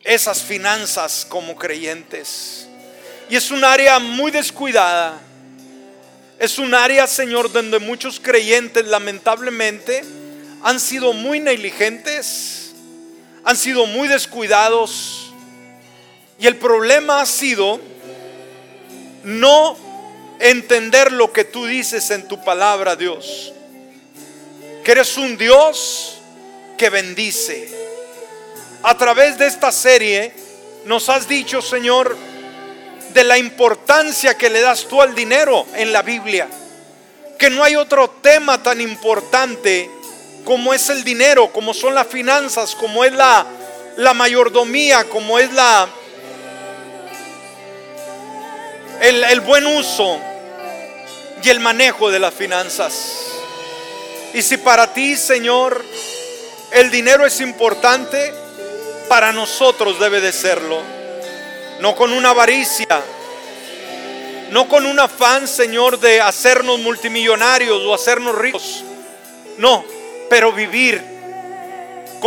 esas 0.04 0.42
finanzas 0.42 1.26
como 1.28 1.56
creyentes. 1.56 2.68
Y 3.28 3.36
es 3.36 3.50
un 3.50 3.64
área 3.64 3.98
muy 3.98 4.30
descuidada. 4.30 5.20
Es 6.38 6.58
un 6.58 6.74
área, 6.74 7.06
Señor, 7.06 7.52
donde 7.52 7.78
muchos 7.78 8.18
creyentes 8.18 8.86
lamentablemente 8.86 10.02
han 10.62 10.80
sido 10.80 11.12
muy 11.12 11.40
negligentes 11.40 12.60
han 13.44 13.56
sido 13.56 13.86
muy 13.86 14.08
descuidados 14.08 15.32
y 16.38 16.46
el 16.46 16.56
problema 16.56 17.20
ha 17.20 17.26
sido 17.26 17.80
no 19.24 19.76
entender 20.38 21.12
lo 21.12 21.32
que 21.32 21.44
tú 21.44 21.66
dices 21.66 22.10
en 22.10 22.26
tu 22.28 22.42
palabra, 22.42 22.96
Dios. 22.96 23.52
Que 24.84 24.92
eres 24.92 25.16
un 25.18 25.36
Dios 25.36 26.18
que 26.78 26.88
bendice. 26.88 27.79
A 28.82 28.96
través 28.96 29.36
de 29.38 29.46
esta 29.46 29.72
serie 29.72 30.32
nos 30.86 31.08
has 31.08 31.28
dicho, 31.28 31.60
Señor, 31.60 32.16
de 33.12 33.24
la 33.24 33.36
importancia 33.36 34.36
que 34.36 34.48
le 34.48 34.60
das 34.60 34.86
tú 34.86 35.02
al 35.02 35.14
dinero 35.14 35.66
en 35.74 35.92
la 35.92 36.02
Biblia. 36.02 36.48
Que 37.38 37.50
no 37.50 37.62
hay 37.62 37.76
otro 37.76 38.08
tema 38.08 38.62
tan 38.62 38.80
importante 38.80 39.90
como 40.44 40.72
es 40.72 40.88
el 40.88 41.04
dinero, 41.04 41.52
como 41.52 41.74
son 41.74 41.94
las 41.94 42.06
finanzas, 42.06 42.74
como 42.74 43.04
es 43.04 43.12
la, 43.12 43.46
la 43.96 44.14
mayordomía, 44.14 45.04
como 45.04 45.38
es 45.38 45.52
la 45.52 45.88
el, 49.00 49.24
el 49.24 49.40
buen 49.40 49.66
uso 49.66 50.18
y 51.42 51.48
el 51.48 51.60
manejo 51.60 52.10
de 52.10 52.18
las 52.18 52.34
finanzas. 52.34 52.94
Y 54.32 54.42
si 54.42 54.58
para 54.58 54.92
ti, 54.92 55.16
Señor, 55.16 55.84
el 56.72 56.90
dinero 56.90 57.26
es 57.26 57.40
importante, 57.40 58.32
para 59.10 59.32
nosotros 59.32 59.98
debe 59.98 60.20
de 60.20 60.30
serlo. 60.30 60.80
No 61.80 61.96
con 61.96 62.12
una 62.12 62.30
avaricia, 62.30 63.02
no 64.52 64.68
con 64.68 64.86
un 64.86 65.00
afán, 65.00 65.48
Señor, 65.48 65.98
de 65.98 66.20
hacernos 66.20 66.78
multimillonarios 66.78 67.82
o 67.82 67.92
hacernos 67.92 68.36
ricos. 68.36 68.84
No, 69.58 69.84
pero 70.28 70.52
vivir 70.52 71.02